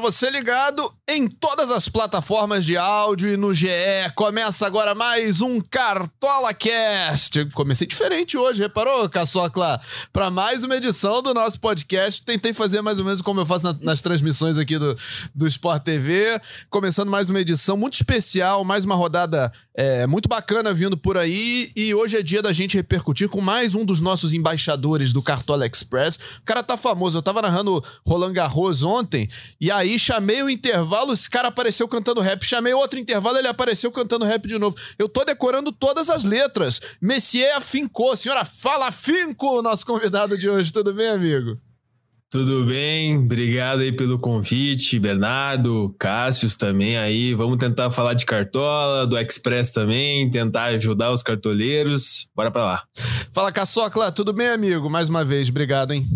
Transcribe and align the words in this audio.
Você 0.00 0.30
ligado 0.30 0.90
em 1.06 1.28
todas 1.28 1.70
as 1.70 1.86
plataformas 1.86 2.64
de 2.64 2.74
áudio 2.74 3.28
e 3.28 3.36
no 3.36 3.52
GE, 3.52 3.68
começa 4.14 4.66
agora 4.66 4.94
mais 4.94 5.42
um 5.42 5.60
Cartola 5.60 6.54
Cast. 6.54 7.44
Comecei 7.50 7.86
diferente 7.86 8.38
hoje, 8.38 8.62
reparou, 8.62 9.08
Caçocla? 9.10 9.78
Para 10.10 10.30
mais 10.30 10.64
uma 10.64 10.76
edição 10.76 11.20
do 11.20 11.34
nosso 11.34 11.60
podcast. 11.60 12.24
Tentei 12.24 12.54
fazer 12.54 12.80
mais 12.80 12.98
ou 12.98 13.04
menos 13.04 13.20
como 13.20 13.40
eu 13.40 13.46
faço 13.46 13.64
na, 13.66 13.78
nas 13.82 14.00
transmissões 14.00 14.56
aqui 14.56 14.78
do, 14.78 14.96
do 15.34 15.46
Sport 15.46 15.82
TV. 15.82 16.40
Começando 16.70 17.10
mais 17.10 17.28
uma 17.28 17.40
edição 17.40 17.76
muito 17.76 17.94
especial, 17.94 18.64
mais 18.64 18.86
uma 18.86 18.94
rodada 18.94 19.52
é, 19.80 20.06
muito 20.06 20.28
bacana 20.28 20.74
vindo 20.74 20.94
por 20.94 21.16
aí. 21.16 21.72
E 21.74 21.94
hoje 21.94 22.18
é 22.18 22.22
dia 22.22 22.42
da 22.42 22.52
gente 22.52 22.76
repercutir 22.76 23.30
com 23.30 23.40
mais 23.40 23.74
um 23.74 23.82
dos 23.82 23.98
nossos 23.98 24.34
embaixadores 24.34 25.10
do 25.10 25.22
Cartola 25.22 25.66
Express. 25.66 26.16
O 26.16 26.42
cara 26.44 26.62
tá 26.62 26.76
famoso. 26.76 27.16
Eu 27.16 27.22
tava 27.22 27.40
narrando 27.40 27.82
Roland 28.06 28.34
Garros 28.34 28.82
ontem 28.82 29.26
e 29.58 29.70
aí 29.70 29.98
chamei 29.98 30.42
o 30.42 30.50
intervalo, 30.50 31.14
esse 31.14 31.30
cara 31.30 31.48
apareceu 31.48 31.88
cantando 31.88 32.20
rap. 32.20 32.44
Chamei 32.44 32.74
outro 32.74 32.98
intervalo, 32.98 33.38
ele 33.38 33.48
apareceu 33.48 33.90
cantando 33.90 34.26
rap 34.26 34.46
de 34.46 34.58
novo. 34.58 34.76
Eu 34.98 35.08
tô 35.08 35.24
decorando 35.24 35.72
todas 35.72 36.10
as 36.10 36.24
letras. 36.24 36.78
Messier 37.00 37.56
afincou. 37.56 38.14
Senhora, 38.14 38.44
fala 38.44 38.88
afinco, 38.88 39.62
nosso 39.62 39.86
convidado 39.86 40.36
de 40.36 40.46
hoje. 40.46 40.70
Tudo 40.70 40.92
bem, 40.92 41.08
amigo? 41.08 41.58
Tudo 42.30 42.64
bem, 42.64 43.18
obrigado 43.18 43.80
aí 43.80 43.90
pelo 43.90 44.16
convite, 44.16 45.00
Bernardo, 45.00 45.92
Cássius 45.98 46.56
também 46.56 46.96
aí. 46.96 47.34
Vamos 47.34 47.58
tentar 47.58 47.90
falar 47.90 48.14
de 48.14 48.24
cartola, 48.24 49.04
do 49.04 49.18
Express 49.18 49.72
também, 49.72 50.30
tentar 50.30 50.66
ajudar 50.66 51.10
os 51.10 51.24
cartoleiros. 51.24 52.30
Bora 52.32 52.48
pra 52.52 52.64
lá. 52.64 52.84
Fala, 53.34 53.50
Caçocla, 53.50 54.12
tudo 54.12 54.32
bem, 54.32 54.46
amigo? 54.46 54.88
Mais 54.88 55.08
uma 55.08 55.24
vez, 55.24 55.48
obrigado, 55.48 55.92
hein? 55.92 56.06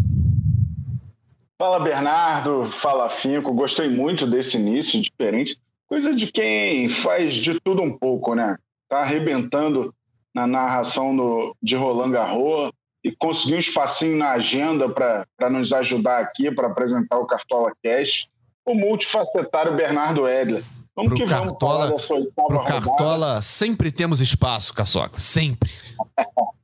Fala 1.59 1.81
Bernardo, 1.81 2.69
fala 2.69 3.09
Finco, 3.11 3.53
gostei 3.53 3.89
muito 3.89 4.25
desse 4.25 4.57
início 4.57 5.03
diferente, 5.03 5.59
coisa 5.89 6.15
de 6.15 6.31
quem 6.31 6.89
faz 6.91 7.35
de 7.35 7.59
tudo 7.59 7.83
um 7.83 7.91
pouco, 7.91 8.37
né? 8.37 8.57
Tá 8.89 8.99
arrebentando 8.99 9.93
na 10.33 10.47
narração 10.47 11.17
do, 11.17 11.57
de 11.61 11.75
Roland 11.75 12.13
Garros 12.13 12.71
e 13.05 13.15
conseguiu 13.15 13.57
um 13.57 13.61
espacinho 13.61 14.17
na 14.17 14.31
agenda 14.31 14.89
para 14.89 15.51
nos 15.51 15.73
ajudar 15.73 16.21
aqui 16.21 16.51
para 16.51 16.69
apresentar 16.69 17.19
o 17.19 17.27
Cartola 17.27 17.71
Cash, 17.83 18.27
o 18.65 18.75
multifacetário 18.75 19.77
Bernardo 19.77 20.27
Edler. 20.27 20.65
Vamos 20.97 21.11
pro 21.11 21.19
que 21.19 21.27
Cartola, 21.27 21.87
vamos 21.89 22.09
Pro 22.35 22.65
Cartola 22.65 23.43
sempre 23.43 23.93
temos 23.93 24.21
espaço, 24.21 24.73
Caçoca, 24.73 25.19
sempre. 25.19 25.71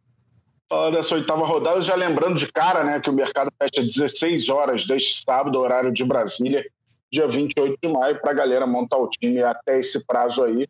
falar 0.70 0.91
dessa 0.91 1.16
oitava 1.16 1.44
rodada, 1.44 1.80
já 1.80 1.96
lembrando 1.96 2.38
de 2.38 2.46
cara, 2.46 2.84
né, 2.84 3.00
que 3.00 3.11
o 3.11 3.12
mercado 3.12 3.52
fecha 3.61 3.83
16 3.83 4.48
horas 4.48 4.86
deste 4.86 5.20
sábado, 5.20 5.58
horário 5.58 5.92
de 5.92 6.05
Brasília, 6.05 6.64
dia 7.12 7.27
28 7.27 7.77
de 7.83 7.88
maio, 7.92 8.20
para 8.20 8.30
a 8.30 8.34
galera 8.34 8.66
montar 8.68 8.98
o 8.98 9.08
time 9.08 9.42
até 9.42 9.80
esse 9.80 10.06
prazo 10.06 10.44
aí. 10.44 10.68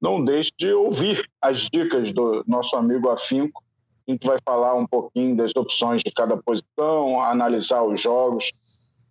Não 0.00 0.24
deixe 0.24 0.50
de 0.58 0.72
ouvir 0.72 1.24
as 1.40 1.68
dicas 1.72 2.12
do 2.12 2.44
nosso 2.48 2.74
amigo 2.74 3.08
Afinco. 3.10 3.62
Gente 4.08 4.26
vai 4.26 4.38
falar 4.44 4.74
um 4.74 4.86
pouquinho 4.86 5.36
das 5.36 5.52
opções 5.54 6.02
de 6.02 6.10
cada 6.10 6.36
posição, 6.36 7.20
analisar 7.20 7.82
os 7.82 8.00
jogos. 8.00 8.50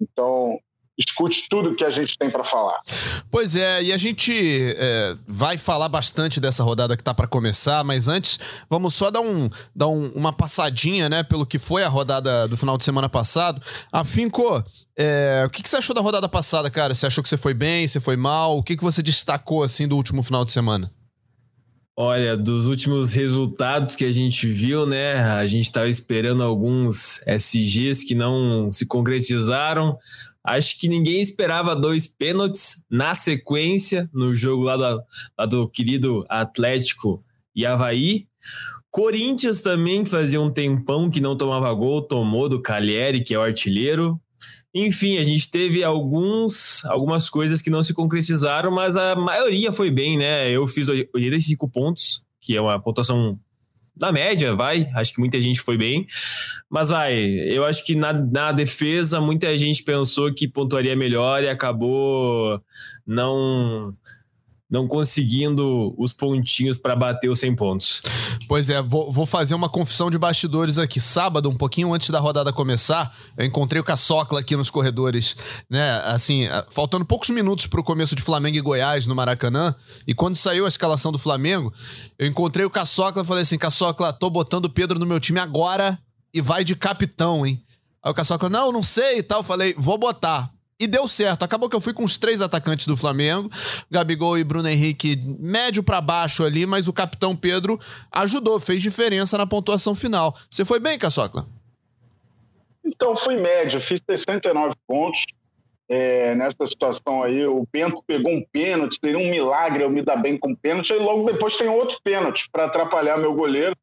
Então, 0.01 0.59
escute 0.97 1.47
tudo 1.47 1.75
que 1.75 1.83
a 1.83 1.91
gente 1.91 2.17
tem 2.17 2.29
para 2.29 2.43
falar. 2.43 2.79
Pois 3.29 3.55
é, 3.55 3.83
e 3.83 3.93
a 3.93 3.97
gente 3.97 4.33
é, 4.75 5.15
vai 5.27 5.57
falar 5.57 5.87
bastante 5.87 6.39
dessa 6.39 6.63
rodada 6.63 6.95
que 6.95 7.01
está 7.01 7.13
para 7.13 7.27
começar, 7.27 7.83
mas 7.83 8.07
antes 8.07 8.39
vamos 8.67 8.95
só 8.95 9.11
dar, 9.11 9.21
um, 9.21 9.49
dar 9.75 9.87
um, 9.87 10.07
uma 10.15 10.33
passadinha, 10.33 11.07
né, 11.07 11.23
pelo 11.23 11.45
que 11.45 11.59
foi 11.59 11.83
a 11.83 11.89
rodada 11.89 12.47
do 12.47 12.57
final 12.57 12.77
de 12.77 12.83
semana 12.83 13.07
passado. 13.07 13.61
Afinco, 13.91 14.63
é, 14.97 15.43
o 15.45 15.49
que, 15.49 15.61
que, 15.61 15.69
você 15.69 15.77
achou 15.77 15.95
da 15.95 16.01
rodada 16.01 16.27
passada, 16.27 16.69
cara? 16.71 16.95
Você 16.95 17.05
achou 17.05 17.21
que 17.21 17.29
você 17.29 17.37
foi 17.37 17.53
bem, 17.53 17.87
você 17.87 17.99
foi 17.99 18.15
mal? 18.15 18.57
O 18.57 18.63
que, 18.63 18.75
que 18.75 18.83
você 18.83 19.03
destacou 19.03 19.61
assim 19.61 19.87
do 19.87 19.95
último 19.95 20.23
final 20.23 20.43
de 20.43 20.51
semana? 20.51 20.91
Olha, 21.99 22.37
dos 22.37 22.67
últimos 22.67 23.15
resultados 23.15 23.95
que 23.95 24.05
a 24.05 24.11
gente 24.11 24.45
viu, 24.45 24.85
né? 24.85 25.15
A 25.15 25.47
gente 25.47 25.65
estava 25.65 25.89
esperando 25.89 26.43
alguns 26.43 27.19
SGs 27.25 28.05
que 28.05 28.13
não 28.13 28.71
se 28.71 28.85
concretizaram. 28.85 29.97
Acho 30.43 30.79
que 30.79 30.87
ninguém 30.87 31.19
esperava 31.19 31.75
dois 31.75 32.07
pênaltis 32.07 32.83
na 32.87 33.15
sequência 33.15 34.07
no 34.13 34.35
jogo 34.35 34.61
lá 34.61 34.77
do, 34.77 35.03
lá 35.39 35.45
do 35.47 35.67
querido 35.67 36.23
Atlético 36.29 37.23
e 37.55 37.65
Havaí. 37.65 38.27
Corinthians 38.91 39.63
também 39.63 40.05
fazia 40.05 40.39
um 40.39 40.51
tempão 40.51 41.09
que 41.09 41.19
não 41.19 41.35
tomava 41.35 41.73
gol, 41.73 42.03
tomou 42.03 42.47
do 42.47 42.61
Cagliari, 42.61 43.23
que 43.23 43.33
é 43.33 43.39
o 43.39 43.41
artilheiro. 43.41 44.21
Enfim, 44.73 45.17
a 45.17 45.23
gente 45.23 45.49
teve 45.49 45.83
alguns, 45.83 46.85
algumas 46.85 47.29
coisas 47.29 47.61
que 47.61 47.69
não 47.69 47.81
se 47.81 47.93
concretizaram, 47.93 48.71
mas 48.71 48.95
a 48.95 49.15
maioria 49.15 49.71
foi 49.71 49.89
bem, 49.89 50.17
né? 50.17 50.49
Eu 50.51 50.67
fiz 50.67 50.87
85 50.89 51.69
pontos, 51.69 52.21
que 52.39 52.55
é 52.55 52.61
uma 52.61 52.79
pontuação 52.79 53.39
na 53.99 54.11
média, 54.11 54.55
vai. 54.55 54.89
Acho 54.93 55.13
que 55.13 55.19
muita 55.19 55.41
gente 55.41 55.59
foi 55.59 55.77
bem. 55.77 56.05
Mas 56.69 56.89
vai, 56.89 57.17
eu 57.17 57.65
acho 57.65 57.83
que 57.85 57.95
na, 57.95 58.13
na 58.13 58.51
defesa 58.51 59.19
muita 59.19 59.57
gente 59.57 59.83
pensou 59.83 60.33
que 60.33 60.47
pontuaria 60.47 60.95
melhor 60.95 61.43
e 61.43 61.49
acabou 61.49 62.61
não 63.05 63.95
não 64.69 64.85
conseguindo 64.85 65.93
os 65.97 66.11
pontinhos 66.11 66.77
para 66.77 66.95
bater 66.95 67.29
os 67.29 67.39
100 67.39 67.55
pontos. 67.55 68.01
Pois 68.47 68.69
é, 68.69 68.81
vou, 68.81 69.11
vou, 69.11 69.25
fazer 69.25 69.55
uma 69.55 69.69
confissão 69.69 70.09
de 70.09 70.17
bastidores 70.17 70.77
aqui. 70.77 70.99
Sábado, 70.99 71.49
um 71.49 71.55
pouquinho 71.55 71.93
antes 71.93 72.09
da 72.09 72.19
rodada 72.19 72.51
começar, 72.51 73.15
eu 73.37 73.45
encontrei 73.45 73.79
o 73.79 73.83
Caçocla 73.83 74.41
aqui 74.41 74.55
nos 74.57 74.69
corredores, 74.69 75.37
né? 75.69 76.01
Assim, 76.05 76.45
eh, 76.45 76.65
faltando 76.69 77.05
poucos 77.05 77.29
minutos 77.29 77.67
para 77.67 77.79
o 77.79 77.83
começo 77.83 78.15
de 78.15 78.21
Flamengo 78.21 78.57
e 78.57 78.61
Goiás 78.61 79.07
no 79.07 79.15
Maracanã. 79.15 79.73
E 80.05 80.13
quando 80.13 80.35
saiu 80.35 80.65
a 80.65 80.67
escalação 80.67 81.11
do 81.11 81.19
Flamengo, 81.19 81.73
eu 82.19 82.27
encontrei 82.27 82.65
o 82.65 82.69
Caçocla 82.69 83.23
e 83.23 83.25
falei 83.25 83.43
assim: 83.43 83.57
Caçocla, 83.57 84.11
tô 84.11 84.29
botando 84.29 84.65
o 84.65 84.69
Pedro 84.69 84.99
no 84.99 85.05
meu 85.05 85.19
time 85.19 85.39
agora 85.39 85.97
e 86.33 86.41
vai 86.41 86.63
de 86.63 86.75
capitão, 86.75 87.45
hein? 87.45 87.61
Aí 88.03 88.11
o 88.11 88.13
Caçocla, 88.13 88.49
não, 88.49 88.71
não 88.71 88.83
sei 88.83 89.19
e 89.19 89.23
tal. 89.23 89.39
Eu 89.39 89.43
falei, 89.43 89.73
vou 89.77 89.97
botar. 89.97 90.51
E 90.79 90.85
deu 90.85 91.07
certo. 91.07 91.43
Acabou 91.43 91.69
que 91.69 91.75
eu 91.75 91.81
fui 91.81 91.93
com 91.93 92.03
os 92.03 92.17
três 92.17 92.39
atacantes 92.39 92.85
do 92.85 92.95
Flamengo, 92.95 93.49
Gabigol 93.89 94.37
e 94.37 94.43
Bruno 94.43 94.69
Henrique, 94.69 95.19
médio 95.39 95.81
para 95.81 95.99
baixo 95.99 96.43
ali, 96.43 96.67
mas 96.67 96.87
o 96.87 96.93
capitão 96.93 97.35
Pedro 97.35 97.79
ajudou, 98.11 98.59
fez 98.59 98.81
diferença 98.81 99.37
na 99.37 99.47
pontuação 99.47 99.95
final. 99.95 100.35
Você 100.49 100.63
foi 100.63 100.79
bem, 100.79 100.99
Caçocla? 100.99 101.47
Então, 102.85 103.15
fui 103.15 103.35
médio, 103.37 103.81
fiz 103.81 103.99
69 104.07 104.75
pontos. 104.87 105.25
É, 105.89 106.35
nessa 106.35 106.67
situação 106.67 107.23
aí, 107.23 107.45
o 107.45 107.65
Bento 107.71 108.03
pegou 108.05 108.31
um 108.31 108.43
pênalti, 108.51 108.97
seria 109.03 109.17
um 109.17 109.29
milagre 109.29 109.83
eu 109.83 109.89
me 109.89 110.01
dar 110.01 110.17
bem 110.17 110.37
com 110.37 110.53
pênalti, 110.53 110.91
e 110.91 110.99
logo 110.99 111.23
depois 111.23 111.55
tem 111.55 111.69
outro 111.69 111.97
pênalti 112.03 112.47
para 112.51 112.65
atrapalhar 112.65 113.17
meu 113.17 113.33
goleiro. 113.33 113.75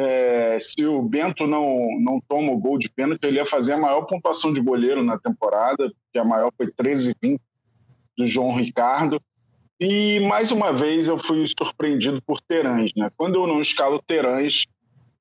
É, 0.00 0.60
se 0.60 0.86
o 0.86 1.02
Bento 1.02 1.44
não, 1.44 1.88
não 2.00 2.20
toma 2.20 2.52
o 2.52 2.58
gol 2.58 2.78
de 2.78 2.88
pênalti, 2.88 3.24
ele 3.24 3.38
ia 3.38 3.46
fazer 3.46 3.72
a 3.72 3.78
maior 3.78 4.02
pontuação 4.02 4.52
de 4.52 4.60
goleiro 4.60 5.02
na 5.02 5.18
temporada, 5.18 5.92
que 6.12 6.18
a 6.20 6.24
maior 6.24 6.52
foi 6.56 6.68
13,20 6.68 7.40
do 8.16 8.24
João 8.24 8.54
Ricardo. 8.54 9.20
E 9.80 10.20
mais 10.20 10.52
uma 10.52 10.72
vez 10.72 11.08
eu 11.08 11.18
fui 11.18 11.44
surpreendido 11.46 12.22
por 12.22 12.40
Terãs. 12.40 12.92
Né? 12.96 13.10
Quando 13.16 13.40
eu 13.40 13.46
não 13.48 13.60
escalo 13.60 14.00
Terãs, 14.06 14.66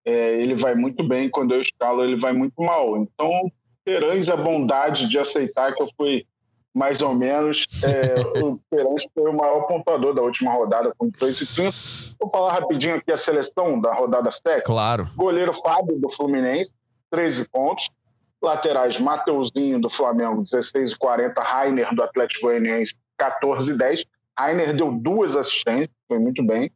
é, 0.06 0.39
ele 0.39 0.53
vai 0.53 0.75
muito 0.75 1.03
bem, 1.03 1.27
quando 1.27 1.56
eu 1.56 1.62
escalo, 1.62 2.03
ele 2.03 2.15
vai 2.15 2.31
muito 2.31 2.62
mal. 2.62 2.97
Então, 2.97 3.51
Terãs, 3.83 4.29
a 4.29 4.38
bondade 4.38 5.07
de 5.07 5.18
aceitar 5.18 5.74
que 5.74 5.81
eu 5.81 5.89
fui 5.97 6.24
mais 6.77 7.01
ou 7.01 7.13
menos. 7.13 7.65
É, 7.83 8.15
o 8.45 8.59
Perantes 8.69 9.07
foi 9.13 9.31
o 9.31 9.35
maior 9.35 9.62
pontuador 9.62 10.13
da 10.13 10.21
última 10.21 10.53
rodada 10.53 10.94
com 10.97 11.09
2,30. 11.09 12.15
Vou 12.19 12.29
falar 12.29 12.53
rapidinho 12.53 12.95
aqui 12.95 13.12
a 13.12 13.18
seleção 13.18 13.81
da 13.81 13.94
rodada 13.94 14.31
7. 14.31 14.63
Claro. 14.63 15.09
Goleiro 15.15 15.53
Fábio, 15.53 16.00
do 16.00 16.09
Fluminense, 16.09 16.71
13 17.09 17.50
pontos. 17.50 17.89
Laterais, 18.39 19.00
Mateuzinho, 19.00 19.81
do 19.81 19.89
Flamengo, 19.89 20.44
16,40. 20.44 21.33
Rainer, 21.39 21.95
do 21.95 22.03
Atlético 22.03 22.47
Goianiense, 22.47 22.94
14,10. 23.19 24.06
Rainer 24.38 24.75
deu 24.75 24.91
duas 24.91 25.35
assistências, 25.35 25.89
foi 26.07 26.19
muito 26.19 26.45
bem. 26.45 26.71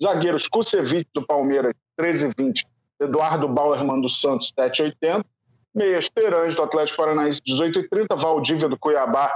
Zagueiros, 0.00 0.46
Kusevich, 0.46 1.08
do 1.12 1.26
Palmeiras, 1.26 1.74
13,20. 2.00 2.64
Eduardo 3.00 3.48
Bauerman, 3.48 4.00
do 4.00 4.08
Santos, 4.08 4.52
7,80 4.56 5.24
Meias 5.74 6.08
Terãs 6.10 6.54
do 6.56 6.62
Atlético 6.62 6.96
Paranaense 6.96 7.40
18 7.44 7.80
e 7.80 7.88
30, 7.88 8.16
Valdívia 8.16 8.68
do 8.68 8.78
Cuiabá 8.78 9.30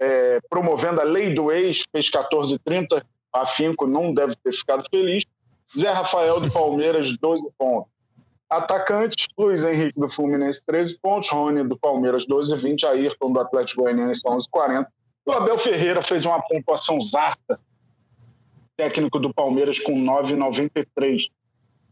é, 0.00 0.40
promovendo 0.48 1.00
a 1.00 1.04
lei 1.04 1.34
do 1.34 1.50
ex, 1.50 1.82
fez 1.90 2.08
14 2.08 2.54
e 2.54 2.58
30, 2.58 3.04
afinco, 3.32 3.86
não 3.86 4.14
deve 4.14 4.36
ter 4.36 4.52
ficado 4.52 4.84
feliz. 4.88 5.24
Zé 5.76 5.90
Rafael 5.90 6.40
do 6.40 6.50
Palmeiras, 6.52 7.16
12 7.18 7.50
pontos. 7.58 7.90
Atacantes, 8.48 9.28
Luiz 9.36 9.62
Henrique 9.62 9.98
do 10.00 10.08
Fluminense, 10.08 10.62
13 10.64 10.98
pontos. 11.00 11.28
Rony 11.28 11.68
do 11.68 11.76
Palmeiras, 11.76 12.26
12 12.26 12.56
20. 12.56 12.86
Ayrton 12.86 13.32
do 13.32 13.40
Atlético 13.40 13.82
Goianiense, 13.82 14.22
11 14.24 14.48
40. 14.48 14.90
O 15.26 15.32
Abel 15.32 15.58
Ferreira 15.58 16.00
fez 16.00 16.24
uma 16.24 16.40
pontuação 16.40 16.98
zasta, 16.98 17.60
técnico 18.74 19.18
do 19.18 19.34
Palmeiras, 19.34 19.78
com 19.78 19.92
9,93. 19.92 21.28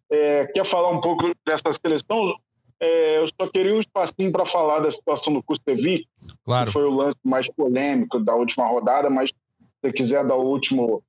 É, 0.08 0.46
quer 0.46 0.64
falar 0.64 0.88
um 0.90 1.00
pouco 1.00 1.30
dessa 1.44 1.70
seleção? 1.72 2.34
É, 2.78 3.18
eu 3.18 3.26
só 3.28 3.48
queria 3.48 3.74
um 3.74 3.80
espacinho 3.80 4.30
para 4.30 4.44
falar 4.44 4.80
da 4.80 4.90
situação 4.90 5.32
do 5.32 5.42
Kustevic, 5.42 6.06
claro. 6.44 6.66
que 6.66 6.72
foi 6.72 6.84
o 6.84 6.90
lance 6.90 7.16
mais 7.24 7.48
polêmico 7.48 8.18
da 8.18 8.34
última 8.34 8.66
rodada, 8.66 9.08
mas 9.08 9.30
se 9.30 9.36
você 9.82 9.92
quiser 9.92 10.26
dar 10.26 10.36
o 10.36 10.44
último, 10.44 11.02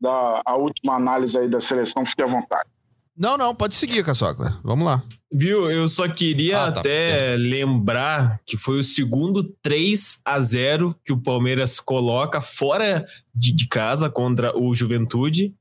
dar 0.00 0.42
a 0.44 0.56
última 0.56 0.94
análise 0.94 1.38
aí 1.38 1.48
da 1.48 1.60
seleção, 1.60 2.04
fique 2.04 2.22
à 2.22 2.26
vontade. 2.26 2.68
Não, 3.16 3.36
não, 3.36 3.54
pode 3.54 3.74
seguir, 3.74 4.02
Caçocla. 4.04 4.58
Vamos 4.64 4.86
lá. 4.86 5.02
Viu? 5.30 5.70
Eu 5.70 5.88
só 5.88 6.08
queria 6.08 6.64
ah, 6.64 6.72
tá. 6.72 6.80
até 6.80 7.34
é. 7.34 7.36
lembrar 7.36 8.40
que 8.44 8.56
foi 8.56 8.78
o 8.78 8.84
segundo 8.84 9.44
3 9.62 10.20
a 10.24 10.40
0 10.40 10.94
que 11.04 11.12
o 11.12 11.20
Palmeiras 11.20 11.78
coloca 11.78 12.40
fora 12.40 13.04
de, 13.34 13.52
de 13.52 13.66
casa 13.66 14.08
contra 14.10 14.56
o 14.58 14.74
Juventude. 14.74 15.54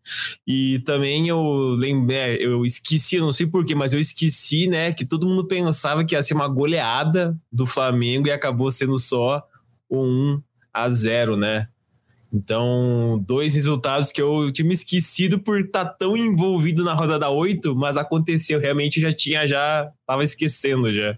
E 0.47 0.79
também 0.79 1.27
eu 1.27 1.75
lembrei, 1.77 2.17
é, 2.17 2.45
eu 2.45 2.65
esqueci, 2.65 3.19
não 3.19 3.31
sei 3.31 3.47
porquê, 3.47 3.75
mas 3.75 3.93
eu 3.93 3.99
esqueci, 3.99 4.67
né, 4.67 4.93
que 4.93 5.05
todo 5.05 5.27
mundo 5.27 5.45
pensava 5.45 6.03
que 6.05 6.15
ia 6.15 6.23
ser 6.23 6.33
uma 6.33 6.47
goleada 6.47 7.37
do 7.51 7.65
Flamengo 7.65 8.27
e 8.27 8.31
acabou 8.31 8.71
sendo 8.71 8.97
só 8.97 9.41
o 9.89 10.03
1 10.03 10.41
a 10.73 10.89
0, 10.89 11.35
né? 11.35 11.67
Então, 12.33 13.21
dois 13.27 13.55
resultados 13.55 14.11
que 14.11 14.21
eu 14.21 14.51
tinha 14.51 14.65
me 14.65 14.73
esquecido 14.73 15.37
por 15.37 15.59
estar 15.59 15.85
tá 15.85 15.93
tão 15.93 16.15
envolvido 16.15 16.83
na 16.83 16.93
rodada 16.93 17.29
8, 17.29 17.75
mas 17.75 17.97
aconteceu, 17.97 18.59
realmente 18.59 19.01
já 19.01 19.11
tinha, 19.11 19.45
já 19.45 19.91
estava 19.99 20.23
esquecendo 20.23 20.93
já. 20.93 21.17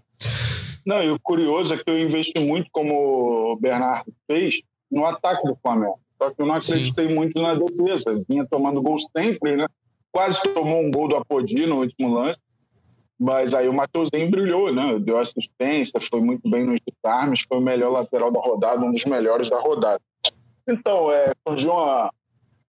Não, 0.86 1.04
e 1.04 1.10
o 1.10 1.20
curioso 1.20 1.74
é 1.74 1.78
que 1.78 1.90
eu 1.90 2.00
investi 2.00 2.40
muito, 2.40 2.68
como 2.72 3.54
o 3.54 3.56
Bernardo 3.56 4.12
fez, 4.28 4.62
no 4.92 5.06
ataque 5.06 5.48
do 5.48 5.56
Flamengo. 5.62 6.00
Só 6.22 6.30
que 6.32 6.42
eu 6.42 6.46
não 6.46 6.56
acreditei 6.56 7.08
Sim. 7.08 7.14
muito 7.14 7.42
na 7.42 7.56
defesa. 7.56 8.24
Vinha 8.28 8.46
tomando 8.50 8.82
gols 8.82 9.08
sempre, 9.16 9.56
né? 9.56 9.68
Quase 10.12 10.42
tomou 10.54 10.82
um 10.82 10.92
gol 10.92 11.08
do 11.08 11.16
Apodi 11.16 11.66
no 11.66 11.80
último 11.80 12.14
lance. 12.14 12.40
Mas 13.20 13.54
aí 13.54 13.68
o 13.68 13.74
Matheusinho 13.74 14.30
brilhou, 14.30 14.74
né? 14.74 15.00
Deu 15.00 15.18
assistência, 15.18 16.00
foi 16.00 16.20
muito 16.20 16.50
bem 16.50 16.66
nos 16.66 16.80
desarmes, 16.82 17.46
foi 17.48 17.58
o 17.58 17.62
melhor 17.62 17.92
lateral 17.92 18.32
da 18.32 18.40
rodada, 18.40 18.84
um 18.84 18.92
dos 18.92 19.06
melhores 19.06 19.50
da 19.50 19.60
rodada. 19.60 20.02
Então, 20.68 21.12
é, 21.12 21.32
surgiu 21.48 21.72
uma, 21.72 22.14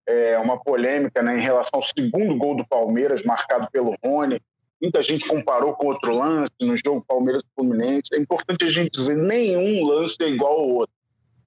é, 0.07 0.39
uma 0.39 0.59
polêmica 0.59 1.23
né, 1.23 1.39
em 1.39 1.41
relação 1.41 1.81
ao 1.81 1.83
segundo 1.83 2.37
gol 2.37 2.57
do 2.57 2.67
Palmeiras, 2.67 3.23
marcado 3.23 3.69
pelo 3.71 3.97
Rony. 4.05 4.41
Muita 4.81 5.03
gente 5.03 5.27
comparou 5.27 5.75
com 5.75 5.87
outro 5.87 6.17
lance 6.17 6.53
no 6.61 6.77
jogo 6.77 7.05
Palmeiras-Fluminense. 7.07 8.15
É 8.15 8.19
importante 8.19 8.65
a 8.65 8.71
gente 8.71 8.91
dizer: 8.91 9.17
nenhum 9.17 9.87
lance 9.87 10.17
é 10.21 10.29
igual 10.29 10.53
ao 10.53 10.69
outro. 10.69 10.95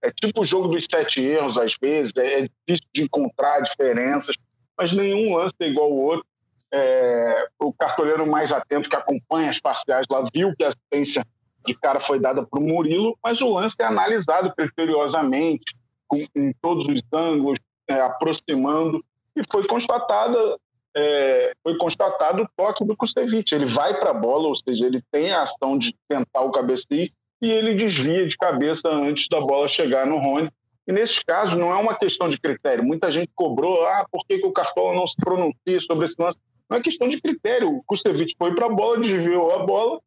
É 0.01 0.11
tipo 0.11 0.41
o 0.41 0.45
jogo 0.45 0.69
dos 0.69 0.85
sete 0.89 1.21
erros, 1.21 1.57
às 1.57 1.75
vezes, 1.81 2.13
é, 2.17 2.41
é 2.41 2.41
difícil 2.41 2.87
de 2.93 3.03
encontrar 3.03 3.61
diferenças, 3.61 4.35
mas 4.77 4.93
nenhum 4.93 5.35
lance 5.35 5.55
é 5.59 5.67
igual 5.67 5.87
ao 5.87 5.97
outro. 5.97 6.25
É, 6.71 7.47
o 7.59 7.71
cartoleiro 7.73 8.27
mais 8.27 8.51
atento 8.51 8.89
que 8.89 8.95
acompanha 8.95 9.49
as 9.49 9.59
parciais 9.59 10.05
lá 10.09 10.27
viu 10.33 10.53
que 10.55 10.65
a 10.65 10.67
assistência 10.67 11.25
de 11.65 11.73
cara 11.75 11.99
foi 11.99 12.19
dada 12.19 12.45
para 12.45 12.59
o 12.59 12.63
Murilo, 12.63 13.17
mas 13.23 13.41
o 13.41 13.49
lance 13.49 13.75
é 13.79 13.85
analisado 13.85 14.53
criteriosamente, 14.55 15.75
com, 16.07 16.17
em 16.35 16.53
todos 16.61 16.87
os 16.87 17.01
ângulos, 17.13 17.59
é, 17.87 17.99
aproximando, 18.01 19.03
e 19.35 19.41
foi 19.49 19.65
constatada 19.67 20.57
é, 20.95 21.53
foi 21.61 21.77
constatado 21.77 22.41
o 22.41 22.49
toque 22.57 22.83
do 22.83 22.97
Kusevich. 22.97 23.53
Ele 23.53 23.67
vai 23.67 23.99
para 23.99 24.09
a 24.09 24.13
bola, 24.13 24.47
ou 24.47 24.55
seja, 24.55 24.87
ele 24.87 25.01
tem 25.11 25.31
a 25.31 25.43
ação 25.43 25.77
de 25.77 25.95
tentar 26.07 26.41
o 26.41 26.51
cabeceio 26.51 27.11
e 27.39 27.51
ele 27.51 27.75
desvia 27.75 28.27
de 28.27 28.35
cabeça 28.35 28.89
antes 28.89 29.27
da 29.27 29.39
bola 29.39 29.67
chegar 29.67 30.07
no 30.07 30.17
Rony. 30.17 30.49
E 30.87 30.91
nesses 30.91 31.19
casos 31.19 31.55
não 31.55 31.71
é 31.71 31.75
uma 31.75 31.93
questão 31.93 32.27
de 32.27 32.39
critério. 32.39 32.83
Muita 32.83 33.11
gente 33.11 33.29
cobrou, 33.35 33.85
ah, 33.85 34.07
por 34.11 34.25
que, 34.25 34.39
que 34.39 34.47
o 34.47 34.51
Cartola 34.51 34.95
não 34.95 35.05
se 35.05 35.15
pronuncia 35.17 35.79
sobre 35.81 36.05
esse 36.05 36.15
lance? 36.17 36.39
Não 36.67 36.77
é 36.77 36.81
questão 36.81 37.07
de 37.07 37.21
critério. 37.21 37.69
O 37.69 37.83
Kusevich 37.83 38.35
foi 38.35 38.55
para 38.55 38.65
a 38.65 38.69
bola, 38.69 38.99
desviou 38.99 39.51
a 39.51 39.59
bola 39.59 39.99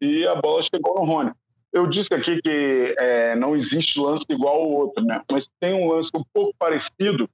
e 0.00 0.26
a 0.26 0.34
bola 0.36 0.62
chegou 0.62 0.94
no 0.94 1.04
Rony 1.04 1.32
eu 1.72 1.86
disse 1.86 2.12
aqui 2.12 2.40
que 2.42 2.94
é, 2.98 3.36
não 3.36 3.54
existe 3.54 4.00
lance 4.00 4.24
igual 4.28 4.56
ao 4.56 4.70
outro, 4.70 5.04
né? 5.04 5.22
mas 5.30 5.48
tem 5.60 5.74
um 5.74 5.92
lance 5.92 6.10
um 6.14 6.24
pouco 6.32 6.54
parecido. 6.58 7.28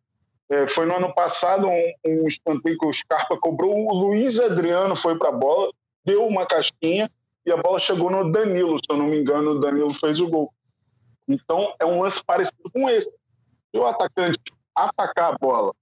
É, 0.48 0.68
foi 0.68 0.86
no 0.86 0.96
ano 0.96 1.12
passado 1.14 1.66
um, 1.66 1.92
um 2.04 2.28
escanteio 2.28 2.78
que 2.78 2.86
o 2.86 2.92
Scarpa 2.92 3.36
cobrou, 3.38 3.74
o 3.74 3.94
Luiz 3.94 4.38
Adriano 4.38 4.94
foi 4.94 5.18
para 5.18 5.30
a 5.30 5.32
bola, 5.32 5.72
deu 6.04 6.24
uma 6.26 6.46
casquinha 6.46 7.10
e 7.44 7.50
a 7.50 7.56
bola 7.56 7.78
chegou 7.78 8.10
no 8.10 8.30
Danilo, 8.30 8.78
se 8.78 8.86
eu 8.88 8.96
não 8.96 9.06
me 9.06 9.18
engano, 9.18 9.52
o 9.52 9.60
Danilo 9.60 9.94
fez 9.94 10.20
o 10.20 10.28
gol. 10.28 10.52
Então 11.26 11.74
é 11.80 11.84
um 11.84 12.02
lance 12.02 12.22
parecido 12.24 12.70
com 12.72 12.88
esse. 12.88 13.10
Se 13.10 13.80
o 13.80 13.86
atacante 13.86 14.38
atacar 14.74 15.34
a 15.34 15.38
bola, 15.38 15.72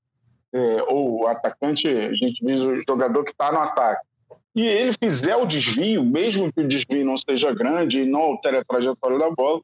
é, 0.52 0.82
ou 0.88 1.22
o 1.22 1.26
atacante, 1.26 1.88
a 1.88 2.14
gente 2.14 2.44
diz 2.44 2.60
o 2.60 2.80
jogador 2.88 3.24
que 3.24 3.32
está 3.32 3.50
no 3.50 3.58
ataque, 3.58 4.06
e 4.54 4.66
ele 4.66 4.92
fizer 5.02 5.36
o 5.36 5.46
desvio, 5.46 6.04
mesmo 6.04 6.52
que 6.52 6.60
o 6.60 6.68
desvio 6.68 7.04
não 7.04 7.16
seja 7.16 7.52
grande 7.52 8.02
e 8.02 8.06
não 8.06 8.20
altere 8.20 8.58
a 8.58 8.64
trajetória 8.64 9.18
da 9.18 9.30
bola, 9.30 9.60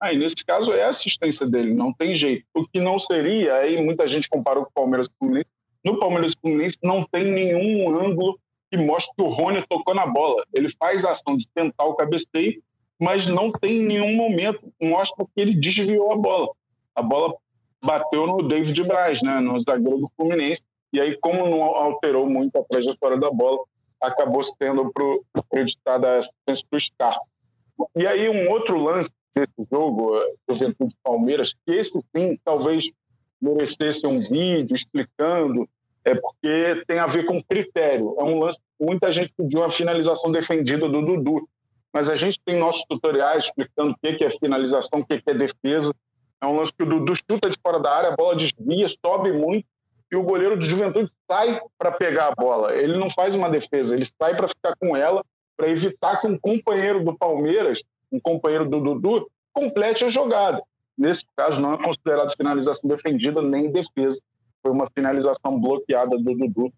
aí 0.00 0.16
nesse 0.16 0.44
caso 0.44 0.72
é 0.72 0.82
a 0.82 0.88
assistência 0.88 1.46
dele, 1.46 1.72
não 1.72 1.92
tem 1.92 2.16
jeito. 2.16 2.44
O 2.52 2.66
que 2.66 2.80
não 2.80 2.98
seria, 2.98 3.54
aí 3.54 3.80
muita 3.82 4.08
gente 4.08 4.28
comparou 4.28 4.64
com 4.64 4.70
o 4.70 4.74
Palmeiras 4.74 5.06
e 5.06 5.18
Fluminense, 5.18 5.48
no 5.84 5.98
Palmeiras 5.98 6.32
e 6.32 6.40
Fluminense 6.40 6.78
não 6.82 7.04
tem 7.10 7.24
nenhum 7.24 7.96
ângulo 7.98 8.38
que 8.70 8.78
mostre 8.78 9.12
que 9.16 9.22
o 9.22 9.28
Rony 9.28 9.62
tocou 9.68 9.94
na 9.94 10.06
bola. 10.06 10.44
Ele 10.52 10.70
faz 10.78 11.04
a 11.04 11.10
ação 11.10 11.36
de 11.36 11.46
tentar 11.54 11.84
o 11.84 11.94
cabeceio, 11.94 12.62
mas 12.98 13.26
não 13.26 13.50
tem 13.50 13.80
nenhum 13.80 14.14
momento 14.14 14.72
que 14.78 14.88
mostra 14.88 15.24
que 15.24 15.40
ele 15.40 15.54
desviou 15.54 16.12
a 16.12 16.16
bola. 16.16 16.48
A 16.94 17.02
bola 17.02 17.34
bateu 17.84 18.26
no 18.26 18.42
David 18.42 18.82
Braz, 18.84 19.22
né, 19.22 19.40
no 19.40 19.60
zagueiro 19.60 19.98
do 19.98 20.10
Fluminense, 20.16 20.62
e 20.92 21.00
aí 21.00 21.18
como 21.20 21.48
não 21.48 21.62
alterou 21.62 22.28
muito 22.28 22.56
a 22.56 22.62
trajetória 22.62 23.18
da 23.18 23.30
bola, 23.30 23.58
acabou 24.02 24.42
sendo 24.42 24.92
acreditada 25.34 26.08
a 26.08 26.18
assistência 26.18 26.66
para 26.68 26.76
o 26.76 26.80
Scarpa. 26.80 27.26
E 27.96 28.06
aí 28.06 28.28
um 28.28 28.50
outro 28.50 28.76
lance 28.82 29.10
desse 29.34 29.68
jogo, 29.70 30.16
eh, 30.16 30.34
Juventude 30.48 30.94
Palmeiras, 31.02 31.54
que 31.64 31.72
esse 31.72 31.98
sim 32.14 32.38
talvez 32.44 32.90
merecesse 33.40 34.06
um 34.06 34.20
vídeo 34.20 34.74
explicando, 34.74 35.68
é 36.04 36.14
porque 36.14 36.84
tem 36.86 36.98
a 36.98 37.06
ver 37.06 37.24
com 37.24 37.42
critério. 37.42 38.14
É 38.18 38.24
um 38.24 38.40
lance 38.40 38.60
muita 38.80 39.10
gente 39.10 39.32
pediu 39.36 39.64
a 39.64 39.70
finalização 39.70 40.30
defendida 40.30 40.88
do 40.88 41.00
Dudu, 41.00 41.48
mas 41.92 42.08
a 42.08 42.16
gente 42.16 42.40
tem 42.44 42.58
nossos 42.58 42.84
tutoriais 42.88 43.44
explicando 43.44 43.92
o 43.92 43.98
que 43.98 44.24
é 44.24 44.30
finalização, 44.30 45.00
o 45.00 45.06
que 45.06 45.22
é 45.24 45.34
defesa. 45.34 45.94
É 46.40 46.46
um 46.46 46.56
lance 46.56 46.72
que 46.72 46.82
o 46.82 46.86
Dudu 46.86 47.14
chuta 47.14 47.48
de 47.48 47.56
fora 47.62 47.78
da 47.78 47.94
área, 47.94 48.10
a 48.10 48.16
bola 48.16 48.36
desvia, 48.36 48.88
sobe 49.04 49.32
muito 49.32 49.66
e 50.12 50.16
o 50.16 50.22
goleiro 50.22 50.58
de 50.58 50.66
Juventude 50.66 51.10
sai 51.26 51.58
para 51.78 51.90
pegar 51.90 52.28
a 52.28 52.34
bola. 52.34 52.74
Ele 52.74 52.98
não 52.98 53.10
faz 53.10 53.34
uma 53.34 53.48
defesa, 53.48 53.96
ele 53.96 54.04
sai 54.04 54.36
para 54.36 54.46
ficar 54.46 54.76
com 54.78 54.94
ela, 54.94 55.24
para 55.56 55.68
evitar 55.68 56.20
que 56.20 56.26
um 56.26 56.38
companheiro 56.38 57.02
do 57.02 57.16
Palmeiras, 57.16 57.80
um 58.12 58.20
companheiro 58.20 58.68
do 58.68 58.78
Dudu, 58.78 59.26
complete 59.54 60.04
a 60.04 60.10
jogada. 60.10 60.62
Nesse 60.98 61.24
caso, 61.34 61.58
não 61.62 61.72
é 61.72 61.82
considerado 61.82 62.36
finalização 62.36 62.90
defendida 62.90 63.40
nem 63.40 63.72
defesa. 63.72 64.20
Foi 64.62 64.70
uma 64.70 64.86
finalização 64.94 65.58
bloqueada 65.58 66.18
do 66.18 66.34
Dudu. 66.34 66.70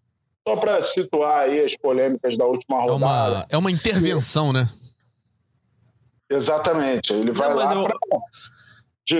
Só 0.47 0.55
para 0.55 0.81
situar 0.81 1.39
aí 1.39 1.61
as 1.61 1.75
polêmicas 1.75 2.37
da 2.37 2.45
última 2.45 2.81
rodada. 2.81 2.95
É 2.95 2.97
uma, 2.99 3.45
é 3.49 3.57
uma 3.57 3.71
intervenção, 3.71 4.53
né? 4.53 4.69
Exatamente. 6.29 7.11
Ele 7.11 7.33
vai 7.33 7.49
não, 7.49 7.55
lá 7.57 7.73
eu... 7.73 7.87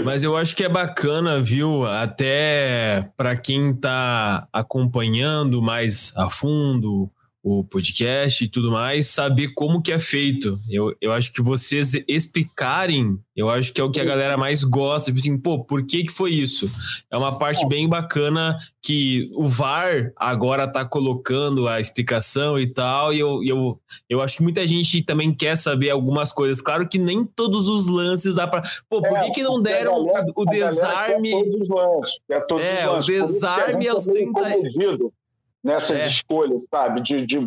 Mas 0.03 0.23
eu 0.23 0.35
acho 0.35 0.55
que 0.55 0.63
é 0.63 0.69
bacana, 0.69 1.39
viu? 1.39 1.85
Até 1.85 3.07
para 3.15 3.35
quem 3.35 3.71
está 3.71 4.47
acompanhando 4.51 5.61
mais 5.61 6.11
a 6.15 6.29
fundo 6.29 7.09
o 7.45 7.63
podcast 7.63 8.43
e 8.43 8.47
tudo 8.47 8.71
mais, 8.71 9.05
saber 9.05 9.49
como 9.49 9.79
que 9.79 9.91
é 9.91 9.99
feito. 9.99 10.59
Eu, 10.67 10.95
eu 10.99 11.11
acho 11.11 11.31
que 11.31 11.43
vocês 11.43 11.93
explicarem, 12.07 13.19
eu 13.35 13.51
acho 13.51 13.71
que 13.71 13.79
é 13.79 13.83
o 13.83 13.91
que 13.91 14.01
a 14.01 14.03
galera 14.03 14.35
mais 14.35 14.63
gosta. 14.63 15.11
Tipo 15.11 15.19
assim, 15.19 15.37
pô, 15.37 15.63
por 15.63 15.85
que 15.85 16.01
que 16.01 16.11
foi 16.11 16.31
isso? 16.31 16.67
É 17.11 17.15
uma 17.15 17.37
parte 17.37 17.63
é. 17.63 17.67
bem 17.67 17.87
bacana 17.87 18.57
que 18.81 19.29
o 19.35 19.47
VAR 19.47 20.11
agora 20.15 20.67
tá 20.67 20.83
colocando 20.83 21.67
a 21.67 21.79
explicação 21.79 22.59
e 22.59 22.65
tal, 22.65 23.13
e 23.13 23.19
eu, 23.19 23.43
eu, 23.43 23.79
eu 24.09 24.21
acho 24.23 24.37
que 24.37 24.43
muita 24.43 24.65
gente 24.65 25.03
também 25.03 25.31
quer 25.31 25.55
saber 25.55 25.91
algumas 25.91 26.33
coisas. 26.33 26.59
Claro 26.61 26.89
que 26.89 26.97
nem 26.97 27.23
todos 27.23 27.69
os 27.69 27.85
lances 27.85 28.33
dá 28.33 28.47
pra... 28.47 28.63
Pô, 28.89 29.03
por 29.03 29.19
que 29.19 29.29
que 29.29 29.43
não 29.43 29.61
deram 29.61 30.03
galera, 30.03 30.25
o 30.35 30.45
desarme... 30.45 31.29
todos 31.29 31.53
os 31.53 31.69
lances, 31.69 32.15
é, 32.59 32.89
o 32.89 33.01
desarme 33.01 33.87
aos 33.87 34.05
30 34.05 34.31
nessas 35.65 35.99
é. 35.99 36.07
escolhas, 36.07 36.63
sabe? 36.69 37.01
De, 37.01 37.25
de, 37.25 37.39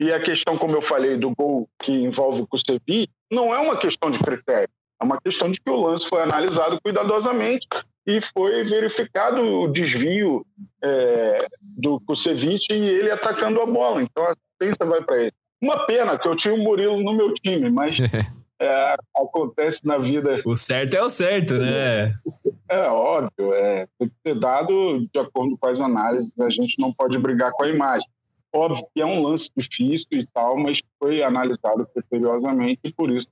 e 0.00 0.12
a 0.12 0.20
questão, 0.20 0.58
como 0.58 0.74
eu 0.74 0.82
falei, 0.82 1.16
do 1.16 1.30
gol 1.30 1.68
que 1.80 1.92
envolve 1.92 2.42
o 2.42 2.46
Kusevi, 2.46 3.08
não 3.30 3.54
é 3.54 3.58
uma 3.60 3.76
questão 3.76 4.10
de 4.10 4.18
critério. 4.18 4.68
É 5.00 5.04
uma 5.04 5.20
questão 5.20 5.50
de 5.50 5.60
que 5.60 5.70
o 5.70 5.80
lance 5.80 6.08
foi 6.08 6.22
analisado 6.22 6.80
cuidadosamente 6.82 7.66
e 8.04 8.20
foi 8.20 8.64
verificado 8.64 9.42
o 9.42 9.68
desvio 9.68 10.44
é, 10.82 11.46
do 11.60 12.00
Kusevich 12.00 12.72
e 12.72 12.74
ele 12.74 13.10
atacando 13.10 13.60
a 13.60 13.66
bola. 13.66 14.02
Então 14.02 14.24
a 14.24 14.32
assistência 14.32 14.84
vai 14.84 15.02
para 15.02 15.22
ele. 15.22 15.32
Uma 15.60 15.86
pena 15.86 16.18
que 16.18 16.26
eu 16.26 16.34
tinha 16.34 16.52
o 16.52 16.58
Murilo 16.58 17.00
no 17.00 17.12
meu 17.12 17.32
time, 17.34 17.70
mas 17.70 17.96
é, 18.62 18.96
acontece 19.16 19.80
na 19.84 19.98
vida. 19.98 20.42
O 20.44 20.56
certo 20.56 20.94
é 20.94 21.02
o 21.02 21.10
certo, 21.10 21.54
né? 21.54 22.14
É 22.68 22.88
óbvio, 22.88 23.52
é, 23.52 23.86
tem 23.98 24.08
que 24.08 24.14
ser 24.26 24.34
dado 24.38 25.06
de 25.12 25.20
acordo 25.20 25.58
com 25.58 25.66
as 25.66 25.80
análises, 25.80 26.32
a 26.40 26.48
gente 26.48 26.78
não 26.78 26.92
pode 26.92 27.18
brigar 27.18 27.52
com 27.52 27.64
a 27.64 27.68
imagem. 27.68 28.08
Óbvio 28.54 28.86
que 28.94 29.02
é 29.02 29.06
um 29.06 29.22
lance 29.22 29.50
difícil 29.56 30.06
e 30.12 30.26
tal, 30.26 30.56
mas 30.56 30.80
foi 30.98 31.22
analisado 31.22 31.86
criteriosamente 31.92 32.80
e 32.84 32.92
por 32.92 33.10
isso 33.10 33.28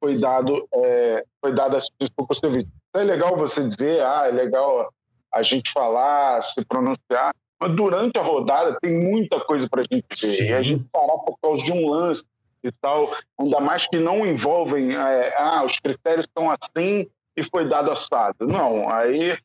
foi 0.00 0.18
dado 0.18 0.66
é, 0.74 1.24
foi 1.40 1.54
dada 1.54 1.76
assistência 1.76 2.12
para 2.16 2.24
o 2.24 2.26
Kusevich. 2.26 2.70
É 2.94 3.04
legal 3.04 3.36
você 3.36 3.62
dizer, 3.62 4.02
ah, 4.02 4.24
é 4.26 4.32
legal 4.32 4.92
a 5.32 5.42
gente 5.42 5.72
falar, 5.72 6.42
se 6.42 6.64
pronunciar, 6.64 7.32
mas 7.60 7.76
durante 7.76 8.18
a 8.18 8.22
rodada 8.22 8.76
tem 8.80 8.92
muita 8.92 9.40
coisa 9.40 9.68
para 9.68 9.82
a 9.82 9.84
gente 9.84 10.04
ver. 10.10 10.16
Sim. 10.16 10.44
E 10.44 10.52
a 10.52 10.62
gente 10.62 10.84
parar 10.92 11.18
por 11.18 11.36
causa 11.40 11.64
de 11.64 11.72
um 11.72 11.88
lance 11.88 12.24
e 12.64 12.70
tal, 12.80 13.14
ainda 13.38 13.60
mais 13.60 13.86
que 13.86 13.98
não 13.98 14.26
envolvem, 14.26 14.94
é, 14.94 15.34
ah, 15.36 15.64
os 15.64 15.78
critérios 15.80 16.26
estão 16.26 16.50
assim 16.50 17.08
e 17.36 17.42
foi 17.42 17.68
dado 17.68 17.90
assado. 17.90 18.46
Não, 18.46 18.88
aí 18.88 19.36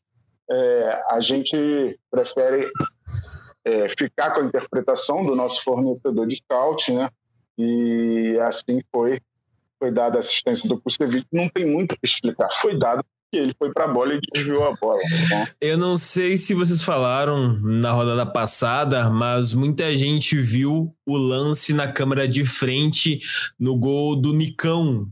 é, 0.50 1.02
a 1.10 1.20
gente 1.20 1.98
prefere 2.10 2.70
é, 3.64 3.88
ficar 3.88 4.32
com 4.32 4.40
a 4.40 4.44
interpretação 4.44 5.22
do 5.22 5.34
nosso 5.34 5.62
fornecedor 5.62 6.26
de 6.26 6.36
scout, 6.36 6.92
né? 6.92 7.10
E 7.56 8.38
assim 8.40 8.80
foi 8.92 9.20
foi 9.78 9.92
dada 9.92 10.16
a 10.16 10.20
assistência 10.20 10.68
do 10.68 10.80
Kusevich. 10.80 11.26
Não 11.32 11.48
tem 11.48 11.64
muito 11.64 11.92
o 11.92 11.98
que 11.98 12.04
explicar. 12.04 12.48
Foi 12.54 12.76
dado 12.76 13.04
que 13.30 13.38
ele 13.38 13.54
foi 13.58 13.72
para 13.72 13.84
a 13.84 13.88
bola 13.88 14.14
e 14.14 14.20
desviou 14.32 14.66
a 14.66 14.74
bola. 14.74 14.98
Então... 15.26 15.46
Eu 15.60 15.76
não 15.76 15.96
sei 15.96 16.36
se 16.36 16.54
vocês 16.54 16.82
falaram 16.82 17.58
na 17.60 17.92
rodada 17.92 18.24
passada, 18.24 19.10
mas 19.10 19.52
muita 19.52 19.94
gente 19.94 20.40
viu 20.40 20.94
o 21.06 21.16
lance 21.16 21.72
na 21.72 21.90
câmera 21.90 22.26
de 22.26 22.44
frente 22.46 23.18
no 23.58 23.76
gol 23.76 24.16
do 24.16 24.32
Nicão. 24.32 25.08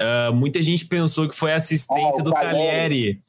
Uh, 0.00 0.34
muita 0.34 0.60
gente 0.60 0.86
pensou 0.86 1.28
que 1.28 1.36
foi 1.36 1.52
assistência 1.52 2.20
ah, 2.20 2.24
do 2.24 2.32
Cagliari, 2.32 3.20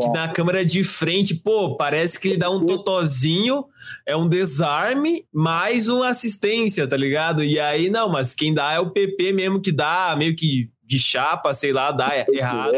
que 0.00 0.08
na 0.08 0.26
câmera 0.28 0.64
de 0.64 0.82
frente, 0.82 1.34
pô, 1.34 1.76
parece 1.76 2.18
que 2.18 2.28
ele 2.28 2.38
dá 2.38 2.48
um 2.48 2.64
totozinho, 2.64 3.66
é 4.06 4.16
um 4.16 4.26
desarme, 4.26 5.26
mais 5.30 5.88
uma 5.90 6.08
assistência, 6.08 6.88
tá 6.88 6.96
ligado? 6.96 7.44
E 7.44 7.60
aí, 7.60 7.90
não, 7.90 8.08
mas 8.08 8.34
quem 8.34 8.54
dá 8.54 8.72
é 8.72 8.80
o 8.80 8.90
PP 8.90 9.32
mesmo 9.34 9.60
que 9.60 9.70
dá, 9.70 10.14
meio 10.16 10.34
que 10.34 10.70
de 10.82 10.98
chapa, 10.98 11.52
sei 11.52 11.72
lá, 11.74 11.92
dá 11.92 12.24
errado. 12.32 12.72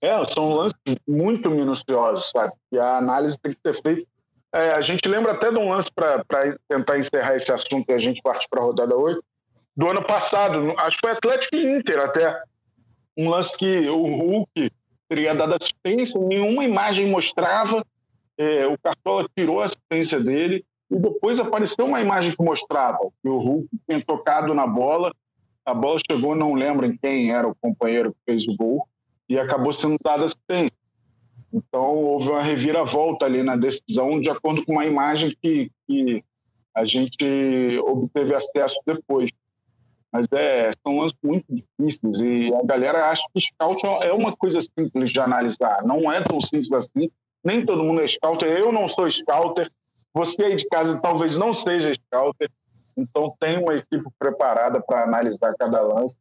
É, 0.00 0.24
são 0.26 0.52
lances 0.52 0.76
muito 1.06 1.50
minuciosos, 1.50 2.30
sabe? 2.30 2.52
E 2.70 2.78
a 2.78 2.96
análise 2.98 3.38
tem 3.38 3.52
que 3.52 3.60
ser 3.64 3.82
feita. 3.82 4.06
É, 4.52 4.70
a 4.70 4.80
gente 4.80 5.06
lembra 5.08 5.32
até 5.32 5.50
de 5.50 5.58
um 5.58 5.70
lance 5.70 5.90
para 5.92 6.24
tentar 6.68 6.98
encerrar 6.98 7.34
esse 7.34 7.52
assunto 7.52 7.90
e 7.90 7.92
a 7.92 7.98
gente 7.98 8.22
parte 8.22 8.46
para 8.48 8.62
a 8.62 8.64
rodada 8.64 8.96
8, 8.96 9.22
do 9.76 9.88
ano 9.88 10.02
passado, 10.02 10.74
acho 10.78 10.96
que 10.96 11.06
foi 11.06 11.10
Atlético 11.12 11.54
e 11.54 11.76
Inter 11.76 12.00
até. 12.00 12.42
Um 13.16 13.28
lance 13.28 13.56
que 13.56 13.88
o 13.88 14.02
Hulk 14.02 14.72
teria 15.08 15.34
dado 15.34 15.54
assistência, 15.54 16.20
nenhuma 16.20 16.64
imagem 16.64 17.08
mostrava, 17.08 17.84
é, 18.36 18.66
o 18.66 18.78
Cartola 18.78 19.28
tirou 19.36 19.60
a 19.60 19.66
assistência 19.66 20.18
dele, 20.20 20.64
e 20.90 20.98
depois 20.98 21.38
apareceu 21.38 21.84
uma 21.84 22.00
imagem 22.00 22.34
que 22.34 22.42
mostrava 22.42 22.98
que 23.22 23.28
o 23.28 23.38
Hulk 23.38 23.68
tinha 23.88 24.04
tocado 24.04 24.54
na 24.54 24.66
bola, 24.66 25.12
a 25.64 25.74
bola 25.74 26.00
chegou, 26.10 26.34
não 26.34 26.54
lembro 26.54 26.86
em 26.86 26.96
quem 26.96 27.32
era 27.32 27.46
o 27.46 27.54
companheiro 27.54 28.12
que 28.12 28.18
fez 28.32 28.48
o 28.48 28.56
gol, 28.56 28.88
e 29.28 29.38
acabou 29.38 29.72
sendo 29.72 29.96
dada 30.02 30.24
assistência. 30.24 30.76
Então, 31.52 31.96
houve 31.96 32.30
uma 32.30 32.42
reviravolta 32.42 33.24
ali 33.24 33.42
na 33.42 33.56
decisão, 33.56 34.20
de 34.20 34.30
acordo 34.30 34.64
com 34.64 34.72
uma 34.72 34.84
imagem 34.84 35.36
que, 35.40 35.70
que 35.86 36.22
a 36.74 36.84
gente 36.84 37.78
obteve 37.86 38.34
acesso 38.34 38.78
depois. 38.86 39.30
Mas 40.10 40.26
é, 40.32 40.70
são 40.84 40.98
lances 40.98 41.18
muito 41.22 41.44
difíceis 41.48 42.20
e 42.20 42.54
a 42.54 42.62
galera 42.64 43.10
acha 43.10 43.22
que 43.32 43.40
scout 43.40 43.84
é 44.02 44.12
uma 44.12 44.34
coisa 44.34 44.60
simples 44.62 45.12
de 45.12 45.20
analisar. 45.20 45.82
Não 45.84 46.10
é 46.10 46.22
tão 46.22 46.40
simples 46.40 46.72
assim. 46.72 47.10
Nem 47.44 47.64
todo 47.64 47.84
mundo 47.84 48.00
é 48.00 48.06
scouter. 48.06 48.48
Eu 48.48 48.72
não 48.72 48.88
sou 48.88 49.10
scouter. 49.10 49.70
Você 50.14 50.44
aí 50.44 50.56
de 50.56 50.66
casa 50.68 50.98
talvez 51.00 51.36
não 51.36 51.52
seja 51.52 51.92
scouter. 51.94 52.50
Então 52.96 53.34
tem 53.38 53.58
uma 53.58 53.74
equipe 53.74 54.04
preparada 54.18 54.80
para 54.80 55.04
analisar 55.04 55.54
cada 55.58 55.80
lance. 55.82 56.16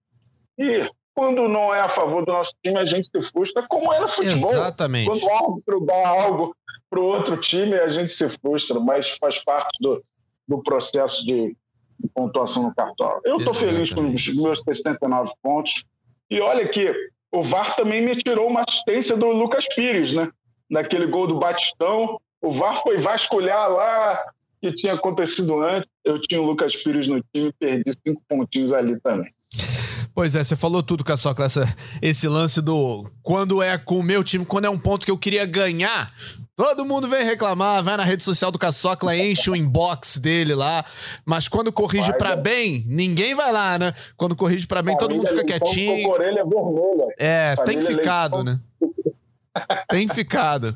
E 0.58 0.90
quando 1.18 1.48
não 1.48 1.74
é 1.74 1.80
a 1.80 1.90
favor 1.90 2.24
do 2.24 2.32
nosso 2.32 2.54
time, 2.64 2.78
a 2.78 2.86
gente 2.86 3.10
se 3.10 3.22
frustra, 3.32 3.66
como 3.68 3.92
é 3.92 4.00
no 4.00 4.08
futebol. 4.08 4.52
Exatamente. 4.52 5.10
Quando 5.10 5.24
o 5.24 5.34
árbitro 5.34 5.80
dá 5.82 6.08
algo 6.10 6.56
para 6.92 7.00
o 7.00 7.06
outro 7.06 7.36
time, 7.38 7.74
a 7.74 7.88
gente 7.88 8.12
se 8.12 8.30
frustra, 8.30 8.80
mas 8.80 9.10
faz 9.20 9.44
parte 9.44 9.76
do, 9.82 10.04
do 10.48 10.62
processo 10.62 11.26
de, 11.26 11.58
de 12.00 12.10
pontuação 12.14 12.62
no 12.62 12.76
cartola. 12.76 13.20
Eu 13.26 13.40
estou 13.40 13.56
feliz 13.56 13.92
com 13.92 14.02
os 14.02 14.28
meus 14.36 14.62
69 14.62 15.34
pontos. 15.42 15.84
E 16.30 16.40
olha 16.40 16.68
que 16.68 16.94
o 17.32 17.42
VAR 17.42 17.76
também 17.76 18.00
me 18.00 18.16
tirou 18.16 18.48
uma 18.48 18.62
assistência 18.62 19.18
do 19.18 19.26
Lucas 19.32 19.68
Pires, 19.74 20.14
né? 20.14 20.30
Naquele 20.70 21.08
gol 21.08 21.26
do 21.26 21.40
Batistão. 21.40 22.22
O 22.40 22.52
VAR 22.52 22.84
foi 22.84 23.00
vasculhar 23.00 23.72
lá 23.72 24.24
que 24.62 24.72
tinha 24.72 24.94
acontecido 24.94 25.64
antes. 25.64 25.90
Eu 26.06 26.22
tinha 26.22 26.40
o 26.40 26.46
Lucas 26.46 26.76
Pires 26.76 27.08
no 27.08 27.24
time, 27.34 27.52
perdi 27.58 27.92
cinco 28.06 28.22
pontinhos 28.30 28.72
ali 28.72 29.00
também. 29.02 29.34
Pois 30.18 30.36
é, 30.36 30.44
você 30.44 30.56
falou 30.56 30.82
tudo, 30.82 31.04
Caçoca, 31.04 31.44
essa, 31.44 31.72
esse 32.02 32.28
lance 32.28 32.60
do 32.60 33.06
quando 33.22 33.62
é 33.62 33.78
com 33.78 34.00
o 34.00 34.04
meu 34.04 34.24
time, 34.24 34.44
quando 34.44 34.66
é 34.66 34.70
um 34.70 34.78
ponto 34.80 35.06
que 35.06 35.12
eu 35.12 35.18
queria 35.18 35.46
ganhar, 35.46 36.12
Todo 36.56 36.84
mundo 36.84 37.08
vem 37.08 37.24
reclamar, 37.24 37.84
vai 37.84 37.98
na 37.98 38.04
rede 38.04 38.24
social 38.24 38.52
do 38.52 38.58
Caçocla, 38.58 39.16
enche 39.16 39.48
o 39.48 39.56
inbox 39.56 40.18
dele 40.18 40.56
lá. 40.56 40.84
Mas 41.24 41.48
quando 41.48 41.72
corrige 41.72 42.12
para 42.14 42.36
bem, 42.36 42.84
ninguém 42.88 43.36
vai 43.36 43.52
lá, 43.52 43.78
né? 43.78 43.94
Quando 44.18 44.36
corrige 44.36 44.66
para 44.66 44.82
bem, 44.82 44.98
todo 44.98 45.14
mundo 45.14 45.28
fica 45.28 45.46
quietinho. 45.46 46.10
É, 47.20 47.56
tem 47.58 47.80
ficado, 47.80 48.44
né? 48.44 48.60
Tem 49.90 50.08
ficado. 50.08 50.76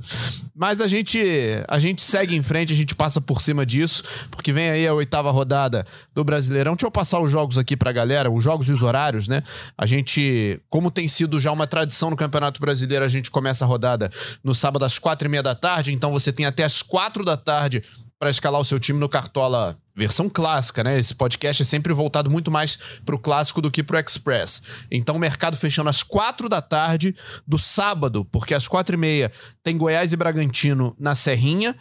Mas 0.56 0.80
a 0.82 0.88
gente, 0.88 1.20
a 1.68 1.80
gente 1.80 2.02
segue 2.02 2.36
em 2.36 2.42
frente, 2.42 2.74
a 2.74 2.76
gente 2.76 2.96
passa 2.96 3.20
por 3.20 3.42
cima 3.42 3.66
disso, 3.66 4.04
porque 4.30 4.52
vem 4.54 4.70
aí 4.70 4.88
a 4.88 4.94
oitava 4.94 5.32
rodada 5.32 5.86
do 6.14 6.24
Brasileirão. 6.24 6.74
Deixa 6.74 6.88
eu 6.88 6.92
passar 6.92 7.20
os 7.20 7.32
jogos 7.32 7.58
aqui 7.58 7.76
pra 7.76 7.92
galera, 7.92 8.30
os 8.30 8.44
jogos 8.44 8.70
e 8.70 8.72
os 8.72 8.84
horários, 8.84 9.28
né? 9.28 9.44
A 9.78 9.86
gente, 9.86 10.60
como 10.70 10.92
tem 10.92 11.08
sido 11.08 11.40
já 11.40 11.52
uma 11.52 11.68
tradição 11.68 12.10
no 12.10 12.16
Campeonato 12.16 12.60
Brasileiro, 12.60 13.06
a 13.06 13.10
gente 13.10 13.32
começa 13.32 13.66
a 13.66 13.68
rodada 13.68 14.12
no 14.44 14.54
sábado 14.54 14.86
às 14.86 15.00
quatro 15.00 15.28
e 15.28 15.30
meia 15.30 15.44
da 15.44 15.56
tarde, 15.56 15.94
então 15.94 16.12
você 16.12 16.32
tem 16.32 16.46
até 16.46 16.64
às 16.64 16.82
quatro 16.82 17.26
da 17.26 17.38
tarde 17.38 17.84
para 18.20 18.30
escalar 18.30 18.62
o 18.62 18.66
seu 18.66 18.80
time 18.80 19.00
no 19.00 19.10
Cartola 19.10 19.76
versão 19.96 20.30
clássica, 20.30 20.84
né? 20.84 20.98
Esse 20.98 21.14
podcast 21.14 21.62
é 21.62 21.66
sempre 21.66 21.94
voltado 21.94 22.30
muito 22.30 22.50
mais 22.50 22.78
pro 23.06 23.20
clássico 23.20 23.62
do 23.62 23.72
que 23.72 23.84
pro 23.84 24.00
Express. 24.00 24.62
Então 24.90 25.16
o 25.16 25.20
mercado 25.20 25.58
fechando 25.58 25.90
às 25.90 26.04
quatro 26.04 26.48
da 26.48 26.62
tarde 26.62 27.16
do 27.46 27.58
sábado, 27.58 28.26
porque 28.26 28.54
às 28.54 28.68
quatro 28.68 28.96
e 28.96 28.98
meia 28.98 29.32
tem 29.64 29.78
Goiás 29.78 30.14
e 30.14 30.18
Bragantino 30.18 30.96
na 31.00 31.16
Serrinha. 31.16 31.76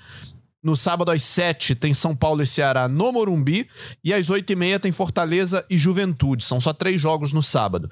No 0.63 0.77
sábado 0.77 1.11
às 1.11 1.23
sete 1.23 1.75
tem 1.75 1.95
São 1.95 2.15
Paulo 2.15 2.43
e 2.43 2.47
Ceará 2.47 2.87
no 2.87 3.13
Morumbi. 3.13 3.67
E 4.05 4.13
às 4.13 4.29
oito 4.29 4.53
e 4.53 4.57
meia 4.57 4.79
tem 4.79 4.93
Fortaleza 4.93 5.65
e 5.71 5.79
Juventude. 5.79 6.45
São 6.45 6.61
só 6.61 6.73
três 6.73 7.01
jogos 7.01 7.33
no 7.33 7.43
sábado. 7.43 7.91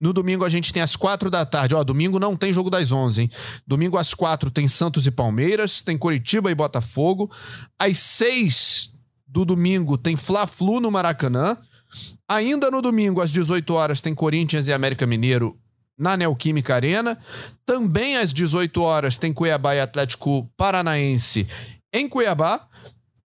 No 0.00 0.12
domingo 0.12 0.44
a 0.44 0.48
gente 0.48 0.72
tem 0.72 0.82
às 0.82 0.96
quatro 0.96 1.30
da 1.30 1.44
tarde. 1.44 1.74
Ó, 1.74 1.84
domingo 1.84 2.18
não 2.18 2.34
tem 2.34 2.52
jogo 2.52 2.70
das 2.70 2.90
onze, 2.90 3.22
hein? 3.22 3.30
Domingo 3.66 3.96
às 3.96 4.14
quatro 4.14 4.50
tem 4.50 4.66
Santos 4.66 5.06
e 5.06 5.10
Palmeiras, 5.10 5.82
tem 5.82 5.98
Curitiba 5.98 6.50
e 6.50 6.54
Botafogo. 6.54 7.30
Às 7.78 7.98
seis 7.98 8.91
do 9.32 9.46
domingo 9.46 9.96
tem 9.96 10.14
Fla-Flu 10.14 10.78
no 10.78 10.90
Maracanã. 10.90 11.56
Ainda 12.28 12.70
no 12.70 12.82
domingo 12.82 13.20
às 13.20 13.30
18 13.30 13.72
horas 13.72 14.02
tem 14.02 14.14
Corinthians 14.14 14.68
e 14.68 14.72
América 14.72 15.06
Mineiro 15.06 15.58
na 15.98 16.16
Neoquímica 16.18 16.74
Arena. 16.74 17.18
Também 17.64 18.18
às 18.18 18.32
18 18.32 18.82
horas 18.82 19.16
tem 19.16 19.32
Cuiabá 19.32 19.74
e 19.74 19.80
Atlético 19.80 20.46
Paranaense 20.54 21.46
em 21.92 22.06
Cuiabá. 22.08 22.68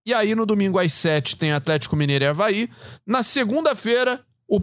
E 0.05 0.13
aí 0.13 0.33
no 0.33 0.45
domingo 0.45 0.79
às 0.79 0.93
7 0.93 1.35
tem 1.35 1.51
Atlético 1.51 1.97
Mineiro 1.97 2.23
e 2.23 2.27
Havaí. 2.27 2.69
Na 3.05 3.21
segunda-feira, 3.21 4.23
o 4.47 4.61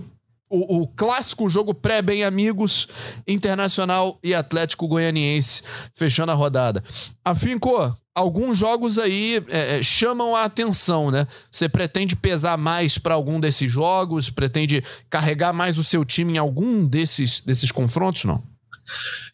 o, 0.48 0.82
o, 0.82 0.88
clássico 0.88 1.48
jogo 1.48 1.74
pré-bem 1.74 2.22
amigos, 2.22 2.88
Internacional 3.26 4.18
e 4.22 4.34
Atlético 4.34 4.86
Goianiense, 4.86 5.62
fechando 5.94 6.32
a 6.32 6.34
rodada. 6.34 6.82
Afinco, 7.24 7.94
alguns 8.14 8.58
jogos 8.58 8.98
aí 8.98 9.42
é, 9.48 9.78
é, 9.78 9.82
chamam 9.82 10.36
a 10.36 10.44
atenção, 10.44 11.10
né? 11.10 11.26
Você 11.50 11.68
pretende 11.68 12.14
pesar 12.14 12.56
mais 12.56 12.96
para 12.98 13.14
algum 13.14 13.40
desses 13.40 13.70
jogos? 13.70 14.30
Pretende 14.30 14.82
carregar 15.10 15.52
mais 15.52 15.78
o 15.78 15.84
seu 15.84 16.04
time 16.04 16.34
em 16.34 16.38
algum 16.38 16.86
desses, 16.86 17.40
desses 17.40 17.72
confrontos, 17.72 18.24
não? 18.24 18.42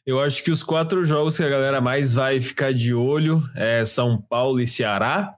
Eu 0.06 0.20
acho 0.20 0.42
que 0.42 0.50
os 0.50 0.62
quatro 0.62 1.04
jogos 1.04 1.36
que 1.36 1.42
a 1.42 1.48
galera 1.48 1.80
mais 1.80 2.14
vai 2.14 2.40
ficar 2.40 2.72
de 2.72 2.94
olho 2.94 3.42
é 3.54 3.84
São 3.84 4.20
Paulo 4.20 4.60
e 4.60 4.66
Ceará, 4.66 5.34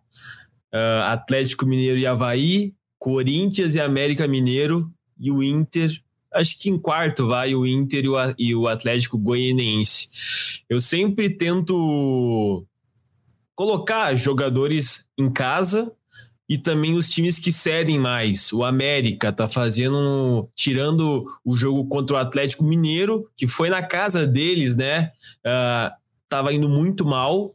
uh, 0.72 1.02
Atlético 1.10 1.66
Mineiro 1.66 1.98
e 1.98 2.06
Havaí, 2.06 2.74
Corinthians 2.98 3.74
e 3.74 3.80
América 3.80 4.28
Mineiro 4.28 4.92
e 5.22 5.30
o 5.30 5.42
Inter 5.42 6.02
acho 6.34 6.58
que 6.58 6.70
em 6.70 6.78
quarto 6.78 7.26
vai 7.26 7.54
o 7.54 7.66
Inter 7.66 8.04
e 8.38 8.54
o 8.54 8.66
Atlético 8.66 9.18
Goianiense. 9.18 10.08
Eu 10.68 10.80
sempre 10.80 11.30
tento 11.30 12.66
colocar 13.54 14.14
jogadores 14.14 15.06
em 15.16 15.30
casa 15.30 15.92
e 16.48 16.58
também 16.58 16.94
os 16.94 17.08
times 17.08 17.38
que 17.38 17.52
cedem 17.52 17.98
mais. 17.98 18.52
O 18.52 18.64
América 18.64 19.32
tá 19.32 19.48
fazendo, 19.48 20.48
tirando 20.54 21.26
o 21.44 21.54
jogo 21.54 21.86
contra 21.86 22.16
o 22.16 22.18
Atlético 22.18 22.64
Mineiro, 22.64 23.28
que 23.36 23.46
foi 23.46 23.70
na 23.70 23.82
casa 23.82 24.26
deles, 24.26 24.76
né? 24.76 25.12
Uh, 25.46 25.94
tava 26.28 26.52
indo 26.52 26.68
muito 26.68 27.04
mal. 27.04 27.54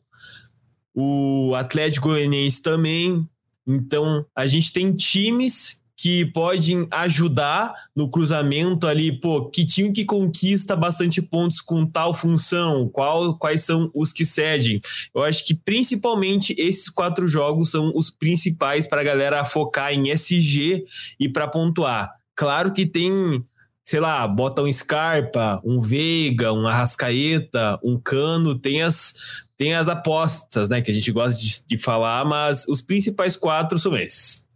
O 0.95 1.53
Atlético 1.55 2.09
Goianiense 2.09 2.61
também. 2.61 3.27
Então, 3.67 4.25
a 4.35 4.45
gente 4.45 4.71
tem 4.71 4.95
times 4.95 5.83
que 5.97 6.25
podem 6.25 6.87
ajudar 6.91 7.73
no 7.95 8.07
cruzamento 8.07 8.85
ali, 8.85 9.11
pô, 9.11 9.49
que 9.49 9.65
time 9.65 9.91
que 9.91 10.05
conquista 10.05 10.75
bastante 10.75 11.23
pontos 11.23 11.59
com 11.59 11.87
tal 11.87 12.13
função, 12.13 12.87
qual, 12.87 13.35
quais 13.35 13.63
são 13.63 13.89
os 13.95 14.13
que 14.13 14.23
cedem. 14.23 14.79
Eu 15.13 15.23
acho 15.23 15.43
que 15.43 15.55
principalmente 15.55 16.53
esses 16.55 16.87
quatro 16.87 17.27
jogos 17.27 17.71
são 17.71 17.91
os 17.95 18.11
principais 18.11 18.87
para 18.87 19.01
a 19.01 19.03
galera 19.03 19.43
focar 19.43 19.91
em 19.91 20.11
SG 20.11 20.85
e 21.19 21.27
para 21.27 21.47
pontuar. 21.47 22.11
Claro 22.35 22.71
que 22.71 22.85
tem, 22.85 23.43
sei 23.83 23.99
lá, 23.99 24.27
bota 24.27 24.61
um 24.61 24.71
Scarpa, 24.71 25.59
um 25.65 25.81
Veiga, 25.81 26.53
um 26.53 26.67
Arrascaeta, 26.67 27.79
um 27.83 27.99
Cano, 27.99 28.53
tem 28.53 28.83
as, 28.83 29.15
tem 29.57 29.73
as 29.73 29.89
apostas, 29.89 30.69
né, 30.69 30.79
que 30.79 30.91
a 30.91 30.93
gente 30.93 31.11
gosta 31.11 31.41
de, 31.41 31.65
de 31.65 31.77
falar, 31.79 32.23
mas 32.23 32.67
os 32.67 32.83
principais 32.83 33.35
quatro 33.35 33.79
são 33.79 33.97
esses. 33.97 34.46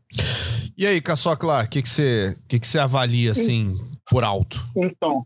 E 0.78 0.86
aí, 0.86 1.02
Caçocla, 1.02 1.64
o 1.64 1.70
que 1.70 1.82
você 1.82 2.38
que 2.48 2.60
que 2.60 2.68
que 2.68 2.78
avalia 2.78 3.32
assim 3.32 3.78
por 4.10 4.24
alto? 4.24 4.66
Então, 4.76 5.22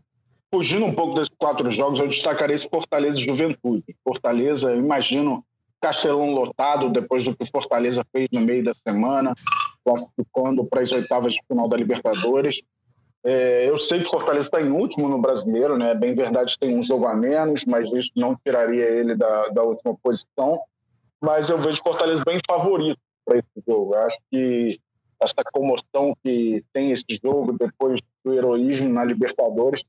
fugindo 0.52 0.84
um 0.84 0.94
pouco 0.94 1.14
desses 1.14 1.32
quatro 1.38 1.70
jogos, 1.70 1.98
eu 1.98 2.08
destacaria 2.08 2.54
esse 2.54 2.68
Fortaleza 2.68 3.18
e 3.18 3.24
Juventude. 3.24 3.84
Fortaleza, 4.04 4.70
eu 4.70 4.78
imagino 4.78 5.44
Castelão 5.80 6.30
lotado 6.32 6.88
depois 6.88 7.24
do 7.24 7.36
que 7.36 7.44
o 7.44 7.50
Fortaleza 7.50 8.04
fez 8.12 8.28
no 8.32 8.40
meio 8.40 8.64
da 8.64 8.74
semana, 8.86 9.34
classificando 9.84 10.64
para 10.64 10.80
as 10.80 10.90
oitavas 10.92 11.34
de 11.34 11.40
final 11.46 11.68
da 11.68 11.76
Libertadores. 11.76 12.62
É, 13.24 13.68
eu 13.68 13.76
sei 13.76 14.00
que 14.00 14.06
o 14.06 14.10
Fortaleza 14.10 14.48
está 14.48 14.60
em 14.60 14.70
último 14.70 15.08
no 15.08 15.20
brasileiro, 15.20 15.76
né? 15.76 15.94
Bem 15.94 16.14
verdade, 16.14 16.56
tem 16.58 16.76
um 16.76 16.82
jogo 16.82 17.06
a 17.06 17.14
menos, 17.14 17.64
mas 17.64 17.92
isso 17.92 18.10
não 18.14 18.36
tiraria 18.44 18.84
ele 18.84 19.14
da, 19.14 19.48
da 19.48 19.62
última 19.62 19.96
posição. 20.02 20.60
Mas 21.20 21.50
eu 21.50 21.58
vejo 21.58 21.80
o 21.80 21.82
Fortaleza 21.82 22.22
bem 22.24 22.38
favorito 22.46 22.98
para 23.26 23.38
esse 23.38 23.64
jogo. 23.66 23.94
Eu 23.94 24.00
acho 24.02 24.18
que 24.30 24.80
essa 25.20 25.42
comoção 25.52 26.16
que 26.22 26.64
tem 26.72 26.92
esse 26.92 27.04
jogo 27.22 27.52
depois 27.52 28.00
do 28.24 28.32
heroísmo 28.32 28.88
na 28.88 29.04
Libertadores 29.04 29.82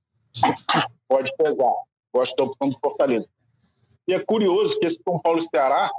pode 1.07 1.31
pesar. 1.37 1.73
Gosto 2.13 2.35
da 2.35 2.43
opção 2.45 2.69
do 2.69 2.79
Fortaleza. 2.79 3.29
E 4.07 4.13
é 4.13 4.19
curioso 4.19 4.79
que 4.79 4.87
esse 4.87 5.01
São 5.03 5.19
Paulo 5.19 5.39
e 5.39 5.45
Ceará 5.45 5.91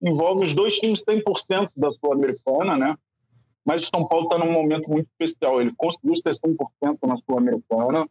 envolve 0.00 0.44
os 0.44 0.54
dois 0.54 0.74
times 0.78 1.02
100% 1.04 1.70
da 1.76 1.90
Sul-Americana, 1.90 2.76
né? 2.76 2.96
Mas 3.64 3.84
o 3.84 3.88
São 3.88 4.06
Paulo 4.06 4.26
está 4.26 4.38
num 4.38 4.52
momento 4.52 4.90
muito 4.90 5.08
especial. 5.08 5.60
Ele 5.60 5.72
conseguiu 5.76 6.14
ser 6.16 6.34
100% 6.34 6.98
na 7.06 7.16
Sul-Americana 7.16 8.06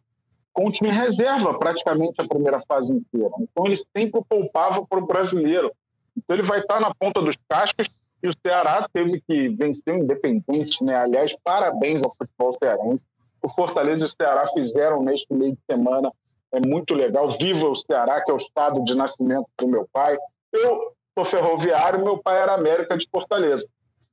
com 0.52 0.66
o 0.66 0.72
time 0.72 0.90
reserva 0.90 1.56
praticamente 1.56 2.14
a 2.18 2.26
primeira 2.26 2.60
fase 2.66 2.92
inteira. 2.92 3.30
Então 3.38 3.66
ele 3.66 3.76
sempre 3.76 4.20
poupava 4.28 4.84
para 4.84 4.98
o 4.98 5.06
brasileiro. 5.06 5.72
Então 6.16 6.36
ele 6.36 6.42
vai 6.42 6.60
estar 6.60 6.74
tá 6.74 6.80
na 6.80 6.94
ponta 6.94 7.22
dos 7.22 7.36
cascos 7.48 7.88
e 8.24 8.28
o 8.28 8.32
Ceará 8.44 8.88
teve 8.90 9.20
que 9.20 9.50
vencer 9.50 9.94
o 9.94 9.98
Independente, 9.98 10.82
né? 10.82 10.96
Aliás, 10.96 11.36
parabéns 11.44 12.02
ao 12.02 12.14
futebol 12.16 12.54
cearense. 12.54 13.04
O 13.42 13.50
Fortaleza 13.50 14.02
e 14.02 14.06
o 14.06 14.08
Ceará 14.08 14.48
fizeram 14.48 15.02
neste 15.02 15.30
meio 15.34 15.52
de 15.52 15.58
semana. 15.70 16.10
É 16.50 16.58
muito 16.66 16.94
legal. 16.94 17.30
Viva 17.32 17.68
o 17.68 17.76
Ceará, 17.76 18.22
que 18.24 18.30
é 18.30 18.34
o 18.34 18.38
estado 18.38 18.82
de 18.82 18.94
nascimento 18.94 19.46
do 19.58 19.68
meu 19.68 19.86
pai. 19.92 20.16
Eu 20.50 20.94
sou 21.14 21.24
ferroviário, 21.26 22.02
meu 22.02 22.16
pai 22.16 22.40
era 22.40 22.54
América 22.54 22.96
de 22.96 23.06
Fortaleza. 23.12 23.68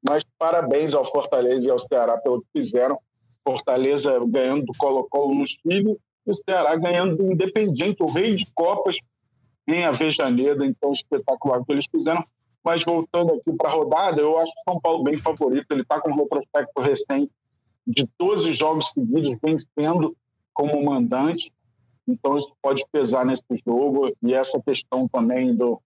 Mas 0.05 0.25
parabéns 0.37 0.93
ao 0.93 1.05
Fortaleza 1.05 1.69
e 1.69 1.71
ao 1.71 1.79
Ceará 1.79 2.17
pelo 2.17 2.41
que 2.41 2.47
fizeram. 2.59 2.99
Fortaleza 3.47 4.19
ganhando 4.27 4.65
do 4.65 4.73
Colo-Colo 4.77 5.35
nos 5.35 5.53
filhos 5.63 5.95
e 6.27 6.31
o 6.31 6.35
Ceará 6.35 6.75
ganhando 6.75 7.15
do 7.15 7.31
Independente, 7.31 8.03
o 8.03 8.07
rei 8.07 8.35
de 8.35 8.45
Copas 8.53 8.97
em 9.65 9.85
Avejaneda. 9.85 10.65
Então, 10.65 10.91
espetacular 10.91 11.61
o 11.61 11.65
que 11.65 11.71
eles 11.71 11.85
fizeram. 11.89 12.25
Mas 12.63 12.83
voltando 12.83 13.33
aqui 13.33 13.51
para 13.53 13.69
a 13.69 13.73
rodada, 13.73 14.21
eu 14.21 14.37
acho 14.37 14.51
o 14.51 14.71
São 14.71 14.79
Paulo 14.79 15.03
bem 15.03 15.17
favorito. 15.17 15.71
Ele 15.71 15.81
está 15.81 15.99
com 15.99 16.11
um 16.11 16.15
retrospecto 16.15 16.81
recente 16.81 17.31
de 17.87 18.07
12 18.19 18.51
jogos 18.53 18.89
seguidos 18.89 19.35
vencendo 19.41 20.15
como 20.53 20.83
mandante. 20.83 21.51
Então 22.07 22.37
isso 22.37 22.53
pode 22.61 22.85
pesar 22.91 23.25
nesse 23.25 23.45
jogo. 23.65 24.15
E 24.21 24.33
essa 24.33 24.61
questão 24.61 25.07
também 25.07 25.55
do 25.55 25.81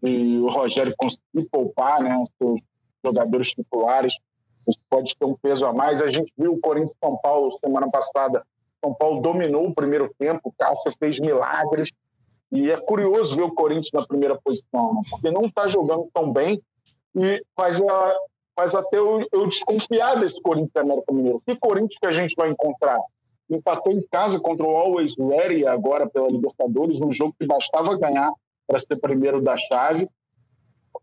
de 0.00 0.38
o 0.38 0.48
Rogério 0.48 0.94
conseguir 0.96 1.48
poupar 1.50 2.00
né, 2.00 2.22
seus 2.38 2.60
jogadores 3.04 3.50
titulares, 3.50 4.14
isso 4.66 4.78
pode 4.88 5.14
ter 5.16 5.24
um 5.24 5.36
peso 5.36 5.66
a 5.66 5.72
mais. 5.72 6.00
A 6.00 6.08
gente 6.08 6.32
viu 6.38 6.54
o 6.54 6.60
Corinthians 6.60 6.94
São 7.02 7.16
Paulo 7.18 7.58
semana 7.58 7.90
passada. 7.90 8.44
São 8.84 8.94
Paulo 8.94 9.20
dominou 9.20 9.66
o 9.66 9.74
primeiro 9.74 10.12
tempo, 10.18 10.40
o 10.44 10.52
Cássio 10.52 10.92
fez 10.98 11.20
milagres, 11.20 11.90
e 12.52 12.70
é 12.70 12.76
curioso 12.76 13.34
ver 13.34 13.42
o 13.42 13.54
Corinthians 13.54 13.90
na 13.94 14.06
primeira 14.06 14.38
posição, 14.38 14.94
né? 14.94 15.00
porque 15.08 15.30
não 15.30 15.46
está 15.46 15.66
jogando 15.68 16.06
tão 16.12 16.30
bem 16.30 16.62
e 17.16 17.42
faz, 17.56 17.80
a, 17.80 18.14
faz 18.54 18.74
até 18.74 18.98
eu, 18.98 19.26
eu 19.32 19.46
desconfiar 19.46 20.20
desse 20.20 20.40
Corinthians 20.40 20.72
e 20.76 20.78
América 20.78 21.12
Mineiro. 21.12 21.42
Que 21.46 21.56
Corinthians 21.56 21.98
que 21.98 22.06
a 22.06 22.12
gente 22.12 22.34
vai 22.36 22.50
encontrar? 22.50 23.00
Empatou 23.48 23.92
em 23.92 24.02
casa 24.10 24.38
contra 24.38 24.66
o 24.66 24.76
Always 24.76 25.14
Ready 25.16 25.66
agora 25.66 26.06
pela 26.08 26.28
Libertadores, 26.28 27.00
um 27.00 27.10
jogo 27.10 27.34
que 27.38 27.46
bastava 27.46 27.96
ganhar 27.96 28.30
para 28.66 28.78
ser 28.78 28.96
primeiro 28.96 29.40
da 29.40 29.56
chave 29.56 30.06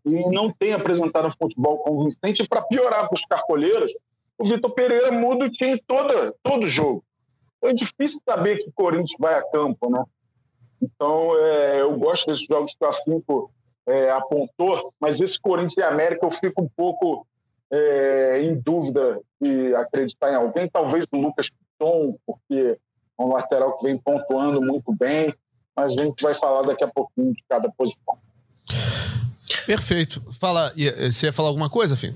e 0.04 0.30
não 0.30 0.52
tem 0.52 0.72
apresentado 0.72 1.26
um 1.26 1.32
futebol 1.32 1.78
convincente. 1.78 2.46
Para 2.48 2.62
piorar 2.62 3.08
para 3.08 3.16
os 3.16 3.24
carcolheiros, 3.24 3.92
o 4.38 4.44
Vitor 4.44 4.70
Pereira 4.70 5.10
muda 5.10 5.46
o 5.46 5.50
time 5.50 5.82
todo, 5.84 6.32
todo 6.44 6.66
jogo. 6.66 7.04
Então 7.58 7.70
é 7.70 7.74
difícil 7.74 8.20
saber 8.24 8.58
que 8.58 8.70
Corinthians 8.72 9.18
vai 9.18 9.34
a 9.34 9.42
campo, 9.42 9.90
né? 9.90 10.02
Então, 10.80 11.38
é, 11.38 11.80
eu 11.80 11.96
gosto 11.98 12.26
desses 12.26 12.46
jogos 12.46 12.74
que 12.74 12.84
o 12.84 12.88
Afinco 12.88 13.50
é, 13.86 14.10
apontou, 14.10 14.92
mas 15.00 15.20
esse 15.20 15.38
Corinthians 15.38 15.76
e 15.76 15.82
América 15.82 16.24
eu 16.24 16.30
fico 16.30 16.62
um 16.62 16.68
pouco 16.68 17.26
é, 17.70 18.42
em 18.42 18.58
dúvida 18.58 19.20
de 19.40 19.74
acreditar 19.74 20.32
em 20.32 20.36
alguém. 20.36 20.68
Talvez 20.68 21.06
o 21.12 21.16
Lucas 21.16 21.48
Piton, 21.50 22.16
porque 22.26 22.78
é 23.18 23.22
um 23.22 23.32
lateral 23.32 23.76
que 23.76 23.84
vem 23.84 23.98
pontuando 23.98 24.60
muito 24.60 24.92
bem, 24.92 25.34
mas 25.76 25.96
a 25.98 26.02
gente 26.02 26.22
vai 26.22 26.34
falar 26.34 26.62
daqui 26.62 26.84
a 26.84 26.88
pouquinho 26.88 27.32
de 27.32 27.42
cada 27.48 27.70
posição. 27.70 28.18
Perfeito. 29.66 30.22
Fala, 30.32 30.72
você 31.10 31.26
ia 31.26 31.32
falar 31.32 31.48
alguma 31.48 31.70
coisa, 31.70 31.96
Fim? 31.96 32.14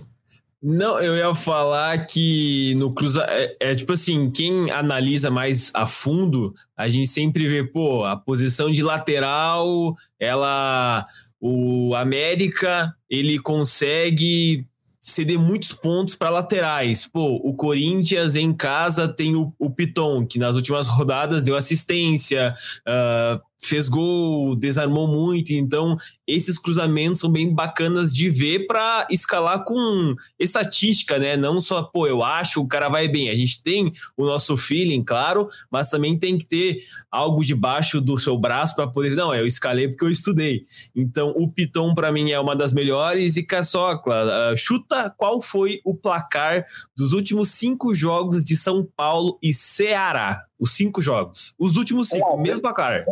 Não, 0.67 0.99
eu 0.99 1.15
ia 1.15 1.35
falar 1.35 2.07
que 2.07 2.75
no 2.77 2.95
cruza 2.95 3.23
é, 3.29 3.55
é, 3.61 3.75
tipo 3.75 3.93
assim, 3.93 4.31
quem 4.31 4.71
analisa 4.71 5.31
mais 5.31 5.71
a 5.75 5.87
fundo, 5.87 6.55
a 6.75 6.89
gente 6.89 7.07
sempre 7.07 7.47
vê, 7.47 7.63
pô, 7.63 8.03
a 8.07 8.17
posição 8.17 8.73
de 8.73 8.83
lateral, 8.83 9.95
ela 10.19 11.05
o 11.39 11.95
América, 11.95 12.97
ele 13.11 13.39
consegue 13.39 14.67
ceder 15.03 15.39
muitos 15.39 15.71
pontos 15.71 16.15
para 16.15 16.31
laterais. 16.31 17.07
Pô, 17.07 17.39
o 17.45 17.55
Corinthians 17.55 18.35
em 18.35 18.51
casa 18.51 19.07
tem 19.07 19.37
o, 19.37 19.53
o 19.59 19.69
Piton, 19.69 20.27
que 20.27 20.39
nas 20.39 20.57
últimas 20.57 20.87
rodadas 20.89 21.45
deu 21.45 21.57
assistência, 21.57 22.55
uh, 22.89 23.39
fez 23.65 23.89
gol, 23.89 24.55
desarmou 24.57 25.09
muito. 25.09 25.53
Então, 25.53 25.97
esses 26.27 26.59
cruzamentos 26.59 27.21
são 27.21 27.31
bem 27.31 27.53
bacanas 27.53 28.13
de 28.13 28.29
ver 28.29 28.67
para 28.67 29.07
escalar 29.11 29.65
com 29.65 30.15
estatística, 30.39 31.19
né? 31.19 31.37
Não 31.37 31.61
só, 31.61 31.83
pô, 31.83 32.07
eu 32.07 32.23
acho 32.23 32.61
o 32.61 32.69
cara 32.69 32.89
vai 32.89 33.09
bem. 33.09 33.31
A 33.31 33.35
gente 33.35 33.63
tem 33.63 33.93
o 34.17 34.25
nosso 34.25 34.57
feeling, 34.57 35.03
claro, 35.03 35.49
mas 35.71 35.91
também 35.91 36.19
tem 36.19 36.39
que 36.39 36.47
ter 36.47 36.79
algo 37.11 37.45
debaixo 37.45 38.01
do 38.01 38.17
seu 38.19 38.39
braço 38.39 38.75
para 38.75 38.87
poder. 38.87 39.15
Não, 39.15 39.35
eu 39.35 39.47
escalei 39.47 39.89
porque 39.89 40.05
eu 40.05 40.11
estudei. 40.11 40.65
Então, 40.95 41.31
o 41.37 41.51
Piton 41.51 41.95
para 41.95 42.13
mim 42.13 42.31
é 42.31 42.41
uma 42.41 42.57
das 42.57 42.73
melhores. 42.73 43.37
E 43.37 43.43
Caçocla, 43.43 44.53
uh, 44.53 44.57
chuta 44.57 45.11
qual 45.17 45.41
foi 45.41 45.81
o 45.85 45.95
placar 45.95 46.65
dos 46.97 47.13
últimos 47.13 47.51
cinco 47.51 47.95
jogos 47.95 48.45
de 48.45 48.57
São 48.57 48.87
Paulo 48.97 49.39
e 49.43 49.53
Ceará. 49.53 50.45
Os 50.59 50.73
cinco 50.73 51.01
jogos. 51.01 51.55
Os 51.59 51.77
últimos 51.77 52.09
cinco, 52.09 52.41
mesmo 52.41 52.63
placar. 52.63 53.05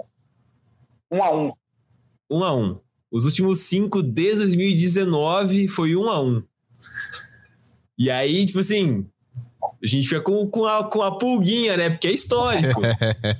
Um 1.12 1.22
a 1.22 1.36
um. 1.36 1.52
Um 2.30 2.44
a 2.44 2.56
um. 2.56 2.76
Os 3.10 3.26
últimos 3.26 3.60
cinco 3.60 4.02
desde 4.02 4.38
2019 4.38 5.68
foi 5.68 5.94
um 5.94 6.08
a 6.08 6.22
um. 6.22 6.42
E 7.98 8.10
aí, 8.10 8.46
tipo 8.46 8.58
assim, 8.58 9.06
a 9.62 9.86
gente 9.86 10.08
fica 10.08 10.22
com, 10.22 10.48
com, 10.48 10.64
a, 10.64 10.82
com 10.84 11.02
a 11.02 11.18
pulguinha, 11.18 11.76
né? 11.76 11.90
Porque 11.90 12.08
é 12.08 12.12
histórico. 12.12 12.80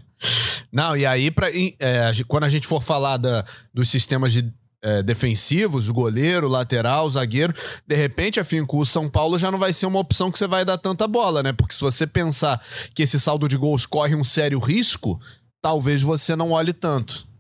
Não, 0.71 0.97
e 0.97 1.07
aí, 1.07 1.31
pra, 1.31 1.49
é, 1.51 2.13
quando 2.29 2.45
a 2.45 2.49
gente 2.51 2.67
for 2.67 2.83
falar 2.83 3.17
da, 3.17 3.45
dos 3.73 3.91
sistemas 3.91 4.33
de 4.33 4.53
é, 4.83 5.03
defensivos, 5.03 5.89
goleiro, 5.89 6.49
lateral, 6.49 7.09
zagueiro, 7.09 7.55
de 7.87 7.95
repente, 7.95 8.39
afim, 8.41 8.65
com 8.65 8.79
o 8.79 8.87
São 8.87 9.09
Paulo 9.09 9.39
já 9.39 9.51
não 9.51 9.59
vai 9.59 9.73
ser 9.73 9.87
uma 9.87 10.01
opção 10.01 10.31
que 10.31 10.39
você 10.39 10.47
vai 10.47 10.65
dar 10.65 10.77
tanta 10.77 11.09
bola, 11.09 11.43
né? 11.43 11.53
Porque 11.53 11.75
se 11.75 11.81
você 11.81 12.07
pensar 12.07 12.63
que 12.95 13.03
esse 13.03 13.19
saldo 13.19 13.49
de 13.49 13.57
gols 13.57 13.87
corre 13.87 14.15
um 14.15 14.25
sério 14.25 14.59
risco, 14.59 15.21
talvez 15.63 16.03
você 16.03 16.37
não 16.37 16.51
olhe 16.51 16.73
tanto. 16.73 17.32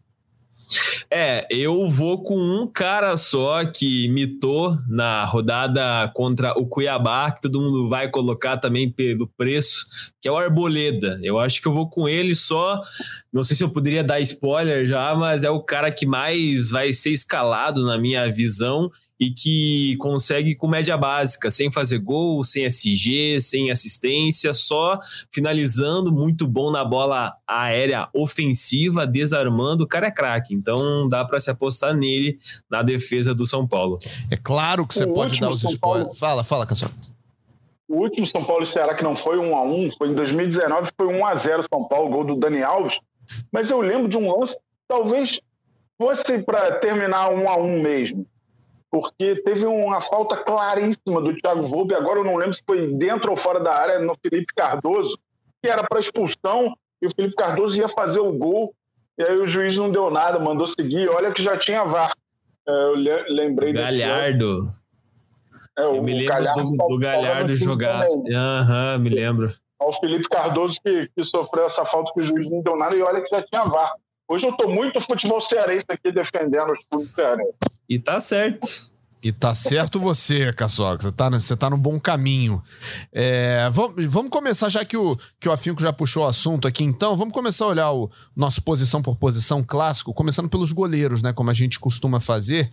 É, 1.11 1.47
eu 1.51 1.91
vou 1.91 2.23
com 2.23 2.39
um 2.39 2.67
cara 2.67 3.17
só 3.17 3.65
que 3.65 4.09
mitou 4.09 4.79
na 4.89 5.25
rodada 5.25 6.11
contra 6.15 6.53
o 6.59 6.67
Cuiabá, 6.67 7.31
que 7.31 7.43
todo 7.43 7.61
mundo 7.61 7.89
vai 7.89 8.09
colocar 8.11 8.57
também 8.57 8.91
pelo 8.91 9.27
preço, 9.27 9.87
que 10.21 10.29
é 10.29 10.33
o 10.33 10.37
Arboleda. 10.37 11.19
Eu 11.23 11.39
acho 11.39 11.61
que 11.61 11.69
eu 11.69 11.73
vou 11.73 11.89
com 11.89 12.09
ele 12.09 12.35
só. 12.35 12.81
Não 13.33 13.45
sei 13.45 13.57
se 13.57 13.65
eu 13.65 13.71
poderia 13.71 14.03
dar 14.03 14.21
spoiler 14.21 14.87
já, 14.87 15.15
mas 15.15 15.45
é 15.45 15.51
o 15.51 15.63
cara 15.63 15.91
que 15.91 16.07
mais 16.07 16.71
vai 16.71 16.93
ser 16.93 17.11
escalado 17.11 17.85
na 17.85 17.99
minha 17.99 18.31
visão 18.31 18.91
e 19.23 19.31
que 19.31 19.97
consegue 19.99 20.57
com 20.57 20.67
média 20.67 20.97
básica, 20.97 21.49
sem 21.49 21.71
fazer 21.71 22.01
gol, 22.01 22.43
sem 22.43 22.65
SG, 22.65 23.41
sem 23.41 23.71
assistência, 23.71 24.53
só 24.53 24.99
finalizando, 25.31 26.11
muito 26.11 26.45
bom 26.45 26.73
na 26.73 26.85
bola 26.85 27.33
aérea 27.47 28.09
ofensiva, 28.13 29.07
desarmando, 29.07 29.85
o 29.85 29.87
cara 29.87 30.09
é 30.09 30.11
craque. 30.11 30.53
Então 30.53 31.09
dá 31.09 31.25
para 31.25 31.39
se 31.39 31.49
apostar 31.49 31.95
nele 31.95 32.37
na 32.69 32.83
defesa 32.83 33.33
do 33.33 33.47
São 33.47 33.65
Paulo. 33.65 33.97
É 34.29 34.37
claro 34.37 34.85
que 34.89 34.93
você 34.93 35.05
o 35.05 35.13
pode 35.13 35.39
dar 35.39 35.51
os 35.51 35.63
spoilers. 35.63 36.19
Fala, 36.19 36.43
fala, 36.43 36.67
Cassio. 36.67 36.91
O 37.87 37.99
último 37.99 38.27
São 38.27 38.43
Paulo 38.43 38.65
e 38.65 38.67
Ceará 38.67 38.93
que 38.93 39.05
não 39.05 39.17
foi 39.17 39.39
1 39.39 39.55
a 39.55 39.63
1 39.63 39.91
foi 39.99 40.09
em 40.09 40.15
2019, 40.17 40.91
foi 40.97 41.07
1 41.07 41.25
a 41.25 41.37
0 41.37 41.63
São 41.73 41.85
Paulo, 41.85 42.11
gol 42.11 42.25
do 42.25 42.35
Dani 42.35 42.65
Alves. 42.65 42.99
Mas 43.53 43.71
eu 43.71 43.81
lembro 43.81 44.09
de 44.09 44.19
um 44.19 44.37
lance, 44.37 44.59
talvez 44.89 45.41
fosse 45.97 46.43
para 46.43 46.73
terminar 46.81 47.31
1 47.31 47.49
a 47.49 47.57
1 47.57 47.81
mesmo 47.81 48.27
porque 48.93 49.37
teve 49.37 49.65
uma 49.65 50.03
falta 50.03 50.37
claríssima 50.37 51.19
do 51.23 51.35
Thiago 51.35 51.67
Volpe, 51.67 51.95
agora 51.95 52.21
eu 52.21 52.25
não 52.25 52.37
lembro 52.37 52.53
se 52.53 52.63
foi 52.65 52.93
dentro 52.93 53.31
ou 53.31 53.39
fora 53.39 53.59
da 53.59 53.75
área, 53.75 53.99
no 53.99 54.15
Felipe 54.23 54.53
Cardoso, 54.55 55.19
que 55.63 55.71
era 55.71 55.83
para 55.83 55.99
expulsão, 55.99 56.77
e 57.01 57.07
o 57.07 57.11
Felipe 57.11 57.35
Cardoso 57.35 57.79
ia 57.79 57.89
fazer 57.89 58.21
o 58.21 58.31
gol, 58.31 58.75
e 59.17 59.23
aí 59.23 59.39
o 59.39 59.49
juiz 59.49 59.75
não 59.79 59.91
deu 59.91 60.11
nada, 60.11 60.39
mandou 60.39 60.67
seguir, 60.69 61.09
olha 61.09 61.33
que 61.33 61.43
já 61.43 61.57
tinha 61.57 61.85
VAR. 61.85 62.13
É, 62.69 62.71
eu 62.71 62.95
lembrei 63.35 63.73
Galhardo. 63.73 64.71
É, 65.79 65.87
o, 65.87 65.97
eu 65.97 66.03
me 66.03 66.13
lembro 66.13 66.77
do, 66.77 66.89
do 66.89 66.99
Galhardo 66.99 67.57
jogar. 67.57 68.05
Aham, 68.05 68.97
uhum, 68.97 69.03
me 69.03 69.09
lembro. 69.09 69.55
O 69.81 69.93
Felipe 69.95 70.29
Cardoso 70.29 70.79
que, 70.85 71.09
que 71.17 71.25
sofreu 71.25 71.65
essa 71.65 71.87
falta 71.87 72.13
que 72.13 72.21
o 72.21 72.25
juiz 72.25 72.49
não 72.51 72.61
deu 72.61 72.77
nada, 72.77 72.95
e 72.95 73.01
olha 73.01 73.23
que 73.23 73.35
já 73.35 73.43
tinha 73.43 73.65
VAR. 73.65 73.95
Hoje 74.29 74.47
eu 74.47 74.51
estou 74.51 74.71
muito 74.71 75.01
futebol 75.01 75.41
cearense 75.41 75.87
aqui 75.89 76.11
defendendo 76.13 76.73
os 76.73 76.87
clubes 76.87 77.11
cearenses. 77.15 77.55
E 77.89 77.99
tá 77.99 78.21
certo. 78.21 78.93
E 79.23 79.31
tá 79.31 79.55
certo 79.55 80.01
você, 80.01 80.53
Caçoca. 80.53 81.05
Você 81.05 81.13
tá, 81.13 81.31
você 81.31 81.57
tá 81.57 81.71
no 81.71 81.77
bom 81.77 82.01
caminho. 82.01 82.61
É, 83.13 83.71
vamos, 83.71 84.05
vamos 84.07 84.31
começar, 84.31 84.69
já 84.69 84.85
que 84.85 84.97
o, 84.97 85.17
que 85.39 85.49
o 85.49 85.53
Afinco 85.53 85.81
já 85.81 85.93
puxou 85.93 86.25
o 86.25 86.27
assunto 86.27 86.67
aqui, 86.67 86.83
então, 86.83 87.17
vamos 87.17 87.33
começar 87.33 87.67
a 87.67 87.69
olhar 87.69 87.93
o 87.93 88.11
nosso 88.35 88.61
posição 88.63 89.01
por 89.01 89.17
posição 89.17 89.63
clássico, 89.63 90.13
começando 90.13 90.49
pelos 90.49 90.73
goleiros, 90.73 91.23
né? 91.23 91.33
Como 91.33 91.51
a 91.51 91.55
gente 91.55 91.79
costuma 91.79 92.19
fazer. 92.19 92.73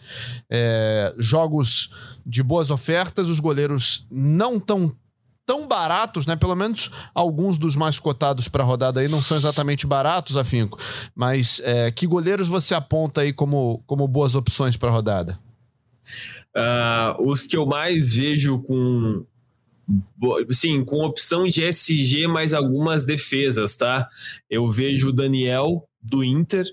É, 0.49 1.13
jogos 1.19 1.91
de 2.25 2.41
boas 2.41 2.71
ofertas, 2.71 3.29
os 3.29 3.39
goleiros 3.39 4.07
não 4.09 4.59
tão 4.59 4.95
tão 5.49 5.67
baratos, 5.67 6.27
né? 6.27 6.35
Pelo 6.35 6.55
menos 6.55 6.91
alguns 7.11 7.57
dos 7.57 7.75
mais 7.75 7.97
cotados 7.97 8.47
para 8.47 8.61
a 8.61 8.65
rodada 8.67 8.99
aí 8.99 9.07
não 9.07 9.19
são 9.19 9.35
exatamente 9.35 9.87
baratos, 9.87 10.37
Afinco. 10.37 10.77
Mas 11.15 11.59
é, 11.63 11.89
que 11.89 12.05
goleiros 12.05 12.47
você 12.47 12.75
aponta 12.75 13.21
aí 13.21 13.33
como, 13.33 13.81
como 13.87 14.07
boas 14.07 14.35
opções 14.35 14.77
para 14.77 14.89
a 14.89 14.91
rodada? 14.91 15.39
Uh, 16.55 17.27
os 17.27 17.47
que 17.47 17.57
eu 17.57 17.65
mais 17.65 18.13
vejo 18.13 18.59
com 18.59 19.25
sim, 20.51 20.85
com 20.85 20.97
opção 20.97 21.47
de 21.47 21.63
SG 21.63 22.27
mais 22.27 22.53
algumas 22.53 23.07
defesas, 23.07 23.75
tá? 23.75 24.07
Eu 24.47 24.69
vejo 24.69 25.09
o 25.09 25.13
Daniel 25.13 25.89
do 25.99 26.23
Inter, 26.23 26.63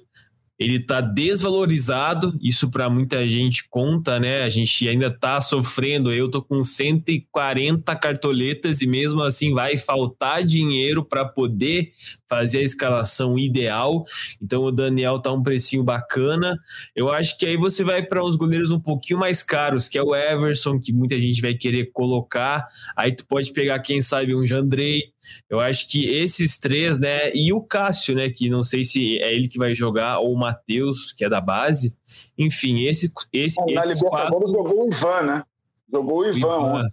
ele 0.58 0.76
está 0.76 1.02
desvalorizado, 1.02 2.38
isso 2.40 2.70
para 2.70 2.88
muita 2.88 3.28
gente 3.28 3.68
conta, 3.68 4.18
né? 4.18 4.42
A 4.42 4.48
gente 4.48 4.88
ainda 4.88 5.08
está 5.08 5.38
sofrendo. 5.40 6.10
Eu 6.12 6.30
tô 6.30 6.42
com 6.42 6.62
140 6.62 7.94
cartoletas 7.96 8.80
e 8.80 8.86
mesmo 8.86 9.22
assim 9.22 9.52
vai 9.52 9.76
faltar 9.76 10.42
dinheiro 10.44 11.04
para 11.04 11.26
poder 11.26 11.92
fazer 12.26 12.58
a 12.58 12.62
escalação 12.62 13.38
ideal. 13.38 14.04
Então 14.40 14.62
o 14.62 14.72
Daniel 14.72 15.18
tá 15.18 15.30
um 15.30 15.42
precinho 15.42 15.84
bacana. 15.84 16.58
Eu 16.94 17.10
acho 17.10 17.38
que 17.38 17.44
aí 17.44 17.56
você 17.56 17.84
vai 17.84 18.02
para 18.02 18.24
uns 18.24 18.34
goleiros 18.34 18.70
um 18.70 18.80
pouquinho 18.80 19.20
mais 19.20 19.42
caros, 19.42 19.88
que 19.88 19.98
é 19.98 20.02
o 20.02 20.14
Everson, 20.14 20.80
que 20.80 20.92
muita 20.92 21.18
gente 21.18 21.42
vai 21.42 21.52
querer 21.52 21.90
colocar. 21.92 22.66
Aí 22.96 23.12
tu 23.12 23.26
pode 23.26 23.52
pegar, 23.52 23.78
quem 23.80 24.00
sabe, 24.00 24.34
um 24.34 24.46
Jandrei, 24.46 25.02
eu 25.48 25.60
acho 25.60 25.88
que 25.88 26.06
esses 26.06 26.58
três, 26.58 27.00
né? 27.00 27.34
E 27.34 27.52
o 27.52 27.62
Cássio, 27.62 28.14
né? 28.14 28.30
Que 28.30 28.48
não 28.48 28.62
sei 28.62 28.84
se 28.84 29.18
é 29.18 29.34
ele 29.34 29.48
que 29.48 29.58
vai 29.58 29.74
jogar, 29.74 30.18
ou 30.18 30.32
o 30.32 30.38
Matheus, 30.38 31.12
que 31.12 31.24
é 31.24 31.28
da 31.28 31.40
base. 31.40 31.94
Enfim, 32.38 32.84
esse. 32.84 33.12
esse 33.32 33.58
Na 33.60 33.80
esses 33.80 34.02
Libertadores 34.02 34.50
quatro... 34.50 34.52
jogou 34.52 34.88
o 34.88 34.92
Ivan, 34.92 35.22
né? 35.22 35.44
Jogou 35.90 36.18
o 36.18 36.26
Ivan. 36.26 36.36
Ivan. 36.38 36.90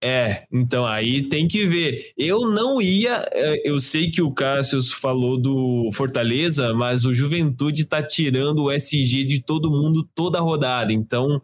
É, 0.00 0.44
então 0.52 0.86
aí 0.86 1.22
tem 1.22 1.48
que 1.48 1.66
ver. 1.66 2.12
Eu 2.16 2.48
não 2.48 2.80
ia. 2.80 3.26
É, 3.32 3.68
eu 3.68 3.80
sei 3.80 4.10
que 4.10 4.22
o 4.22 4.30
Cássio 4.30 4.80
falou 4.82 5.36
do 5.36 5.90
Fortaleza, 5.92 6.72
mas 6.72 7.04
o 7.04 7.12
Juventude 7.12 7.84
tá 7.84 8.00
tirando 8.00 8.64
o 8.64 8.70
SG 8.70 9.24
de 9.24 9.42
todo 9.42 9.70
mundo 9.70 10.08
toda 10.14 10.38
a 10.38 10.42
rodada. 10.42 10.92
Então 10.92 11.42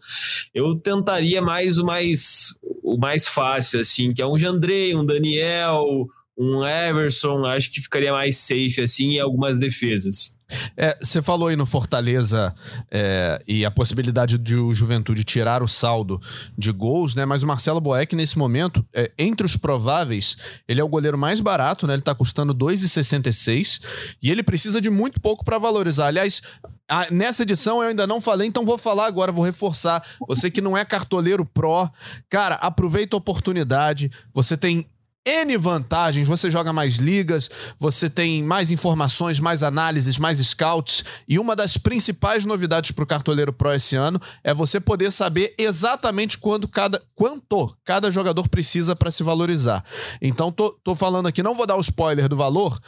eu 0.54 0.76
tentaria 0.76 1.42
mais 1.42 1.78
o 1.78 1.84
mais 1.84 2.54
o 2.82 2.96
mais 2.96 3.26
fácil, 3.26 3.80
assim, 3.80 4.12
que 4.12 4.22
é 4.22 4.26
um 4.26 4.38
Jandrei, 4.38 4.94
um 4.94 5.04
Daniel, 5.04 6.06
um 6.38 6.64
Everson, 6.64 7.44
acho 7.44 7.72
que 7.72 7.80
ficaria 7.80 8.12
mais 8.12 8.36
safe 8.38 8.80
assim 8.80 9.14
em 9.14 9.20
algumas 9.20 9.58
defesas. 9.58 10.36
É, 10.76 10.98
você 11.00 11.22
falou 11.22 11.48
aí 11.48 11.56
no 11.56 11.66
Fortaleza 11.66 12.54
é, 12.90 13.42
e 13.46 13.64
a 13.64 13.70
possibilidade 13.70 14.38
de 14.38 14.56
o 14.56 14.74
Juventude 14.74 15.24
tirar 15.24 15.62
o 15.62 15.68
saldo 15.68 16.20
de 16.56 16.70
gols, 16.72 17.14
né? 17.14 17.24
Mas 17.24 17.42
o 17.42 17.46
Marcelo 17.46 17.80
Boeck, 17.80 18.14
nesse 18.14 18.38
momento, 18.38 18.84
é, 18.92 19.10
entre 19.18 19.46
os 19.46 19.56
prováveis, 19.56 20.36
ele 20.68 20.80
é 20.80 20.84
o 20.84 20.88
goleiro 20.88 21.18
mais 21.18 21.40
barato, 21.40 21.86
né? 21.86 21.94
Ele 21.94 22.02
tá 22.02 22.14
custando 22.14 22.54
2,66 22.54 23.80
e 24.22 24.30
ele 24.30 24.42
precisa 24.42 24.80
de 24.80 24.90
muito 24.90 25.20
pouco 25.20 25.44
para 25.44 25.58
valorizar. 25.58 26.06
Aliás, 26.06 26.42
a, 26.88 27.10
nessa 27.10 27.42
edição 27.42 27.82
eu 27.82 27.88
ainda 27.88 28.06
não 28.06 28.20
falei, 28.20 28.46
então 28.46 28.64
vou 28.64 28.76
falar 28.76 29.06
agora, 29.06 29.32
vou 29.32 29.44
reforçar. 29.44 30.04
Você 30.28 30.50
que 30.50 30.60
não 30.60 30.76
é 30.76 30.84
cartoleiro 30.84 31.44
pró, 31.44 31.90
cara, 32.28 32.56
aproveita 32.56 33.16
a 33.16 33.18
oportunidade. 33.18 34.10
Você 34.32 34.56
tem 34.56 34.86
N 35.26 35.56
vantagens. 35.56 36.28
Você 36.28 36.50
joga 36.50 36.72
mais 36.72 36.96
ligas, 36.96 37.50
você 37.78 38.10
tem 38.10 38.42
mais 38.42 38.70
informações, 38.70 39.40
mais 39.40 39.62
análises, 39.62 40.18
mais 40.18 40.38
scouts. 40.38 41.04
E 41.26 41.38
uma 41.38 41.56
das 41.56 41.76
principais 41.76 42.44
novidades 42.44 42.90
para 42.90 43.04
o 43.04 43.06
Cartoleiro 43.06 43.52
Pro 43.52 43.72
esse 43.72 43.96
ano 43.96 44.20
é 44.42 44.52
você 44.52 44.78
poder 44.78 45.10
saber 45.10 45.54
exatamente 45.58 46.36
quando 46.38 46.68
cada, 46.68 47.02
quanto 47.14 47.74
cada 47.84 48.10
jogador 48.10 48.48
precisa 48.48 48.94
para 48.94 49.10
se 49.10 49.22
valorizar. 49.22 49.82
Então, 50.20 50.52
tô, 50.52 50.70
tô 50.84 50.94
falando 50.94 51.26
aqui, 51.26 51.42
não 51.42 51.54
vou 51.54 51.66
dar 51.66 51.76
o 51.76 51.80
spoiler 51.80 52.28
do 52.28 52.36
valor, 52.36 52.78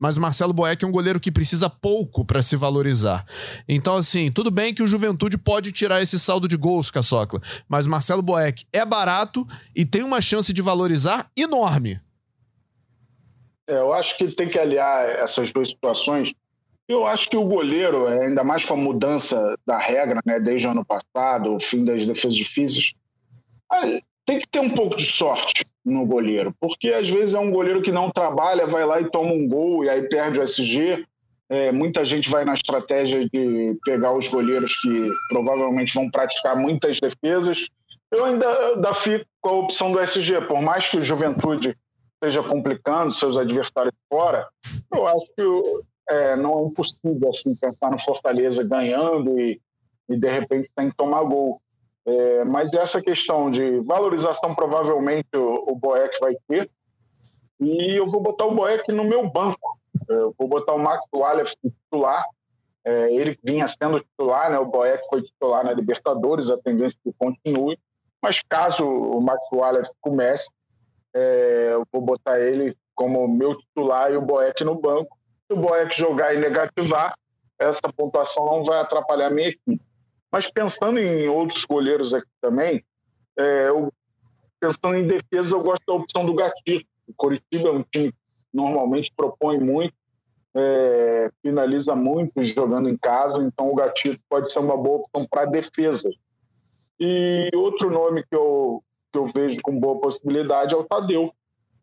mas 0.00 0.16
o 0.16 0.20
Marcelo 0.20 0.54
Boeck 0.54 0.82
é 0.82 0.88
um 0.88 0.90
goleiro 0.90 1.20
que 1.20 1.30
precisa 1.30 1.68
pouco 1.68 2.24
para 2.24 2.40
se 2.40 2.56
valorizar. 2.56 3.24
Então, 3.68 3.96
assim, 3.96 4.32
tudo 4.32 4.50
bem 4.50 4.72
que 4.72 4.82
o 4.82 4.86
Juventude 4.86 5.36
pode 5.36 5.70
tirar 5.70 6.00
esse 6.00 6.18
saldo 6.18 6.48
de 6.48 6.56
gols, 6.56 6.90
Caçocla, 6.90 7.40
mas 7.68 7.84
o 7.84 7.90
Marcelo 7.90 8.22
Boeck 8.22 8.64
é 8.72 8.84
barato 8.84 9.46
e 9.76 9.84
tem 9.84 10.02
uma 10.02 10.22
chance 10.22 10.52
de 10.54 10.62
valorizar 10.62 11.30
enorme. 11.36 12.00
É, 13.68 13.74
eu 13.74 13.92
acho 13.92 14.16
que 14.16 14.28
tem 14.32 14.48
que 14.48 14.58
aliar 14.58 15.06
essas 15.08 15.52
duas 15.52 15.68
situações. 15.68 16.32
Eu 16.88 17.06
acho 17.06 17.28
que 17.28 17.36
o 17.36 17.44
goleiro, 17.44 18.08
ainda 18.08 18.42
mais 18.42 18.64
com 18.64 18.74
a 18.74 18.76
mudança 18.76 19.54
da 19.64 19.78
regra, 19.78 20.20
né, 20.24 20.40
desde 20.40 20.66
o 20.66 20.70
ano 20.70 20.84
passado, 20.84 21.54
o 21.54 21.60
fim 21.60 21.84
das 21.84 22.04
defesas 22.04 22.34
difíceis, 22.34 22.94
tem 24.30 24.38
que 24.38 24.48
ter 24.48 24.60
um 24.60 24.70
pouco 24.70 24.96
de 24.96 25.04
sorte 25.04 25.66
no 25.84 26.06
goleiro, 26.06 26.54
porque 26.60 26.90
às 26.90 27.08
vezes 27.08 27.34
é 27.34 27.38
um 27.40 27.50
goleiro 27.50 27.82
que 27.82 27.90
não 27.90 28.12
trabalha, 28.12 28.64
vai 28.64 28.86
lá 28.86 29.00
e 29.00 29.10
toma 29.10 29.32
um 29.32 29.48
gol 29.48 29.84
e 29.84 29.90
aí 29.90 30.02
perde 30.02 30.38
o 30.38 30.42
SG. 30.44 31.04
É, 31.48 31.72
muita 31.72 32.04
gente 32.04 32.30
vai 32.30 32.44
na 32.44 32.54
estratégia 32.54 33.28
de 33.28 33.76
pegar 33.84 34.16
os 34.16 34.28
goleiros 34.28 34.76
que 34.76 35.10
provavelmente 35.28 35.92
vão 35.92 36.08
praticar 36.08 36.56
muitas 36.56 37.00
defesas. 37.00 37.66
Eu 38.08 38.24
ainda, 38.24 38.48
ainda 38.68 38.94
fico 38.94 39.24
com 39.40 39.48
a 39.48 39.58
opção 39.58 39.90
do 39.90 40.00
SG, 40.00 40.42
por 40.46 40.62
mais 40.62 40.88
que 40.88 40.98
o 40.98 41.02
Juventude 41.02 41.76
esteja 42.14 42.40
complicando 42.40 43.10
seus 43.10 43.36
adversários 43.36 43.94
fora, 44.08 44.46
eu 44.94 45.08
acho 45.08 45.26
que 45.36 45.42
é, 46.08 46.36
não 46.36 46.60
é 46.60 46.62
impossível 46.66 47.30
assim, 47.30 47.56
pensar 47.56 47.90
no 47.90 47.98
Fortaleza 47.98 48.62
ganhando 48.62 49.40
e, 49.40 49.60
e 50.08 50.16
de 50.16 50.28
repente 50.28 50.70
tem 50.76 50.88
que 50.88 50.96
tomar 50.96 51.24
gol. 51.24 51.60
É, 52.06 52.44
mas 52.44 52.72
essa 52.72 53.00
questão 53.00 53.50
de 53.50 53.80
valorização, 53.80 54.54
provavelmente 54.54 55.28
o, 55.36 55.64
o 55.68 55.76
Boeck 55.76 56.18
vai 56.20 56.34
ter. 56.48 56.70
E 57.60 57.98
eu 57.98 58.08
vou 58.08 58.20
botar 58.20 58.46
o 58.46 58.54
Boeck 58.54 58.90
no 58.90 59.04
meu 59.04 59.28
banco. 59.28 59.78
Eu 60.08 60.34
vou 60.38 60.48
botar 60.48 60.72
o 60.72 60.78
Max 60.78 61.06
Wallace 61.14 61.54
titular. 61.62 62.24
É, 62.84 63.12
ele 63.12 63.38
vinha 63.44 63.66
sendo 63.68 64.00
titular, 64.00 64.50
né? 64.50 64.58
O 64.58 64.64
Boeck 64.64 65.06
foi 65.08 65.22
titular 65.22 65.64
na 65.64 65.72
Libertadores, 65.72 66.50
a 66.50 66.56
tendência 66.56 66.96
é 67.04 67.10
que 67.10 67.16
continue. 67.18 67.78
Mas 68.22 68.40
caso 68.48 68.86
o 68.86 69.20
Max 69.20 69.40
Wallace 69.52 69.92
comece, 70.00 70.50
é, 71.14 71.70
eu 71.72 71.84
vou 71.92 72.02
botar 72.02 72.40
ele 72.40 72.76
como 72.94 73.26
meu 73.28 73.56
titular 73.56 74.12
e 74.12 74.16
o 74.16 74.22
Boeck 74.22 74.64
no 74.64 74.74
banco. 74.74 75.16
Se 75.46 75.54
o 75.54 75.60
Boeck 75.60 75.96
jogar 75.96 76.34
e 76.34 76.38
negativar, 76.38 77.14
essa 77.58 77.92
pontuação 77.94 78.44
não 78.46 78.64
vai 78.64 78.78
atrapalhar 78.78 79.26
a 79.26 79.30
minha 79.30 79.48
equipe. 79.48 79.89
Mas 80.30 80.50
pensando 80.50 80.98
em 80.98 81.28
outros 81.28 81.64
goleiros 81.64 82.14
aqui 82.14 82.28
também, 82.40 82.84
é, 83.38 83.68
eu, 83.68 83.92
pensando 84.58 84.94
em 84.94 85.06
defesa, 85.06 85.54
eu 85.54 85.62
gosto 85.62 85.84
da 85.86 85.94
opção 85.94 86.24
do 86.24 86.34
Gatito. 86.34 86.86
O 87.08 87.14
Coritiba 87.14 87.68
é 87.68 87.72
um 87.72 87.82
time 87.82 88.12
que 88.12 88.18
normalmente 88.52 89.12
propõe 89.16 89.58
muito, 89.58 89.94
é, 90.54 91.30
finaliza 91.42 91.96
muito 91.96 92.42
jogando 92.42 92.88
em 92.88 92.96
casa, 92.96 93.42
então 93.42 93.70
o 93.70 93.74
Gatito 93.74 94.20
pode 94.28 94.52
ser 94.52 94.60
uma 94.60 94.76
boa 94.76 95.00
opção 95.00 95.26
para 95.26 95.46
defesa. 95.46 96.08
E 96.98 97.50
outro 97.54 97.90
nome 97.90 98.22
que 98.22 98.36
eu, 98.36 98.84
que 99.12 99.18
eu 99.18 99.26
vejo 99.26 99.60
com 99.62 99.78
boa 99.78 99.98
possibilidade 99.98 100.74
é 100.74 100.76
o 100.76 100.84
Tadeu. 100.84 101.32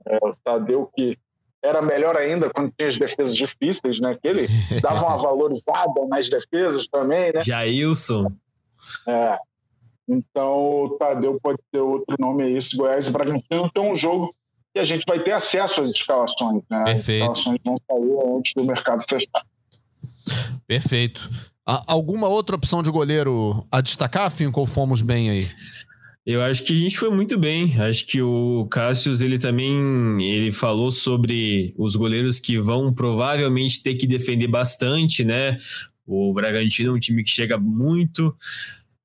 É, 0.08 0.18
o 0.22 0.36
Tadeu 0.44 0.90
que 0.96 1.18
era 1.67 1.82
melhor 1.82 2.17
ainda 2.17 2.49
quando 2.49 2.71
tinha 2.77 2.89
as 2.89 2.97
defesas 2.97 3.36
difíceis, 3.36 3.99
né? 3.99 4.17
Que 4.21 4.27
ele 4.27 4.47
dava 4.82 5.06
uma 5.06 5.17
valorizada 5.17 6.08
nas 6.08 6.30
defesas 6.30 6.88
também, 6.88 7.34
né? 7.34 7.41
Jailson. 7.43 8.32
É. 9.08 9.38
Então, 10.08 10.86
o 10.86 10.97
Tadeu 10.97 11.38
pode 11.41 11.60
ser 11.73 11.82
outro 11.82 12.15
nome 12.17 12.43
aí. 12.43 12.56
Esse 12.56 12.75
Goiás 12.77 13.08
e 13.08 13.12
Bragantino 13.12 13.69
tem 13.69 13.84
um 13.84 13.95
jogo 13.95 14.34
que 14.73 14.80
a 14.80 14.84
gente 14.84 15.03
vai 15.06 15.19
ter 15.19 15.34
acesso 15.34 15.82
às 15.82 15.91
escalações, 15.91 16.63
né? 16.69 16.84
Perfeito. 16.86 17.32
As 17.32 17.38
escalações 17.38 17.60
vão 17.65 17.77
sair 17.89 18.38
antes 18.38 18.53
do 18.53 18.63
mercado 18.63 19.03
fechar. 19.10 19.45
Perfeito. 20.65 21.30
alguma 21.65 22.27
outra 22.27 22.56
opção 22.56 22.82
de 22.82 22.89
goleiro 22.89 23.65
a 23.71 23.82
destacar, 23.82 24.32
Finco, 24.32 24.60
ou 24.60 24.67
fomos 24.67 25.01
bem 25.01 25.30
aí? 25.30 25.49
Eu 26.28 26.42
acho 26.42 26.62
que 26.66 26.74
a 26.74 26.76
gente 26.76 27.00
foi 27.00 27.10
muito 27.10 27.38
bem. 27.38 27.80
Acho 27.80 28.06
que 28.06 28.22
o 28.22 28.68
Cássio 28.70 29.13
ele 29.24 29.40
também 29.40 30.22
ele 30.22 30.52
falou 30.52 30.92
sobre 30.92 31.74
os 31.78 31.96
goleiros 31.96 32.38
que 32.38 32.60
vão 32.60 32.94
provavelmente 32.94 33.82
ter 33.82 33.96
que 33.96 34.06
defender 34.06 34.48
bastante, 34.48 35.24
né? 35.24 35.58
O 36.06 36.34
Bragantino 36.34 36.92
é 36.92 36.94
um 36.94 37.00
time 37.00 37.24
que 37.24 37.30
chega 37.30 37.58
muito. 37.58 38.36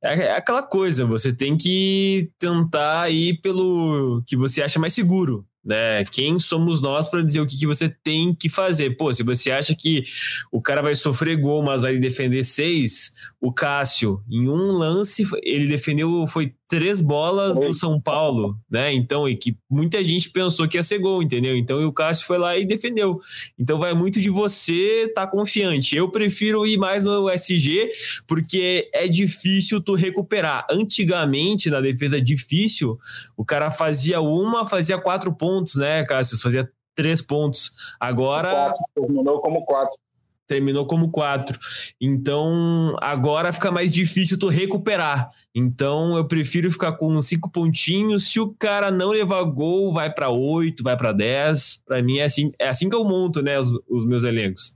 É, 0.03 0.15
é 0.15 0.37
aquela 0.37 0.65
coisa, 0.65 1.07
você 1.07 1.33
tem 1.33 1.57
que 1.57 2.29
tentar 2.41 3.09
ir 3.09 3.41
pelo 3.41 4.21
que 4.27 4.37
você 4.37 4.61
acha 4.61 4.81
mais 4.81 4.93
seguro 4.93 5.47
né? 5.65 6.05
Quem 6.05 6.39
somos 6.39 6.83
nós 6.83 7.09
para 7.09 7.23
dizer 7.23 7.41
o 7.41 7.47
que, 7.47 7.57
que 7.57 7.67
você 7.67 7.89
tem 7.89 8.35
que 8.35 8.49
fazer? 8.49 8.97
Pô, 8.97 9.13
se 9.15 9.23
você 9.23 9.51
acha 9.51 9.75
que 9.75 10.05
o 10.51 10.61
cara 10.61 10.83
vai 10.83 10.95
sofrer 10.97 11.37
gol, 11.37 11.63
mas 11.63 11.83
vai 11.83 11.99
defender 11.99 12.43
seis, 12.43 13.13
o 13.41 13.53
Cássio, 13.53 14.23
em 14.29 14.49
um 14.49 14.73
lance, 14.73 15.25
ele 15.43 15.67
defendeu, 15.67 16.27
foi 16.27 16.55
três 16.73 17.03
bolas 17.03 17.59
do 17.59 17.75
São 17.75 18.01
Paulo, 18.01 18.57
né? 18.71 18.91
Então, 18.95 19.29
e 19.29 19.37
que 19.37 19.59
muita 19.69 20.03
gente 20.03 20.31
pensou 20.31 20.67
que 20.67 20.79
ia 20.79 20.83
ser 20.83 20.99
gol, 20.99 21.23
entendeu? 21.23 21.55
Então, 21.55 21.87
o 21.87 21.93
Cássio 21.93 22.25
foi 22.25 22.39
lá 22.39 22.57
e 22.57 22.65
defendeu. 22.65 23.21
Então, 23.59 23.79
vai 23.79 23.93
muito 23.93 24.19
de 24.19 24.31
você 24.31 25.05
estar 25.07 25.27
tá 25.27 25.31
confiante. 25.31 25.95
Eu 25.95 26.11
prefiro 26.11 26.67
ir 26.67 26.79
mais 26.79 27.05
no 27.05 27.29
SG, 27.29 27.91
porque 28.27 28.89
é 28.95 29.07
difícil 29.07 29.83
tu 29.83 29.95
recuperar. 29.95 30.67
Antigamente, 30.71 31.69
na 31.69 31.79
defesa 31.79 32.19
difícil, 32.19 32.99
o 33.37 33.45
cara 33.45 33.71
fazia 33.71 34.23
uma, 34.23 34.65
fazia 34.65 34.97
quatro 34.97 35.31
pontos, 35.31 35.75
né, 35.75 36.05
Cássio? 36.05 36.41
Fazia 36.41 36.67
três 36.95 37.21
pontos. 37.21 37.71
Agora. 38.01 38.51
Quatro, 38.51 38.85
terminou 38.95 39.43
como 39.43 39.63
quatro 39.67 39.99
terminou 40.47 40.87
como 40.87 41.11
quatro. 41.11 41.59
Então, 42.01 42.97
agora 43.01 43.53
fica 43.53 43.71
mais 43.71 43.93
difícil 43.93 44.39
tu 44.39 44.49
recuperar. 44.49 45.31
Então, 45.55 46.17
eu 46.17 46.27
prefiro 46.27 46.71
ficar 46.71 46.93
com 46.93 47.21
cinco 47.23 47.51
pontinhos. 47.51 48.31
Se 48.31 48.41
o 48.41 48.55
cara 48.59 48.91
não 48.91 49.11
levar 49.11 49.43
gol, 49.45 49.93
vai 49.93 50.13
para 50.13 50.29
oito, 50.29 50.83
vai 50.83 50.97
para 50.97 51.13
dez. 51.13 51.81
Para 51.87 52.03
mim 52.03 52.19
é 52.19 52.25
assim, 52.25 52.53
é 52.59 52.69
assim 52.69 52.89
que 52.89 52.95
eu 52.95 53.05
monto, 53.05 53.43
né, 53.43 53.59
os, 53.59 53.71
os 53.89 54.05
meus 54.05 54.25
elencos. 54.25 54.75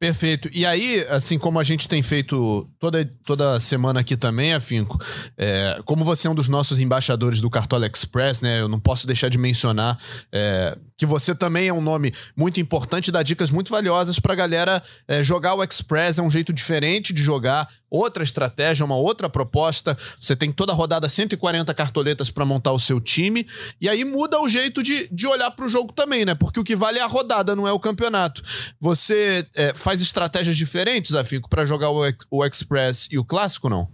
Perfeito. 0.00 0.48
E 0.52 0.64
aí, 0.64 1.04
assim 1.10 1.38
como 1.38 1.58
a 1.58 1.64
gente 1.64 1.88
tem 1.88 2.02
feito 2.02 2.68
toda, 2.78 3.04
toda 3.24 3.58
semana 3.58 3.98
aqui 3.98 4.16
também, 4.16 4.54
Afinco, 4.54 4.96
é, 5.36 5.80
como 5.84 6.04
você 6.04 6.28
é 6.28 6.30
um 6.30 6.36
dos 6.36 6.48
nossos 6.48 6.78
embaixadores 6.78 7.40
do 7.40 7.50
Cartola 7.50 7.90
Express, 7.92 8.40
né? 8.40 8.60
Eu 8.60 8.68
não 8.68 8.78
posso 8.78 9.08
deixar 9.08 9.28
de 9.28 9.36
mencionar 9.36 9.98
é, 10.30 10.78
que 10.98 11.06
você 11.06 11.32
também 11.32 11.68
é 11.68 11.72
um 11.72 11.80
nome 11.80 12.12
muito 12.36 12.60
importante, 12.60 13.12
dá 13.12 13.22
dicas 13.22 13.52
muito 13.52 13.70
valiosas 13.70 14.18
pra 14.18 14.34
galera 14.34 14.82
é, 15.06 15.22
jogar 15.22 15.54
o 15.54 15.62
Express. 15.62 16.18
É 16.18 16.22
um 16.22 16.30
jeito 16.30 16.52
diferente 16.52 17.12
de 17.12 17.22
jogar, 17.22 17.68
outra 17.88 18.24
estratégia, 18.24 18.84
uma 18.84 18.96
outra 18.96 19.30
proposta. 19.30 19.96
Você 20.20 20.34
tem 20.34 20.50
toda 20.50 20.72
a 20.72 20.74
rodada 20.74 21.08
140 21.08 21.72
cartoletas 21.72 22.30
para 22.30 22.44
montar 22.44 22.72
o 22.72 22.80
seu 22.80 23.00
time. 23.00 23.46
E 23.80 23.88
aí 23.88 24.04
muda 24.04 24.40
o 24.40 24.48
jeito 24.48 24.82
de, 24.82 25.08
de 25.12 25.26
olhar 25.28 25.52
pro 25.52 25.68
jogo 25.68 25.92
também, 25.92 26.24
né? 26.24 26.34
Porque 26.34 26.58
o 26.58 26.64
que 26.64 26.74
vale 26.74 26.98
é 26.98 27.02
a 27.02 27.06
rodada, 27.06 27.54
não 27.54 27.66
é 27.66 27.72
o 27.72 27.78
campeonato. 27.78 28.42
Você 28.80 29.46
é, 29.54 29.72
faz 29.74 30.00
estratégias 30.00 30.56
diferentes, 30.56 31.14
Afinco, 31.14 31.48
para 31.48 31.64
jogar 31.64 31.90
o, 31.90 32.02
o 32.28 32.44
Express 32.44 33.06
e 33.08 33.18
o 33.18 33.24
Clássico, 33.24 33.68
não? 33.68 33.88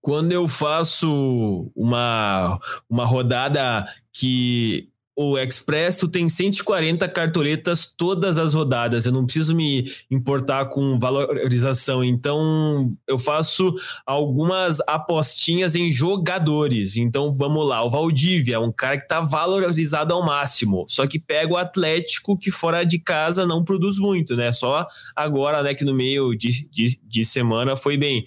Quando 0.00 0.30
eu 0.30 0.46
faço 0.46 1.68
uma, 1.74 2.60
uma 2.88 3.04
rodada 3.04 3.92
que 4.12 4.88
o 5.18 5.38
Express, 5.38 5.96
tu 5.96 6.08
tem 6.08 6.28
140 6.28 7.08
cartoletas 7.08 7.86
todas 7.86 8.38
as 8.38 8.52
rodadas. 8.52 9.06
Eu 9.06 9.12
não 9.12 9.24
preciso 9.24 9.56
me 9.56 9.90
importar 10.10 10.66
com 10.66 10.98
valorização. 10.98 12.04
Então, 12.04 12.90
eu 13.08 13.18
faço 13.18 13.74
algumas 14.04 14.78
apostinhas 14.86 15.74
em 15.74 15.90
jogadores. 15.90 16.98
Então, 16.98 17.34
vamos 17.34 17.66
lá. 17.66 17.82
O 17.82 17.88
Valdívia 17.88 18.56
é 18.56 18.58
um 18.58 18.70
cara 18.70 18.98
que 18.98 19.08
tá 19.08 19.20
valorizado 19.20 20.12
ao 20.12 20.22
máximo. 20.22 20.84
Só 20.86 21.06
que 21.06 21.18
pega 21.18 21.54
o 21.54 21.56
Atlético, 21.56 22.36
que 22.36 22.50
fora 22.50 22.84
de 22.84 22.98
casa 22.98 23.46
não 23.46 23.64
produz 23.64 23.98
muito, 23.98 24.36
né? 24.36 24.52
Só 24.52 24.86
agora, 25.14 25.62
né, 25.62 25.72
que 25.72 25.84
no 25.84 25.94
meio 25.94 26.34
de, 26.34 26.68
de, 26.68 27.00
de 27.02 27.24
semana 27.24 27.74
foi 27.74 27.96
bem. 27.96 28.26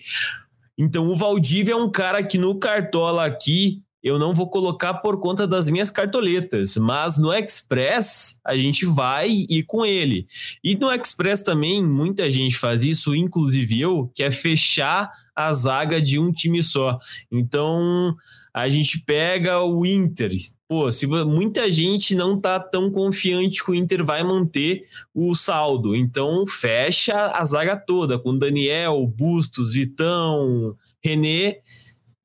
Então, 0.76 1.08
o 1.08 1.16
Valdívia 1.16 1.74
é 1.74 1.76
um 1.76 1.92
cara 1.92 2.24
que 2.24 2.40
no 2.40 2.58
Cartola 2.58 3.26
aqui 3.26 3.84
eu 4.04 4.18
não 4.18 4.34
vou 4.34 4.50
colocar 4.50 4.96
por 4.96 5.20
conta 5.20 5.46
das 5.46 5.70
minhas 5.70 5.92
cartoletas, 5.92 6.78
mas 6.78 7.18
no 7.18 7.34
Express 7.34 8.40
a 8.46 8.58
gente 8.58 8.86
vai 8.86 9.30
ir 9.50 9.64
com 9.64 9.86
ele. 9.86 10.26
E 10.64 10.76
no 10.76 10.92
Express 10.92 11.42
também 11.42 11.86
muita 11.86 12.30
gente 12.30 12.58
faz 12.58 12.84
isso, 12.84 13.14
inclusive 13.14 13.80
eu, 13.80 14.10
que 14.16 14.24
é 14.24 14.32
fechar 14.32 15.12
a 15.36 15.52
zaga 15.54 16.02
de 16.02 16.18
um 16.18 16.32
time 16.32 16.64
só. 16.64 16.98
Então 17.32 18.16
a 18.54 18.70
gente 18.70 19.00
pega 19.00 19.62
o 19.62 19.86
Inter. 19.86 20.32
Pô, 20.68 20.92
se 20.92 21.08
muita 21.08 21.72
gente 21.72 22.16
não 22.16 22.40
tá 22.40 22.60
tão 22.60 22.92
confiante 22.92 23.64
que 23.64 23.72
o 23.72 23.76
Inter 23.76 24.06
vai 24.06 24.24
manter 24.24 24.84
o 25.14 25.36
saldo, 25.36 25.96
então 25.96 26.46
fecha 26.46 27.32
a 27.32 27.44
zaga 27.44 27.76
toda 27.76 28.20
com 28.20 28.38
Daniel, 28.38 29.06
Bustos, 29.08 29.74
Vitão, 29.74 30.76
René 31.04 31.58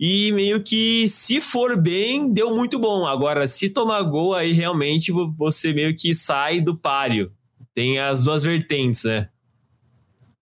e 0.07 0.31
meio 0.33 0.63
que, 0.63 1.09
se 1.09 1.41
for 1.41 1.81
bem, 1.81 2.31
deu 2.31 2.55
muito 2.55 2.79
bom. 2.79 3.07
Agora, 3.07 3.47
se 3.47 3.71
tomar 3.71 4.03
gol, 4.03 4.35
aí 4.35 4.53
realmente 4.53 5.11
você 5.35 5.73
meio 5.73 5.97
que 5.97 6.15
sai 6.15 6.61
do 6.61 6.77
páreo. 6.77 7.33
Tem 7.73 7.99
as 7.99 8.25
duas 8.25 8.43
vertentes, 8.43 9.05
né? 9.05 9.31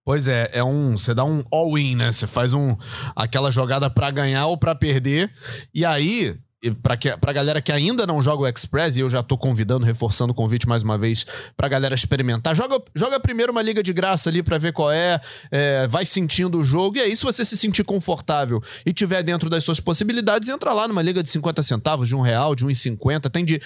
Pois 0.03 0.27
é, 0.27 0.49
é 0.51 0.61
um, 0.61 0.97
você 0.97 1.13
dá 1.13 1.23
um 1.23 1.41
all-in, 1.49 1.95
né? 1.95 2.11
Você 2.11 2.27
faz 2.27 2.51
um 2.51 2.75
aquela 3.15 3.49
jogada 3.51 3.89
para 3.89 4.11
ganhar 4.11 4.47
ou 4.47 4.57
para 4.57 4.75
perder. 4.75 5.31
E 5.73 5.85
aí, 5.85 6.35
para 6.71 6.95
que 6.95 7.15
pra 7.17 7.33
galera 7.33 7.61
que 7.61 7.71
ainda 7.71 8.05
não 8.05 8.21
joga 8.21 8.43
o 8.43 8.47
Express, 8.47 8.95
e 8.95 9.01
eu 9.01 9.09
já 9.09 9.21
tô 9.21 9.37
convidando, 9.37 9.85
reforçando 9.85 10.31
o 10.31 10.35
convite 10.35 10.67
mais 10.67 10.83
uma 10.83 10.97
vez 10.97 11.25
pra 11.55 11.67
galera 11.67 11.95
experimentar, 11.95 12.55
joga, 12.55 12.81
joga 12.95 13.19
primeiro 13.19 13.51
uma 13.51 13.61
liga 13.61 13.83
de 13.83 13.91
graça 13.93 14.29
ali 14.29 14.41
para 14.41 14.57
ver 14.57 14.73
qual 14.73 14.91
é, 14.91 15.19
é, 15.51 15.87
vai 15.87 16.05
sentindo 16.05 16.59
o 16.59 16.63
jogo, 16.63 16.97
e 16.97 17.01
aí 17.01 17.15
se 17.15 17.23
você 17.23 17.43
se 17.43 17.57
sentir 17.57 17.83
confortável 17.83 18.61
e 18.85 18.93
tiver 18.93 19.23
dentro 19.23 19.49
das 19.49 19.63
suas 19.63 19.79
possibilidades, 19.79 20.49
entra 20.49 20.73
lá 20.73 20.87
numa 20.87 21.01
liga 21.01 21.21
de 21.21 21.29
50 21.29 21.63
centavos, 21.63 22.07
de 22.07 22.15
um 22.15 22.21
real, 22.21 22.55
de 22.55 22.65
1,50, 22.65 23.29
tem 23.29 23.43
de 23.43 23.61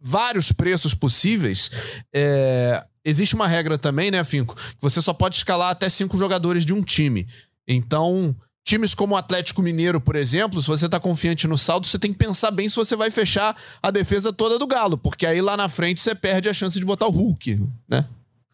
vários 0.00 0.52
preços 0.52 0.94
possíveis. 0.94 1.70
É, 2.14 2.84
existe 3.04 3.34
uma 3.34 3.46
regra 3.46 3.78
também, 3.78 4.10
né, 4.10 4.22
Finco, 4.24 4.54
que 4.54 4.80
você 4.80 5.00
só 5.00 5.12
pode 5.12 5.36
escalar 5.36 5.70
até 5.70 5.88
cinco 5.88 6.16
jogadores 6.18 6.64
de 6.64 6.72
um 6.72 6.82
time. 6.82 7.26
Então, 7.66 8.34
Times 8.68 8.94
como 8.94 9.14
o 9.14 9.16
Atlético 9.16 9.62
Mineiro, 9.62 9.98
por 9.98 10.14
exemplo, 10.14 10.60
se 10.60 10.68
você 10.68 10.84
está 10.84 11.00
confiante 11.00 11.48
no 11.48 11.56
saldo, 11.56 11.86
você 11.86 11.98
tem 11.98 12.12
que 12.12 12.18
pensar 12.18 12.50
bem 12.50 12.68
se 12.68 12.76
você 12.76 12.94
vai 12.94 13.10
fechar 13.10 13.56
a 13.82 13.90
defesa 13.90 14.30
toda 14.30 14.58
do 14.58 14.66
Galo, 14.66 14.98
porque 14.98 15.24
aí 15.24 15.40
lá 15.40 15.56
na 15.56 15.70
frente 15.70 16.00
você 16.00 16.14
perde 16.14 16.50
a 16.50 16.52
chance 16.52 16.78
de 16.78 16.84
botar 16.84 17.06
o 17.06 17.10
Hulk, 17.10 17.62
né? 17.88 18.04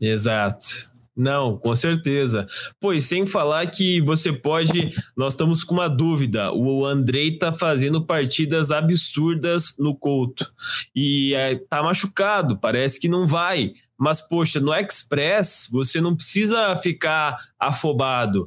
Exato. 0.01 0.89
Não, 1.17 1.57
com 1.57 1.75
certeza. 1.75 2.47
Pois 2.81 3.07
sem 3.07 3.27
falar 3.27 3.67
que 3.67 4.01
você 4.03 4.33
pode. 4.33 4.93
Nós 5.17 5.35
estamos 5.35 5.65
com 5.65 5.75
uma 5.75 5.89
dúvida. 5.89 6.53
O 6.53 6.87
Andrei 6.87 7.37
tá 7.37 7.51
fazendo 7.51 8.05
partidas 8.05 8.71
absurdas 8.71 9.75
no 9.77 9.97
Couto. 9.97 10.49
E 10.95 11.35
é, 11.35 11.57
tá 11.57 11.83
machucado, 11.83 12.57
parece 12.57 13.01
que 13.01 13.09
não 13.09 13.27
vai. 13.27 13.73
Mas, 13.99 14.21
poxa, 14.21 14.61
no 14.61 14.73
Express 14.73 15.69
você 15.73 16.01
não 16.01 16.15
precisa 16.15 16.77
ficar 16.77 17.37
afobado. 17.59 18.47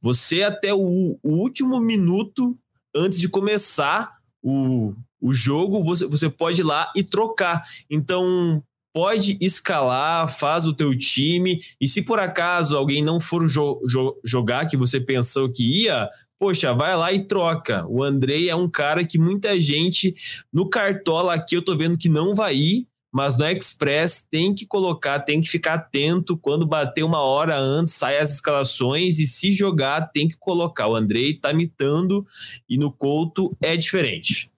Você, 0.00 0.42
até 0.42 0.72
o, 0.72 1.18
o 1.22 1.32
último 1.32 1.80
minuto 1.80 2.56
antes 2.94 3.20
de 3.20 3.28
começar 3.28 4.16
o, 4.42 4.94
o 5.20 5.32
jogo, 5.32 5.82
você, 5.82 6.06
você 6.06 6.28
pode 6.28 6.60
ir 6.60 6.64
lá 6.64 6.92
e 6.94 7.02
trocar. 7.02 7.62
Então, 7.90 8.62
pode 8.92 9.36
escalar, 9.40 10.28
faz 10.28 10.66
o 10.66 10.72
teu 10.72 10.96
time, 10.96 11.58
e 11.80 11.86
se 11.86 12.02
por 12.02 12.18
acaso 12.18 12.76
alguém 12.76 13.04
não 13.04 13.20
for 13.20 13.46
jo 13.48 13.80
jo 13.86 14.18
jogar 14.24 14.66
que 14.66 14.76
você 14.76 15.00
pensou 15.00 15.50
que 15.50 15.84
ia, 15.84 16.08
poxa, 16.38 16.74
vai 16.74 16.96
lá 16.96 17.12
e 17.12 17.24
troca. 17.24 17.86
O 17.88 18.02
Andrei 18.02 18.48
é 18.48 18.56
um 18.56 18.68
cara 18.68 19.04
que 19.04 19.18
muita 19.18 19.60
gente 19.60 20.14
no 20.52 20.68
Cartola 20.68 21.34
aqui 21.34 21.56
eu 21.56 21.62
tô 21.62 21.76
vendo 21.76 21.98
que 21.98 22.08
não 22.08 22.34
vai 22.34 22.56
ir, 22.56 22.88
mas 23.18 23.36
no 23.36 23.44
Express 23.44 24.24
tem 24.30 24.54
que 24.54 24.64
colocar, 24.64 25.18
tem 25.18 25.40
que 25.40 25.48
ficar 25.48 25.74
atento 25.74 26.36
quando 26.36 26.64
bater 26.64 27.02
uma 27.02 27.20
hora 27.20 27.58
antes, 27.58 27.94
sai 27.94 28.16
as 28.16 28.34
escalações 28.34 29.18
e 29.18 29.26
se 29.26 29.50
jogar 29.50 30.12
tem 30.12 30.28
que 30.28 30.36
colocar. 30.36 30.86
O 30.86 30.94
Andrei 30.94 31.34
tá 31.34 31.52
mitando 31.52 32.24
e 32.68 32.78
no 32.78 32.92
Couto 32.92 33.56
é 33.60 33.76
diferente. 33.76 34.48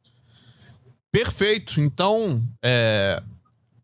Perfeito. 1.10 1.80
Então, 1.80 2.44
é, 2.62 3.22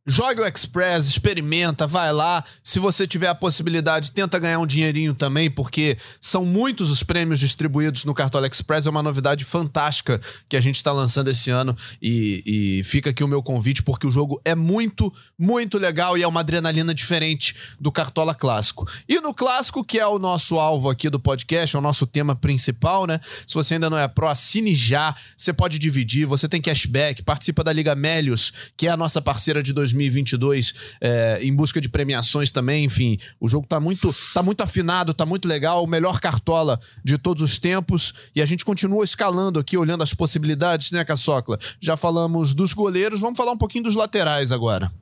Jogue 0.09 0.41
o 0.41 0.47
Express, 0.47 1.09
experimenta, 1.09 1.85
vai 1.85 2.13
lá. 2.13 2.45
Se 2.63 2.79
você 2.79 3.09
tiver 3.09 3.27
a 3.27 3.35
possibilidade, 3.35 4.13
tenta 4.13 4.39
ganhar 4.39 4.61
um 4.61 4.67
dinheirinho 4.67 5.13
também, 5.13 5.51
porque 5.51 5.99
são 6.21 6.45
muitos 6.45 6.91
os 6.91 7.03
prêmios 7.03 7.41
distribuídos 7.41 8.05
no 8.05 8.15
Cartola 8.15 8.47
Express. 8.47 8.87
É 8.87 8.91
uma 8.91 9.03
novidade 9.03 9.45
fantástica 9.45 10.21
que 10.49 10.57
a 10.57 10.61
gente 10.61 10.77
está 10.77 10.93
lançando 10.93 11.29
esse 11.29 11.51
ano. 11.51 11.77
E, 12.01 12.43
e, 12.47 12.85
fica 12.85 13.11
aqui 13.11 13.25
o 13.25 13.27
meu 13.27 13.43
convite, 13.43 13.83
porque 13.83 14.07
o 14.07 14.11
jogo 14.13 14.41
é 14.45 14.55
muito, 14.55 15.13
muito 15.37 15.77
legal 15.77 16.17
e 16.17 16.23
é 16.23 16.29
uma 16.29 16.39
adrenalina 16.39 16.95
diferente 16.95 17.57
do 17.81 17.91
Cartola 17.91 18.33
Clássico. 18.33 18.89
E 19.09 19.21
no 19.21 19.35
Clássico, 19.35 19.83
que 19.83 19.99
é 19.99 20.07
o 20.07 20.21
nosso 20.21 20.61
alvo 20.61 20.89
aqui 20.89 21.11
do 21.11 21.19
podcast, 21.19 21.75
é 21.75 21.79
o 21.81 21.83
nosso 21.83 22.07
tema 22.07 22.37
principal, 22.37 23.09
né? 23.09 23.21
Se 23.45 23.55
você 23.55 23.75
ainda 23.75 23.91
não 23.91 23.99
é 23.99 24.07
pro, 24.07 24.29
assine 24.29 24.73
já. 24.73 25.17
Você 25.37 25.53
pode 25.53 25.81
dividir, 25.81 26.27
você 26.27 26.49
tem 26.49 26.63
cashback, 26.63 27.25
participa 27.25 27.65
da 27.65 27.73
Liga 27.73 27.97
Melios, 27.97 28.53
que 28.77 28.87
é 28.87 28.91
a 28.91 28.97
nossa 28.97 29.21
parceira 29.21 29.61
de 29.61 29.73
2020 29.73 29.96
2022 29.97 30.97
é, 31.01 31.39
em 31.43 31.55
busca 31.55 31.81
de 31.81 31.89
premiações 31.89 32.51
também. 32.51 32.85
Enfim, 32.85 33.19
o 33.41 33.49
jogo 33.49 33.67
tá 33.67 33.81
muito, 33.81 34.15
tá 34.33 34.43
muito 34.43 34.63
afinado, 34.63 35.15
tá 35.15 35.27
muito 35.27 35.49
legal. 35.49 35.83
O 35.83 35.87
melhor 35.87 36.21
cartola 36.21 36.79
de 37.05 37.19
todos 37.19 37.43
os 37.43 37.59
tempos. 37.59 38.15
E 38.35 38.43
a 38.43 38.47
gente 38.47 38.65
continua 38.65 39.05
escalando 39.05 39.59
aqui, 39.59 39.77
olhando 39.77 40.03
as 40.03 40.15
possibilidades, 40.15 40.93
né, 40.93 41.05
Caçocla? 41.05 41.59
Já 41.81 41.97
falamos 41.97 42.55
dos 42.55 42.73
goleiros, 42.73 43.21
vamos 43.21 43.37
falar 43.37 43.53
um 43.53 43.59
pouquinho 43.59 43.85
dos 43.85 43.95
laterais 43.95 44.53
agora. 44.53 44.93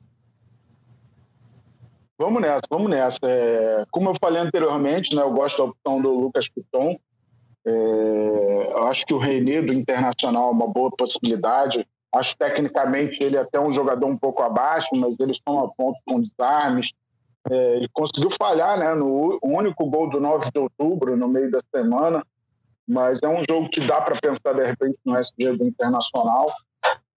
Vamos 2.17 2.41
nessa, 2.41 2.61
vamos 2.69 2.89
nessa. 2.89 3.19
É, 3.23 3.85
como 3.91 4.09
eu 4.09 4.15
falei 4.19 4.41
anteriormente, 4.41 5.13
né, 5.13 5.21
eu 5.21 5.31
gosto 5.31 5.57
da 5.57 5.63
opção 5.65 6.01
do 6.01 6.17
Lucas 6.17 6.47
Piton. 6.47 6.97
É, 7.67 8.73
acho 8.89 9.05
que 9.05 9.13
o 9.13 9.17
René 9.17 9.61
do 9.61 9.73
Internacional 9.73 10.49
é 10.49 10.51
uma 10.51 10.67
boa 10.67 10.91
possibilidade. 10.91 11.85
Acho 12.15 12.37
tecnicamente 12.37 13.21
ele 13.21 13.35
é 13.35 13.41
até 13.41 13.59
um 13.59 13.71
jogador 13.71 14.07
um 14.07 14.17
pouco 14.17 14.41
abaixo, 14.41 14.89
mas 14.95 15.19
eles 15.19 15.37
estão 15.37 15.59
a 15.59 15.67
ponto 15.69 15.99
com 16.05 16.21
desarmes. 16.21 16.91
É, 17.49 17.75
ele 17.75 17.89
conseguiu 17.89 18.31
falhar 18.31 18.79
né, 18.79 18.93
no 18.95 19.37
único 19.43 19.85
gol 19.85 20.09
do 20.09 20.19
9 20.19 20.49
de 20.51 20.59
outubro, 20.59 21.17
no 21.17 21.27
meio 21.27 21.51
da 21.51 21.59
semana, 21.75 22.25
mas 22.87 23.19
é 23.21 23.27
um 23.27 23.43
jogo 23.47 23.69
que 23.69 23.81
dá 23.81 24.01
para 24.01 24.19
pensar 24.19 24.53
de 24.53 24.63
repente 24.63 24.97
no 25.03 25.17
SG 25.17 25.57
do 25.57 25.67
Internacional. 25.67 26.45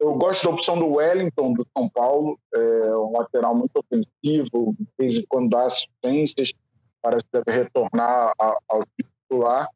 Eu 0.00 0.14
gosto 0.14 0.44
da 0.44 0.50
opção 0.50 0.78
do 0.78 0.96
Wellington, 0.96 1.52
do 1.52 1.66
São 1.76 1.88
Paulo, 1.88 2.38
é 2.54 2.96
um 2.96 3.12
lateral 3.12 3.54
muito 3.54 3.72
ofensivo, 3.76 4.74
de 4.78 4.86
vez 4.98 5.16
em 5.16 5.24
quando 5.28 5.50
dá 5.50 5.66
assistências, 5.66 6.52
parece 7.00 7.24
que 7.24 7.40
deve 7.40 7.64
retornar 7.64 8.32
ao 8.38 8.82
titular. 8.96 9.68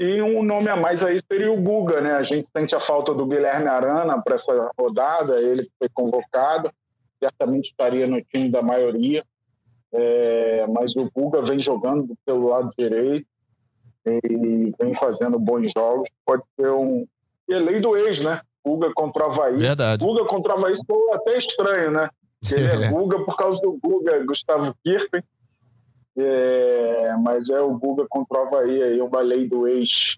E 0.00 0.22
um 0.22 0.44
nome 0.44 0.68
a 0.68 0.76
mais 0.76 1.02
aí 1.02 1.18
seria 1.30 1.50
o 1.52 1.60
Guga, 1.60 2.00
né? 2.00 2.12
A 2.12 2.22
gente 2.22 2.48
sente 2.56 2.74
a 2.74 2.80
falta 2.80 3.12
do 3.12 3.26
Guilherme 3.26 3.66
Arana 3.66 4.20
para 4.22 4.36
essa 4.36 4.70
rodada, 4.78 5.40
ele 5.40 5.68
foi 5.76 5.88
convocado, 5.88 6.70
certamente 7.20 7.70
estaria 7.70 8.06
no 8.06 8.22
time 8.22 8.48
da 8.48 8.62
maioria, 8.62 9.24
é, 9.92 10.66
mas 10.68 10.94
o 10.94 11.10
Guga 11.12 11.42
vem 11.42 11.58
jogando 11.58 12.14
pelo 12.24 12.48
lado 12.48 12.70
direito 12.78 13.26
e 14.06 14.72
vem 14.80 14.94
fazendo 14.94 15.38
bons 15.38 15.72
jogos. 15.76 16.08
Pode 16.24 16.44
ser 16.58 16.70
um. 16.70 17.04
E 17.48 17.54
é 17.54 17.58
lei 17.58 17.80
do 17.80 17.96
ex, 17.96 18.20
né? 18.20 18.40
Guga 18.64 18.92
contra 18.94 19.26
o 19.26 19.30
Havaí. 19.30 19.56
Verdade. 19.56 20.04
Guga 20.04 20.24
contra 20.26 20.54
o 20.54 20.58
Havaí 20.58 20.76
ficou 20.76 21.12
até 21.14 21.38
estranho, 21.38 21.90
né? 21.90 22.08
Ele 22.52 22.84
é 22.84 22.88
Guga 22.92 23.24
por 23.24 23.36
causa 23.36 23.60
do 23.60 23.78
Guga, 23.82 24.24
Gustavo 24.24 24.72
Kirten 24.84 25.22
é, 26.18 27.16
mas 27.22 27.48
é 27.50 27.60
o 27.60 27.76
Guga 27.78 28.06
contra 28.08 28.40
o 28.40 28.46
Havaí, 28.46 28.82
aí 28.82 29.00
uma 29.00 29.20
lei 29.20 29.48
do 29.48 29.66
ex 29.66 30.16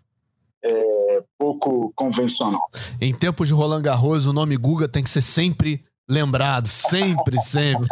é, 0.62 1.22
pouco 1.38 1.92
convencional. 1.94 2.68
Em 3.00 3.14
tempos 3.14 3.48
de 3.48 3.54
Roland 3.54 3.82
Garros, 3.82 4.26
o 4.26 4.32
nome 4.32 4.56
Guga 4.56 4.88
tem 4.88 5.02
que 5.02 5.10
ser 5.10 5.22
sempre 5.22 5.84
lembrado, 6.08 6.66
sempre, 6.66 7.38
sempre. 7.40 7.88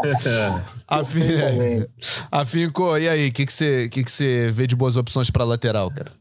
Afinco, 2.30 2.96
e 2.98 3.08
aí, 3.08 3.28
o 3.28 3.32
que, 3.32 3.46
que, 3.46 3.52
você, 3.52 3.88
que, 3.88 4.04
que 4.04 4.10
você 4.10 4.50
vê 4.50 4.66
de 4.66 4.74
boas 4.74 4.96
opções 4.96 5.30
para 5.30 5.44
lateral, 5.44 5.90
cara? 5.90 6.12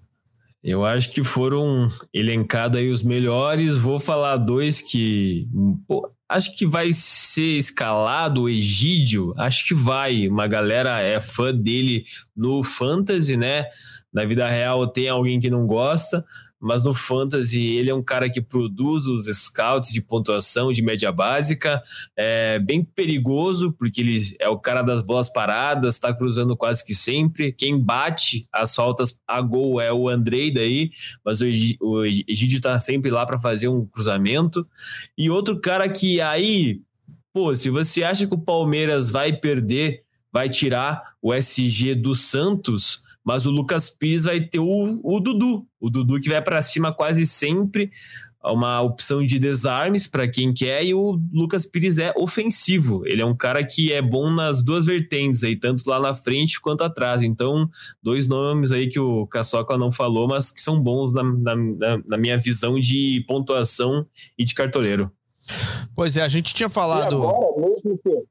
Eu 0.64 0.84
acho 0.84 1.12
que 1.12 1.24
foram 1.24 1.90
elencados 2.14 2.80
aí 2.80 2.90
os 2.90 3.04
melhores. 3.04 3.78
Vou 3.78 4.00
falar 4.00 4.38
dois 4.38 4.82
que 4.82 5.48
pô, 5.88 6.12
Acho 6.30 6.58
que 6.58 6.66
vai 6.66 6.92
ser 6.92 7.58
escalado 7.58 8.44
o 8.44 8.50
Egídio. 8.50 9.34
Acho 9.38 9.66
que 9.66 9.74
vai. 9.74 10.28
Uma 10.28 10.46
galera 10.46 11.00
é 11.00 11.22
fã 11.22 11.56
dele 11.56 12.04
no 12.36 12.64
Fantasy, 12.64 13.38
né? 13.38 13.66
Na 14.14 14.26
vida 14.26 14.48
real 14.50 14.86
tem 14.88 15.08
alguém 15.08 15.40
que 15.40 15.50
não 15.50 15.66
gosta, 15.66 16.26
mas 16.60 16.84
no 16.84 16.94
Fantasy 16.94 17.62
ele 17.62 17.90
é 17.90 17.94
um 17.94 18.04
cara 18.04 18.30
que 18.30 18.42
produz 18.42 19.06
os 19.06 19.26
scouts 19.26 19.92
de 19.92 20.02
pontuação 20.02 20.72
de 20.72 20.82
média 20.82 21.12
básica, 21.12 21.82
é 22.16 22.60
bem 22.60 22.84
perigoso, 22.84 23.72
porque 23.74 24.02
ele 24.02 24.18
é 24.40 24.50
o 24.50 24.58
cara 24.58 24.82
das 24.82 25.02
bolas 25.02 25.30
paradas, 25.30 25.96
está 25.96 26.14
cruzando 26.14 26.58
quase 26.58 26.84
que 26.86 26.96
sempre. 26.96 27.52
Quem 27.52 27.80
bate 27.80 28.48
as 28.52 28.74
faltas 28.76 29.20
a 29.28 29.40
gol 29.42 29.80
é 29.80 29.94
o 29.94 30.10
Andrei 30.10 30.52
daí, 30.52 30.90
mas 31.24 31.42
o 31.42 31.46
Egídio 32.06 32.58
está 32.58 32.80
sempre 32.80 33.12
lá 33.12 33.26
para 33.26 33.38
fazer 33.38 33.68
um 33.68 33.86
cruzamento. 33.86 34.68
E 35.18 35.30
outro 35.30 35.60
cara 35.60 35.88
que 35.88 36.20
aí, 36.20 36.82
pô, 37.32 37.54
se 37.56 37.70
você 37.70 38.04
acha 38.04 38.26
que 38.26 38.34
o 38.34 38.40
Palmeiras 38.40 39.12
vai 39.12 39.32
perder, 39.32 40.04
vai 40.32 40.50
tirar 40.50 41.14
o 41.22 41.34
SG 41.34 41.96
do 41.96 42.16
Santos 42.16 43.04
mas 43.28 43.46
o 43.46 43.52
Lucas 43.52 43.90
Pires 43.90 44.24
vai 44.24 44.40
ter 44.40 44.60
o, 44.60 45.02
o 45.04 45.20
Dudu, 45.20 45.68
o 45.82 45.90
Dudu 45.90 46.18
que 46.18 46.30
vai 46.30 46.42
para 46.42 46.62
cima 46.62 46.94
quase 46.94 47.28
sempre, 47.28 47.92
uma 48.42 48.80
opção 48.80 49.26
de 49.26 49.38
desarmes 49.38 50.08
para 50.08 50.30
quem 50.30 50.54
quer, 50.54 50.86
e 50.86 50.94
o 50.94 51.20
Lucas 51.34 51.66
Pires 51.66 51.98
é 51.98 52.14
ofensivo. 52.16 53.06
Ele 53.06 53.22
é 53.22 53.26
um 53.26 53.36
cara 53.36 53.66
que 53.66 53.92
é 53.92 54.02
bom 54.02 54.32
nas 54.32 54.64
duas 54.64 54.86
vertentes, 54.86 55.44
aí, 55.44 55.58
tanto 55.58 55.84
lá 55.90 56.00
na 56.00 56.16
frente 56.16 56.62
quanto 56.62 56.86
atrás. 56.86 57.22
Então, 57.22 57.70
dois 58.02 58.30
nomes 58.30 58.72
aí 58.72 58.88
que 58.88 59.00
o 59.00 59.28
Caçoca 59.28 59.78
não 59.78 59.92
falou, 59.92 60.30
mas 60.30 60.50
que 60.50 60.62
são 60.62 60.80
bons 60.82 61.12
na, 61.14 61.24
na, 61.24 62.02
na 62.08 62.18
minha 62.18 62.38
visão 62.38 62.80
de 62.80 63.26
pontuação 63.28 64.08
e 64.38 64.46
de 64.46 64.56
cartoleiro. 64.56 65.12
Pois 65.94 66.16
é, 66.16 66.22
a 66.22 66.30
gente 66.30 66.54
tinha 66.54 66.70
falado. 66.70 67.12
E 67.12 67.18
agora, 67.18 67.60
mesmo 67.60 68.00
que, 68.02 68.24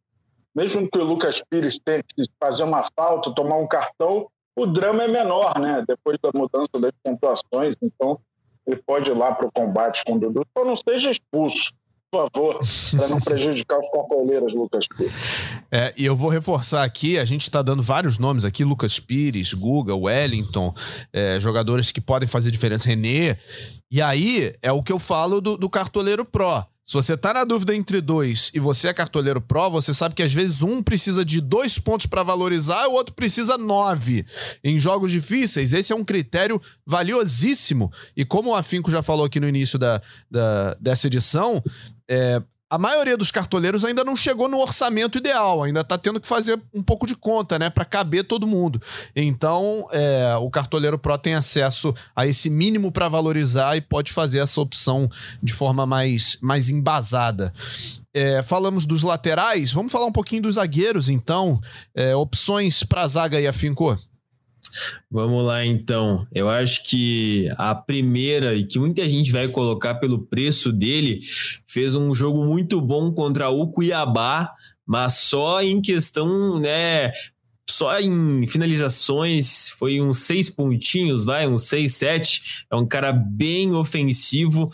mesmo 0.54 0.88
que 0.90 0.98
o 0.98 1.04
Lucas 1.04 1.42
Pires 1.50 1.78
tenha 1.84 2.02
que 2.02 2.24
fazer 2.40 2.62
uma 2.62 2.88
falta, 2.96 3.30
tomar 3.34 3.58
um 3.58 3.68
cartão, 3.68 4.26
o 4.56 4.66
drama 4.66 5.04
é 5.04 5.08
menor, 5.08 5.58
né? 5.60 5.84
Depois 5.86 6.18
da 6.22 6.30
mudança 6.34 6.70
das 6.80 6.92
pontuações, 7.04 7.76
então 7.82 8.18
ele 8.66 8.82
pode 8.84 9.10
ir 9.10 9.14
lá 9.14 9.32
para 9.32 9.46
o 9.46 9.52
combate 9.52 10.02
com 10.04 10.14
o 10.14 10.18
Dudu, 10.18 10.44
só 10.56 10.64
não 10.64 10.74
seja 10.74 11.10
expulso, 11.10 11.72
por 12.10 12.30
favor, 12.32 12.60
para 12.96 13.08
não 13.08 13.20
prejudicar 13.20 13.78
os 13.78 13.88
cartoleiros, 13.90 14.54
Lucas 14.54 14.86
Pires. 14.88 15.62
É, 15.70 15.92
e 15.96 16.04
eu 16.04 16.16
vou 16.16 16.30
reforçar 16.30 16.82
aqui, 16.82 17.18
a 17.18 17.24
gente 17.24 17.42
está 17.42 17.60
dando 17.62 17.82
vários 17.82 18.18
nomes 18.18 18.44
aqui, 18.44 18.64
Lucas 18.64 18.98
Pires, 18.98 19.52
Guga, 19.52 19.94
Wellington, 19.94 20.74
é, 21.12 21.38
jogadores 21.38 21.92
que 21.92 22.00
podem 22.00 22.28
fazer 22.28 22.50
diferença, 22.50 22.88
Renê, 22.88 23.36
e 23.90 24.00
aí 24.00 24.54
é 24.62 24.72
o 24.72 24.82
que 24.82 24.92
eu 24.92 24.98
falo 24.98 25.40
do, 25.40 25.56
do 25.56 25.68
cartoleiro 25.68 26.24
Pro. 26.24 26.64
Se 26.86 26.94
você 26.94 27.16
tá 27.16 27.34
na 27.34 27.42
dúvida 27.42 27.74
entre 27.74 28.00
dois 28.00 28.52
e 28.54 28.60
você 28.60 28.86
é 28.86 28.94
cartoleiro 28.94 29.40
pró, 29.40 29.68
você 29.68 29.92
sabe 29.92 30.14
que 30.14 30.22
às 30.22 30.32
vezes 30.32 30.62
um 30.62 30.80
precisa 30.80 31.24
de 31.24 31.40
dois 31.40 31.80
pontos 31.80 32.06
para 32.06 32.22
valorizar 32.22 32.84
e 32.84 32.86
o 32.86 32.92
outro 32.92 33.12
precisa 33.12 33.58
nove. 33.58 34.24
Em 34.62 34.78
jogos 34.78 35.10
difíceis, 35.10 35.74
esse 35.74 35.92
é 35.92 35.96
um 35.96 36.04
critério 36.04 36.62
valiosíssimo. 36.86 37.92
E 38.16 38.24
como 38.24 38.50
o 38.50 38.54
Afinco 38.54 38.88
já 38.88 39.02
falou 39.02 39.26
aqui 39.26 39.40
no 39.40 39.48
início 39.48 39.76
da, 39.80 40.00
da 40.30 40.74
dessa 40.74 41.08
edição, 41.08 41.60
é, 42.08 42.40
a 42.68 42.78
maioria 42.78 43.16
dos 43.16 43.30
cartoleiros 43.30 43.84
ainda 43.84 44.02
não 44.02 44.16
chegou 44.16 44.48
no 44.48 44.58
orçamento 44.58 45.18
ideal, 45.18 45.62
ainda 45.62 45.84
tá 45.84 45.96
tendo 45.96 46.20
que 46.20 46.26
fazer 46.26 46.60
um 46.74 46.82
pouco 46.82 47.06
de 47.06 47.14
conta, 47.14 47.58
né, 47.58 47.70
para 47.70 47.84
caber 47.84 48.24
todo 48.24 48.46
mundo. 48.46 48.80
Então, 49.14 49.86
é, 49.92 50.36
o 50.40 50.50
cartoleiro 50.50 50.98
pro 50.98 51.16
tem 51.16 51.34
acesso 51.34 51.94
a 52.14 52.26
esse 52.26 52.50
mínimo 52.50 52.90
para 52.90 53.08
valorizar 53.08 53.76
e 53.76 53.80
pode 53.80 54.12
fazer 54.12 54.40
essa 54.40 54.60
opção 54.60 55.08
de 55.42 55.52
forma 55.52 55.86
mais, 55.86 56.36
mais 56.42 56.68
embasada. 56.68 57.52
É, 58.12 58.42
falamos 58.42 58.84
dos 58.84 59.02
laterais, 59.02 59.72
vamos 59.72 59.92
falar 59.92 60.06
um 60.06 60.12
pouquinho 60.12 60.42
dos 60.42 60.56
zagueiros, 60.56 61.08
então. 61.08 61.60
É, 61.94 62.16
opções 62.16 62.82
para 62.82 63.06
zaga 63.06 63.40
e 63.40 63.46
afincou? 63.46 63.96
Vamos 65.10 65.44
lá 65.44 65.64
então. 65.64 66.26
Eu 66.32 66.48
acho 66.48 66.84
que 66.84 67.48
a 67.56 67.74
primeira 67.74 68.54
e 68.54 68.64
que 68.64 68.78
muita 68.78 69.08
gente 69.08 69.32
vai 69.32 69.48
colocar 69.48 69.96
pelo 69.96 70.26
preço 70.26 70.72
dele 70.72 71.20
fez 71.64 71.94
um 71.94 72.14
jogo 72.14 72.44
muito 72.44 72.80
bom 72.80 73.12
contra 73.12 73.48
o 73.48 73.68
Cuiabá, 73.68 74.52
mas 74.86 75.14
só 75.14 75.62
em 75.62 75.80
questão, 75.80 76.60
né, 76.60 77.12
só 77.68 77.98
em 78.00 78.46
finalizações 78.46 79.68
foi 79.70 80.00
uns 80.00 80.18
seis 80.18 80.48
pontinhos, 80.48 81.24
vai, 81.24 81.46
uns 81.46 81.64
seis, 81.64 81.96
sete. 81.96 82.64
É 82.70 82.76
um 82.76 82.86
cara 82.86 83.12
bem 83.12 83.74
ofensivo. 83.74 84.70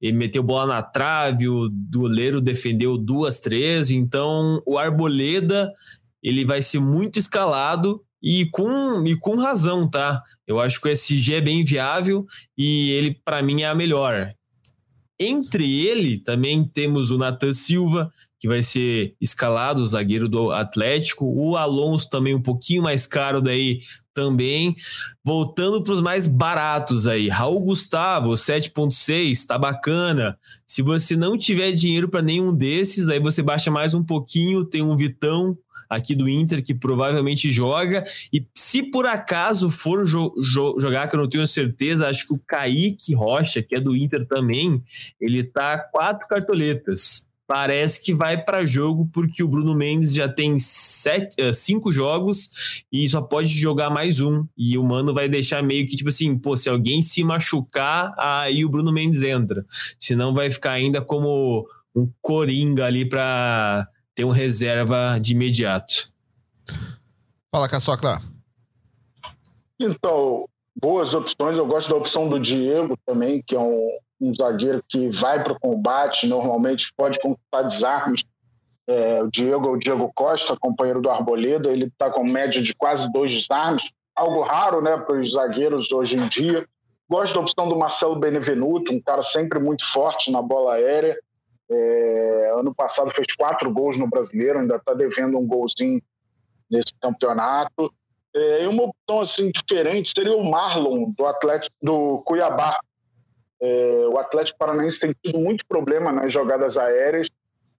Ele 0.00 0.16
meteu 0.16 0.42
bola 0.42 0.74
na 0.74 0.82
trave, 0.82 1.48
o 1.48 1.70
goleiro 1.70 2.40
defendeu 2.40 2.98
duas, 2.98 3.38
três. 3.38 3.90
Então, 3.90 4.60
o 4.66 4.76
Arboleda 4.76 5.72
ele 6.22 6.44
vai 6.44 6.62
ser 6.62 6.80
muito 6.80 7.18
escalado 7.18 8.02
e 8.22 8.46
com, 8.46 9.04
e 9.06 9.16
com 9.16 9.36
razão, 9.36 9.88
tá? 9.88 10.22
Eu 10.46 10.60
acho 10.60 10.80
que 10.80 10.88
o 10.88 10.92
SG 10.92 11.34
é 11.34 11.40
bem 11.40 11.64
viável 11.64 12.24
e 12.56 12.90
ele, 12.92 13.20
para 13.24 13.42
mim, 13.42 13.62
é 13.62 13.68
a 13.68 13.74
melhor. 13.74 14.32
Entre 15.18 15.86
ele, 15.86 16.18
também 16.18 16.64
temos 16.64 17.10
o 17.10 17.18
Nathan 17.18 17.52
Silva, 17.52 18.12
que 18.40 18.48
vai 18.48 18.62
ser 18.62 19.14
escalado, 19.20 19.86
zagueiro 19.86 20.28
do 20.28 20.50
Atlético. 20.50 21.24
O 21.26 21.56
Alonso 21.56 22.08
também 22.08 22.34
um 22.34 22.42
pouquinho 22.42 22.82
mais 22.82 23.06
caro 23.06 23.40
daí 23.40 23.80
também. 24.12 24.74
Voltando 25.24 25.82
para 25.82 25.92
os 25.92 26.00
mais 26.00 26.26
baratos 26.26 27.06
aí. 27.06 27.28
Raul 27.28 27.60
Gustavo, 27.60 28.32
7.6, 28.32 29.46
tá 29.46 29.56
bacana. 29.56 30.36
Se 30.66 30.82
você 30.82 31.14
não 31.14 31.38
tiver 31.38 31.70
dinheiro 31.70 32.08
para 32.08 32.20
nenhum 32.20 32.54
desses, 32.54 33.08
aí 33.08 33.20
você 33.20 33.42
baixa 33.42 33.70
mais 33.70 33.94
um 33.94 34.02
pouquinho, 34.02 34.64
tem 34.64 34.82
um 34.82 34.96
Vitão 34.96 35.56
aqui 35.92 36.14
do 36.14 36.28
Inter 36.28 36.62
que 36.62 36.74
provavelmente 36.74 37.50
joga. 37.50 38.04
E 38.32 38.44
se 38.54 38.82
por 38.82 39.06
acaso 39.06 39.70
for 39.70 40.04
jo 40.06 40.32
jo 40.42 40.76
jogar, 40.80 41.08
que 41.08 41.14
eu 41.14 41.20
não 41.20 41.28
tenho 41.28 41.46
certeza, 41.46 42.08
acho 42.08 42.26
que 42.26 42.34
o 42.34 42.40
Kaique 42.46 43.14
Rocha, 43.14 43.62
que 43.62 43.76
é 43.76 43.80
do 43.80 43.94
Inter 43.94 44.26
também, 44.26 44.82
ele 45.20 45.44
tá 45.44 45.78
quatro 45.78 46.26
cartoletas. 46.26 47.26
Parece 47.46 48.02
que 48.02 48.14
vai 48.14 48.42
para 48.42 48.64
jogo 48.64 49.10
porque 49.12 49.42
o 49.42 49.48
Bruno 49.48 49.74
Mendes 49.74 50.14
já 50.14 50.26
tem 50.26 50.58
sete, 50.58 51.36
uh, 51.42 51.52
cinco 51.52 51.92
jogos 51.92 52.84
e 52.90 53.06
só 53.06 53.20
pode 53.20 53.48
jogar 53.48 53.90
mais 53.90 54.20
um. 54.20 54.46
E 54.56 54.78
o 54.78 54.82
Mano 54.82 55.12
vai 55.12 55.28
deixar 55.28 55.62
meio 55.62 55.86
que 55.86 55.96
tipo 55.96 56.08
assim: 56.08 56.38
pô, 56.38 56.56
se 56.56 56.70
alguém 56.70 57.02
se 57.02 57.22
machucar, 57.22 58.14
aí 58.16 58.64
o 58.64 58.70
Bruno 58.70 58.90
Mendes 58.90 59.22
entra. 59.22 59.66
Senão 59.98 60.32
vai 60.32 60.50
ficar 60.50 60.72
ainda 60.72 61.02
como 61.02 61.66
um 61.94 62.10
coringa 62.22 62.86
ali 62.86 63.06
para 63.06 63.86
ter 64.14 64.24
um 64.24 64.30
reserva 64.30 65.18
de 65.20 65.32
imediato. 65.32 66.12
Fala, 67.50 67.68
Caçocla. 67.68 68.20
Então, 69.78 70.48
boas 70.74 71.14
opções. 71.14 71.56
Eu 71.56 71.66
gosto 71.66 71.90
da 71.90 71.96
opção 71.96 72.28
do 72.28 72.38
Diego 72.38 72.96
também, 73.04 73.42
que 73.42 73.54
é 73.54 73.58
um, 73.58 73.98
um 74.20 74.34
zagueiro 74.34 74.82
que 74.88 75.08
vai 75.10 75.42
para 75.42 75.52
o 75.52 75.60
combate, 75.60 76.26
normalmente 76.26 76.92
pode 76.96 77.18
conquistar 77.18 77.62
desarmes. 77.62 78.24
É, 78.86 79.22
o 79.22 79.30
Diego 79.30 79.68
é 79.68 79.70
o 79.70 79.76
Diego 79.76 80.12
Costa, 80.14 80.56
companheiro 80.56 81.00
do 81.00 81.10
Arboleda, 81.10 81.70
ele 81.70 81.86
está 81.86 82.10
com 82.10 82.24
média 82.24 82.60
de 82.60 82.74
quase 82.74 83.10
dois 83.12 83.32
desarmes, 83.32 83.90
algo 84.14 84.42
raro 84.42 84.80
né, 84.80 84.96
para 84.96 85.20
os 85.20 85.32
zagueiros 85.32 85.92
hoje 85.92 86.16
em 86.16 86.28
dia. 86.28 86.66
Gosto 87.08 87.34
da 87.34 87.40
opção 87.40 87.68
do 87.68 87.76
Marcelo 87.76 88.16
Benevenuto, 88.16 88.92
um 88.92 89.00
cara 89.00 89.22
sempre 89.22 89.58
muito 89.58 89.84
forte 89.92 90.30
na 90.30 90.40
bola 90.40 90.74
aérea. 90.74 91.16
É, 91.74 92.52
ano 92.54 92.74
passado 92.74 93.10
fez 93.10 93.26
quatro 93.34 93.72
gols 93.72 93.96
no 93.96 94.06
Brasileiro, 94.06 94.58
ainda 94.58 94.76
está 94.76 94.92
devendo 94.92 95.38
um 95.38 95.46
golzinho 95.46 96.02
nesse 96.70 96.92
campeonato. 97.00 97.92
É, 98.34 98.64
e 98.64 98.66
uma 98.66 98.84
opção 98.84 99.20
assim 99.20 99.50
diferente 99.50 100.12
seria 100.14 100.36
o 100.36 100.44
Marlon 100.44 101.10
do 101.16 101.26
Atlético 101.26 101.74
do 101.82 102.18
Cuiabá. 102.26 102.78
É, 103.60 104.06
o 104.10 104.18
Atlético 104.18 104.58
Paranaense 104.58 105.00
tem 105.00 105.14
tido 105.22 105.38
muito 105.38 105.64
problema 105.66 106.12
nas 106.12 106.32
jogadas 106.32 106.76
aéreas. 106.76 107.28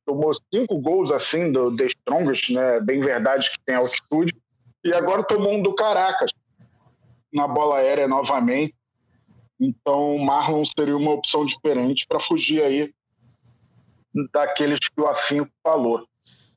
Tomou 0.05 0.31
cinco 0.53 0.79
gols 0.79 1.11
assim 1.11 1.51
do 1.51 1.75
The 1.75 1.85
Strongest, 1.85 2.53
né? 2.53 2.79
Bem 2.79 2.99
verdade 2.99 3.49
que 3.49 3.57
tem 3.65 3.75
altitude. 3.75 4.33
E 4.83 4.93
agora 4.93 5.23
tomou 5.23 5.53
um 5.53 5.61
do 5.61 5.73
Caracas 5.75 6.31
na 7.33 7.47
bola 7.47 7.77
aérea 7.77 8.07
novamente. 8.07 8.75
Então, 9.59 10.15
o 10.15 10.25
Marlon 10.25 10.63
seria 10.65 10.97
uma 10.97 11.11
opção 11.11 11.45
diferente 11.45 12.05
para 12.07 12.19
fugir 12.19 12.61
aí 12.61 12.93
daqueles 14.31 14.79
que 14.79 15.01
o 15.01 15.07
Afinco 15.07 15.49
falou. 15.63 16.05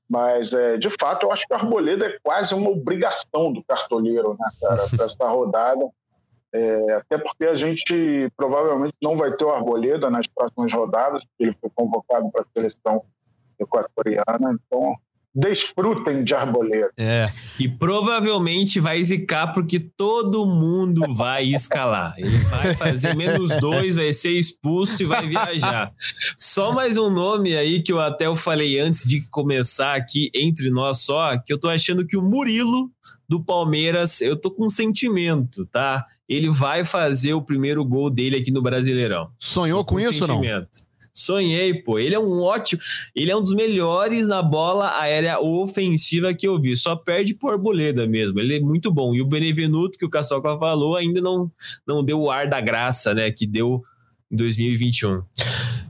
Mas, 0.09 0.53
é, 0.53 0.77
de 0.77 0.89
fato, 0.91 1.27
eu 1.27 1.33
acho 1.33 1.47
que 1.47 1.53
a 1.53 1.57
Arboleda 1.57 2.07
é 2.07 2.19
quase 2.23 2.55
uma 2.55 2.71
obrigação 2.71 3.53
do 3.53 3.63
cartoleiro, 3.65 4.37
né, 4.39 4.49
cara, 4.61 4.87
para 4.89 5.05
essa 5.07 5.29
rodada. 5.29 5.89
É, 6.53 6.93
até 6.93 7.19
porque 7.19 7.45
a 7.45 7.55
gente 7.55 8.31
provavelmente 8.37 8.95
não 9.03 9.17
vai 9.17 9.33
ter 9.33 9.45
o 9.45 9.51
Arboleda 9.51 10.09
nas 10.09 10.27
próximas 10.29 10.73
rodadas, 10.73 11.25
porque 11.25 11.45
ele 11.45 11.57
foi 11.61 11.71
convocado 11.75 12.31
para 12.31 12.43
a 12.43 12.47
seleção 12.55 13.05
equatoriana. 13.59 14.57
Então, 14.67 14.97
desfrutem 15.37 16.25
de 16.25 16.35
arboleda. 16.35 16.91
É. 16.97 17.31
E 17.61 17.69
provavelmente 17.69 18.81
vai 18.81 19.05
zicar 19.05 19.53
porque 19.53 19.79
todo 19.79 20.47
mundo 20.47 21.15
vai 21.15 21.45
escalar. 21.45 22.15
Ele 22.17 22.39
vai 22.39 22.75
fazer 22.75 23.15
menos 23.15 23.51
dois, 23.61 23.97
vai 23.97 24.15
ser 24.15 24.31
expulso 24.31 25.03
e 25.03 25.07
vai 25.07 25.27
viajar. 25.29 25.93
Só 26.39 26.73
mais 26.73 26.97
um 26.97 27.11
nome 27.11 27.55
aí 27.55 27.83
que 27.83 27.93
eu 27.93 28.01
até 28.01 28.27
eu 28.27 28.35
falei 28.35 28.81
antes 28.81 29.07
de 29.07 29.29
começar 29.29 29.95
aqui 29.95 30.31
entre 30.35 30.71
nós 30.71 31.03
só, 31.03 31.37
que 31.37 31.53
eu 31.53 31.61
tô 31.61 31.69
achando 31.69 32.07
que 32.07 32.17
o 32.17 32.23
Murilo 32.23 32.91
do 33.29 33.43
Palmeiras, 33.43 34.21
eu 34.21 34.37
tô 34.37 34.51
com 34.51 34.69
sentimento, 34.69 35.67
tá? 35.67 36.07
Ele 36.29 36.49
vai 36.49 36.85
fazer 36.85 37.35
o 37.35 37.43
primeiro 37.43 37.85
gol 37.85 38.09
dele 38.09 38.37
aqui 38.37 38.51
no 38.51 38.63
Brasileirão. 38.63 39.29
Sonhou 39.39 39.85
com, 39.85 39.97
com 39.97 40.01
isso 40.01 40.27
não? 40.27 40.41
Sonhei, 41.17 41.73
pô. 41.73 41.99
Ele 41.99 42.15
é 42.15 42.19
um 42.19 42.43
ótimo. 42.43 42.83
Ele 43.15 43.31
é 43.31 43.37
um 43.37 43.43
dos 43.43 43.55
melhores 43.55 44.29
na 44.29 44.43
bola 44.43 45.01
aérea 45.01 45.41
ofensiva 45.41 46.35
que 46.35 46.47
eu 46.47 46.61
vi. 46.61 46.77
Só 46.77 46.95
perde 46.95 47.35
por 47.35 47.53
Arboleda 47.53 48.07
mesmo. 48.07 48.39
Ele 48.39 48.57
é 48.57 48.61
muito 48.61 48.93
bom. 48.93 49.15
E 49.15 49.23
o 49.23 49.27
Benevenuto, 49.27 49.99
que 49.99 50.05
o 50.05 50.11
Caçoca 50.11 50.59
falou, 50.59 50.95
ainda 50.95 51.23
não, 51.23 51.51
não 51.87 52.05
deu 52.05 52.21
o 52.21 52.31
ar 52.31 52.47
da 52.47 52.61
graça, 52.61 53.15
né? 53.15 53.31
Que 53.31 53.47
deu 53.47 53.83
em 54.31 54.37
2021. 54.37 55.23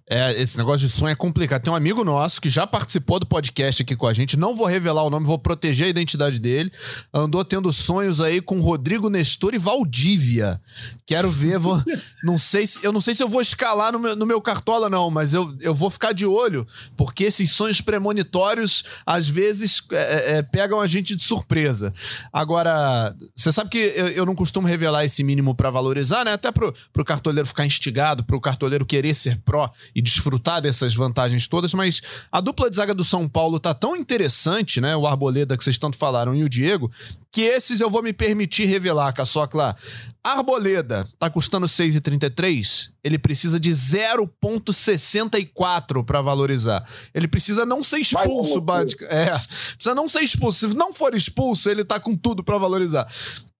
É, 0.08 0.40
esse 0.40 0.56
negócio 0.56 0.86
de 0.86 0.92
sonho 0.92 1.10
é 1.10 1.16
complicado. 1.16 1.62
Tem 1.62 1.72
um 1.72 1.76
amigo 1.76 2.04
nosso 2.04 2.40
que 2.40 2.48
já 2.48 2.64
participou 2.64 3.18
do 3.18 3.26
podcast 3.26 3.82
aqui 3.82 3.96
com 3.96 4.06
a 4.06 4.12
gente, 4.12 4.36
não 4.36 4.54
vou 4.54 4.66
revelar 4.66 5.02
o 5.02 5.10
nome, 5.10 5.26
vou 5.26 5.36
proteger 5.36 5.88
a 5.88 5.90
identidade 5.90 6.38
dele. 6.38 6.70
Andou 7.12 7.44
tendo 7.44 7.72
sonhos 7.72 8.20
aí 8.20 8.40
com 8.40 8.60
Rodrigo 8.60 9.10
Nestor 9.10 9.52
e 9.52 9.58
Valdívia. 9.58 10.60
Quero 11.04 11.28
ver, 11.28 11.58
vou, 11.58 11.82
não 12.22 12.38
sei 12.38 12.68
se, 12.68 12.84
eu 12.84 12.92
não 12.92 13.00
sei 13.00 13.16
se 13.16 13.22
eu 13.22 13.28
vou 13.28 13.40
escalar 13.40 13.92
no 13.92 13.98
meu, 13.98 14.14
no 14.14 14.24
meu 14.24 14.40
cartola, 14.40 14.88
não, 14.88 15.10
mas 15.10 15.34
eu, 15.34 15.52
eu 15.60 15.74
vou 15.74 15.90
ficar 15.90 16.12
de 16.12 16.24
olho, 16.24 16.64
porque 16.96 17.24
esses 17.24 17.50
sonhos 17.50 17.80
premonitórios 17.80 18.84
às 19.04 19.28
vezes 19.28 19.82
é, 19.90 19.96
é, 19.96 20.36
é 20.36 20.42
pegam 20.42 20.80
a 20.80 20.86
gente 20.86 21.16
de 21.16 21.24
surpresa. 21.24 21.92
Agora, 22.32 23.12
você 23.34 23.50
sabe 23.50 23.70
que 23.70 23.78
eu, 23.96 24.06
eu 24.08 24.24
não 24.24 24.36
costumo 24.36 24.68
revelar 24.68 25.04
esse 25.04 25.24
mínimo 25.24 25.52
para 25.52 25.68
valorizar, 25.68 26.24
né? 26.24 26.32
Até 26.32 26.52
pro, 26.52 26.72
pro 26.92 27.04
cartoleiro 27.04 27.48
ficar 27.48 27.66
instigado, 27.66 28.22
pro 28.22 28.40
cartoleiro 28.40 28.86
querer 28.86 29.12
ser 29.12 29.36
pró 29.44 29.68
e 29.96 30.02
desfrutar 30.02 30.60
dessas 30.60 30.94
vantagens 30.94 31.48
todas, 31.48 31.72
mas 31.72 32.02
a 32.30 32.38
dupla 32.38 32.68
de 32.68 32.76
zaga 32.76 32.92
do 32.92 33.02
São 33.02 33.26
Paulo 33.26 33.58
tá 33.58 33.72
tão 33.72 33.96
interessante, 33.96 34.78
né? 34.78 34.94
O 34.94 35.06
Arboleda 35.06 35.56
que 35.56 35.64
vocês 35.64 35.78
tanto 35.78 35.96
falaram 35.96 36.34
e 36.34 36.44
o 36.44 36.50
Diego, 36.50 36.92
que 37.32 37.40
esses 37.40 37.80
eu 37.80 37.88
vou 37.88 38.02
me 38.02 38.12
permitir 38.12 38.66
revelar, 38.66 39.10
Caçocla. 39.14 39.74
Arboleda 40.22 41.08
tá 41.18 41.30
custando 41.30 41.66
6,33, 41.66 42.90
ele 43.02 43.18
precisa 43.18 43.58
de 43.58 43.70
0,64 43.70 46.04
para 46.04 46.20
valorizar. 46.20 46.86
Ele 47.14 47.26
precisa 47.26 47.64
não 47.64 47.82
ser 47.82 48.00
expulso, 48.00 48.60
básica. 48.60 49.06
É, 49.06 49.30
precisa 49.76 49.94
não 49.94 50.10
ser 50.10 50.20
expulso. 50.20 50.68
Se 50.68 50.76
não 50.76 50.92
for 50.92 51.14
expulso, 51.14 51.70
ele 51.70 51.84
tá 51.84 51.98
com 51.98 52.14
tudo 52.14 52.44
para 52.44 52.58
valorizar. 52.58 53.08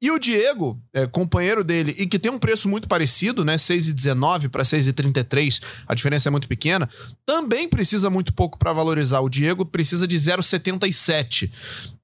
E 0.01 0.11
o 0.11 0.19
Diego, 0.19 0.79
é, 0.93 1.07
companheiro 1.07 1.65
dele, 1.65 1.95
e 1.99 2.07
que 2.07 2.19
tem 2.19 2.31
um 2.31 2.39
preço 2.39 2.69
muito 2.69 2.87
parecido, 2.87 3.43
né? 3.43 3.57
6,19 3.57 4.51
para 4.51 4.63
6,33, 4.63 5.63
a 5.87 5.95
diferença 5.95 6.29
é 6.29 6.31
muito 6.31 6.47
pequena, 6.47 6.87
também 7.25 7.67
precisa 7.67 8.11
muito 8.11 8.35
pouco 8.35 8.59
para 8.59 8.75
valorizar. 8.75 9.21
O 9.21 9.29
Diego 9.31 9.65
precisa 9.65 10.07
de 10.07 10.17
0,77. 10.17 11.51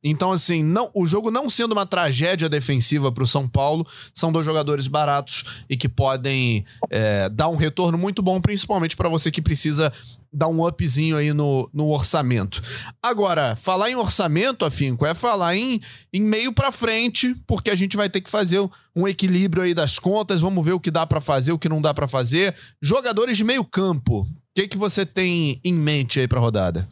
Então, 0.02 0.32
assim, 0.32 0.64
não, 0.64 0.90
o 0.94 1.06
jogo 1.06 1.30
não 1.30 1.50
sendo 1.50 1.72
uma 1.72 1.84
tragédia 1.84 2.48
defensiva 2.48 3.12
para 3.12 3.24
o 3.24 3.26
São 3.26 3.46
Paulo, 3.46 3.86
são 4.14 4.32
dois 4.32 4.46
jogadores 4.46 4.86
baratos 4.86 5.62
e 5.68 5.76
que 5.76 5.88
podem 5.88 6.64
é, 6.90 7.28
dar 7.28 7.48
um 7.48 7.56
retorno 7.56 7.98
muito 7.98 8.22
bom, 8.22 8.40
principalmente 8.40 8.96
para 8.96 9.08
você 9.10 9.30
que 9.30 9.42
precisa 9.42 9.92
dar 10.32 10.48
um 10.48 10.66
upzinho 10.66 11.16
aí 11.16 11.32
no, 11.32 11.68
no 11.72 11.88
orçamento. 11.88 12.62
Agora, 13.02 13.54
falar 13.56 13.90
em 13.90 13.96
orçamento, 13.96 14.64
afinco, 14.64 15.04
é 15.04 15.14
falar 15.14 15.54
em, 15.56 15.80
em 16.12 16.22
meio 16.22 16.52
para 16.52 16.72
frente, 16.72 17.34
porque 17.46 17.70
a 17.70 17.74
gente 17.74 17.96
vai 17.96 18.08
ter 18.08 18.20
que 18.20 18.30
fazer 18.30 18.58
um 18.96 19.06
equilíbrio 19.06 19.62
aí 19.62 19.74
das 19.74 19.98
contas, 19.98 20.40
vamos 20.40 20.64
ver 20.64 20.72
o 20.72 20.80
que 20.80 20.90
dá 20.90 21.06
para 21.06 21.20
fazer, 21.20 21.52
o 21.52 21.58
que 21.58 21.68
não 21.68 21.82
dá 21.82 21.92
para 21.92 22.08
fazer. 22.08 22.54
Jogadores 22.80 23.36
de 23.36 23.44
meio 23.44 23.64
campo, 23.64 24.20
o 24.20 24.26
que, 24.54 24.68
que 24.68 24.78
você 24.78 25.04
tem 25.04 25.60
em 25.62 25.74
mente 25.74 26.20
aí 26.20 26.28
pra 26.28 26.40
rodada? 26.40 26.88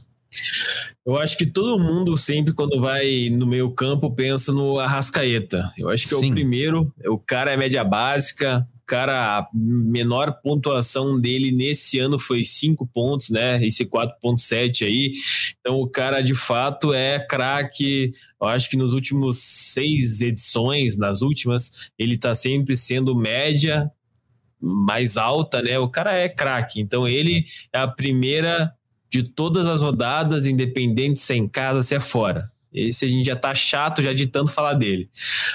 Eu 1.04 1.18
acho 1.18 1.36
que 1.36 1.46
todo 1.46 1.82
mundo 1.82 2.16
sempre 2.16 2.52
quando 2.52 2.80
vai 2.80 3.30
no 3.30 3.46
meio 3.46 3.70
campo 3.72 4.10
pensa 4.14 4.52
no 4.52 4.78
Arrascaeta. 4.78 5.72
Eu 5.76 5.88
acho 5.88 6.08
que 6.08 6.14
Sim. 6.14 6.28
é 6.28 6.30
o 6.30 6.34
primeiro, 6.34 6.94
o 7.06 7.18
cara 7.18 7.50
é 7.52 7.56
média 7.56 7.82
básica, 7.82 8.66
cara, 8.90 9.38
a 9.38 9.48
menor 9.54 10.40
pontuação 10.42 11.20
dele 11.20 11.52
nesse 11.52 12.00
ano 12.00 12.18
foi 12.18 12.42
5 12.42 12.84
pontos, 12.88 13.30
né? 13.30 13.64
Esse 13.64 13.86
4.7 13.86 14.84
aí. 14.84 15.12
Então 15.60 15.76
o 15.76 15.88
cara 15.88 16.20
de 16.20 16.34
fato 16.34 16.92
é 16.92 17.20
craque. 17.20 18.10
Eu 18.42 18.48
acho 18.48 18.68
que 18.68 18.76
nos 18.76 18.92
últimos 18.92 19.38
seis 19.38 20.20
edições, 20.20 20.98
nas 20.98 21.22
últimas, 21.22 21.92
ele 21.96 22.18
tá 22.18 22.34
sempre 22.34 22.74
sendo 22.74 23.14
média 23.14 23.88
mais 24.60 25.16
alta, 25.16 25.62
né? 25.62 25.78
O 25.78 25.88
cara 25.88 26.12
é 26.12 26.28
craque. 26.28 26.80
Então 26.80 27.06
ele 27.06 27.44
é 27.72 27.78
a 27.78 27.86
primeira 27.86 28.72
de 29.08 29.22
todas 29.22 29.68
as 29.68 29.82
rodadas, 29.82 30.46
independente 30.46 31.20
se 31.20 31.32
é 31.32 31.36
em 31.36 31.46
casa, 31.46 31.84
se 31.84 31.94
é 31.94 32.00
fora. 32.00 32.50
Esse 32.74 33.04
a 33.04 33.08
gente 33.08 33.26
já 33.26 33.36
tá 33.36 33.54
chato 33.54 34.02
já 34.02 34.12
de 34.12 34.26
tanto 34.26 34.50
falar 34.50 34.74
dele. 34.74 35.08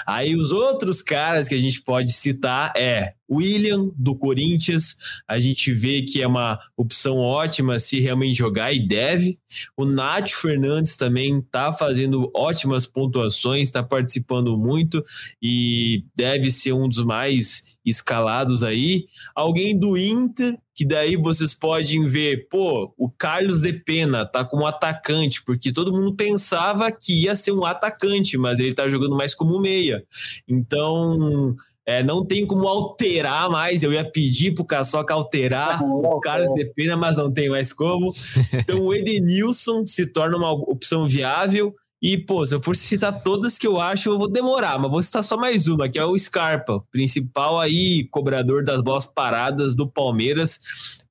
Aí 0.08 0.36
os 0.36 0.54
outros 0.54 1.02
caras 1.02 1.50
que 1.50 1.56
a 1.56 1.60
gente 1.60 1.82
pode 1.82 2.14
citar 2.14 2.72
é 2.78 3.15
William, 3.30 3.90
do 3.98 4.16
Corinthians, 4.16 4.96
a 5.28 5.40
gente 5.40 5.74
vê 5.74 6.02
que 6.02 6.22
é 6.22 6.28
uma 6.28 6.60
opção 6.78 7.18
ótima 7.18 7.80
se 7.80 8.00
realmente 8.00 8.38
jogar 8.38 8.74
e 8.74 8.86
deve. 8.86 9.40
O 9.76 9.86
Nath 9.86 10.32
Fernandes 10.32 10.96
também 10.98 11.40
está 11.40 11.74
fazendo 11.74 12.32
ótimas 12.36 12.86
pontuações, 12.86 13.68
está 13.68 13.82
participando 13.84 14.58
muito 14.58 15.04
e 15.42 16.04
deve 16.16 16.52
ser 16.52 16.74
um 16.74 16.88
dos 16.88 17.04
mais 17.04 17.78
escalados 17.86 18.64
aí. 18.64 19.06
Alguém 19.36 19.78
do 19.78 19.98
Inter, 19.98 20.58
que 20.74 20.86
daí 20.86 21.16
vocês 21.16 21.54
podem 21.54 22.06
ver, 22.06 22.48
pô, 22.50 22.94
o 22.98 23.10
Carlos 23.10 23.62
de 23.62 23.72
Pena 23.72 24.26
tá 24.26 24.44
como 24.44 24.66
atacante, 24.66 25.44
porque 25.44 25.72
todo 25.72 25.94
mundo 25.94 26.16
pensava 26.16 26.92
que 26.92 27.24
ia 27.24 27.36
ser 27.36 27.54
um 27.54 27.66
atacante, 27.66 28.38
mas 28.38 28.60
ele 28.60 28.74
tá 28.74 28.90
jogando 28.90 29.16
mais 29.16 29.34
como 29.34 29.60
meia. 29.60 30.04
Então, 30.48 31.56
é, 31.86 32.02
não 32.02 32.26
tem 32.26 32.46
como 32.48 32.68
alterar 32.68 33.50
mais. 33.50 33.84
Eu 33.84 33.94
ia 33.94 34.10
pedir 34.10 34.54
pro 34.54 34.66
Caçoca 34.66 35.14
alterar 35.14 35.82
o 35.86 36.20
Carlos 36.20 36.52
de 36.54 36.66
Pena, 36.66 36.98
mas 36.98 37.16
não 37.16 37.32
tem 37.32 37.50
mais 37.50 37.72
como. 37.72 38.14
Então 38.52 38.82
o 38.82 38.94
Edenilson 38.94 39.86
se 39.86 40.08
torna 40.08 40.38
uma 40.38 40.52
opção 40.52 41.08
viável. 41.08 41.74
E, 42.02 42.18
pô, 42.18 42.46
se 42.46 42.54
eu 42.54 42.62
for 42.62 42.76
citar 42.76 43.24
todas 43.24 43.58
que 43.58 43.66
eu 43.66 43.80
acho, 43.80 44.10
eu 44.10 44.18
vou 44.18 44.30
demorar, 44.30 44.78
mas 44.78 44.92
vou 44.92 45.02
citar 45.02 45.24
só 45.24 45.38
mais 45.38 45.68
uma, 45.68 45.90
que 45.90 45.98
é 45.98 46.06
o 46.06 46.16
Scarpa, 46.16 46.84
principal 46.92 47.60
aí, 47.60 48.08
cobrador 48.10 48.64
das 48.64 48.82
bolas 48.82 49.06
paradas 49.06 49.74
do 49.74 49.90
Palmeiras. 49.90 50.60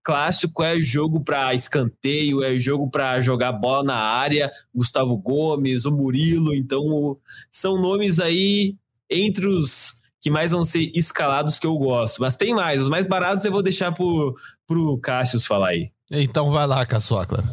Clássico 0.05 0.63
é 0.63 0.81
jogo 0.81 1.25
para 1.25 1.55
escanteio, 1.55 2.45
é 2.45 2.59
jogo 2.59 2.89
para 2.91 3.21
jogar 3.21 3.53
bola 3.53 3.83
na 3.83 3.97
área. 3.97 4.53
Gustavo 4.73 5.17
Gomes, 5.17 5.85
o 5.85 5.91
Murilo, 5.91 6.55
então 6.55 7.17
são 7.51 7.81
nomes 7.81 8.21
aí 8.21 8.77
entre 9.11 9.47
os 9.47 10.04
que 10.25 10.31
mais 10.31 10.53
vão 10.53 10.65
ser 10.65 10.91
escalados 10.95 11.59
que 11.59 11.67
eu 11.67 11.77
gosto. 11.77 12.23
Mas 12.23 12.35
tem 12.35 12.55
mais, 12.55 12.81
os 12.81 12.89
mais 12.89 13.05
baratos 13.05 13.45
eu 13.45 13.53
vou 13.53 13.63
deixar 13.63 13.93
pro, 13.93 14.35
pro 14.67 14.99
Cassius 14.99 15.47
falar 15.47 15.69
aí. 15.69 15.93
Então 16.11 16.51
vai 16.51 16.67
lá, 16.67 16.87
Caçocla. 16.87 17.45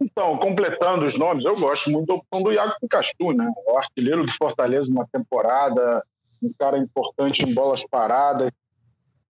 Então, 0.00 0.38
completando 0.38 1.04
os 1.04 1.18
nomes, 1.18 1.44
eu 1.44 1.54
gosto 1.56 1.90
muito 1.90 2.06
da 2.06 2.14
opção 2.14 2.42
do 2.42 2.52
Iago 2.54 2.72
Pikachu, 2.80 3.32
né? 3.34 3.52
O 3.66 3.76
artilheiro 3.76 4.24
do 4.24 4.32
Fortaleza 4.32 4.88
numa 4.88 5.06
temporada, 5.12 6.02
um 6.42 6.50
cara 6.58 6.78
importante 6.78 7.44
em 7.44 7.52
bolas 7.52 7.84
paradas. 7.90 8.50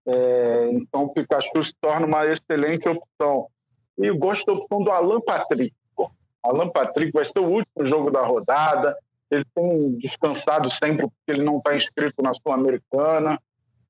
É, 0.07 0.71
então, 0.75 1.07
o 1.07 1.13
Pikachu 1.13 1.61
se 1.61 1.75
torna 1.81 2.07
uma 2.07 2.25
excelente 2.25 2.89
opção. 2.89 3.49
E 3.99 4.07
eu 4.07 4.17
gosto 4.17 4.47
da 4.47 4.53
opção 4.53 4.81
do 4.85 4.93
Alan 4.93 5.21
Patrick. 5.21 5.75
Alan 6.45 6.69
Patrick 6.69 7.11
vai 7.11 7.25
ser 7.25 7.41
o 7.41 7.49
último 7.49 7.85
jogo 7.85 8.13
da 8.13 8.23
rodada 8.23 8.97
ele 9.31 9.45
tem 9.55 9.99
descansado 9.99 10.71
sempre 10.71 11.07
porque 11.07 11.31
ele 11.31 11.43
não 11.43 11.59
está 11.59 11.77
inscrito 11.77 12.23
na 12.23 12.33
Sul-Americana. 12.35 13.39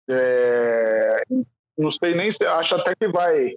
É, 0.08 1.22
não 1.76 1.90
sei 1.90 2.14
nem 2.14 2.30
se 2.30 2.44
acho 2.44 2.74
até 2.74 2.94
que 2.94 3.08
vai 3.08 3.54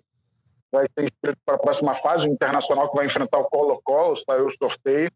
vai 0.71 0.85
ser 0.97 1.05
inscrito 1.05 1.37
para 1.45 1.55
a 1.55 1.59
próxima 1.59 1.95
fase 1.95 2.27
internacional 2.29 2.89
que 2.89 2.95
vai 2.95 3.05
enfrentar 3.05 3.39
o 3.39 3.45
Colo-Colo, 3.45 4.15
saiu 4.17 4.47
o 4.47 4.51
sorteio. 4.51 5.11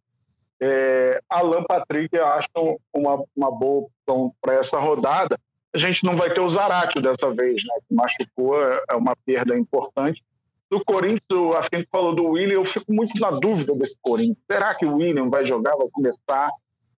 É, 0.59 1.21
Alan 1.29 1.63
Patrick 1.63 2.13
eu 2.13 2.25
acho 2.27 2.49
uma, 2.93 3.23
uma 3.35 3.51
boa 3.51 3.87
opção 3.87 4.33
para 4.41 4.55
essa 4.55 4.77
rodada. 4.77 5.39
A 5.73 5.77
gente 5.77 6.03
não 6.03 6.15
vai 6.15 6.33
ter 6.33 6.41
o 6.41 6.49
Zarate 6.49 7.01
dessa 7.01 7.33
vez, 7.33 7.63
né? 7.63 7.73
Que 7.87 7.95
machucou, 7.95 8.61
é 8.61 8.95
uma 8.95 9.15
perda 9.25 9.57
importante. 9.57 10.21
Do 10.69 10.83
Corinthians, 10.83 11.55
a 11.55 11.75
gente 11.75 11.87
falou 11.91 12.13
do 12.13 12.25
William, 12.25 12.55
eu 12.55 12.65
fico 12.65 12.91
muito 12.91 13.19
na 13.19 13.29
dúvida 13.29 13.73
desse 13.75 13.95
Corinthians. 14.01 14.37
Será 14.49 14.73
que 14.73 14.85
o 14.85 14.95
William 14.95 15.29
vai 15.29 15.45
jogar, 15.45 15.75
vai 15.75 15.87
começar? 15.91 16.49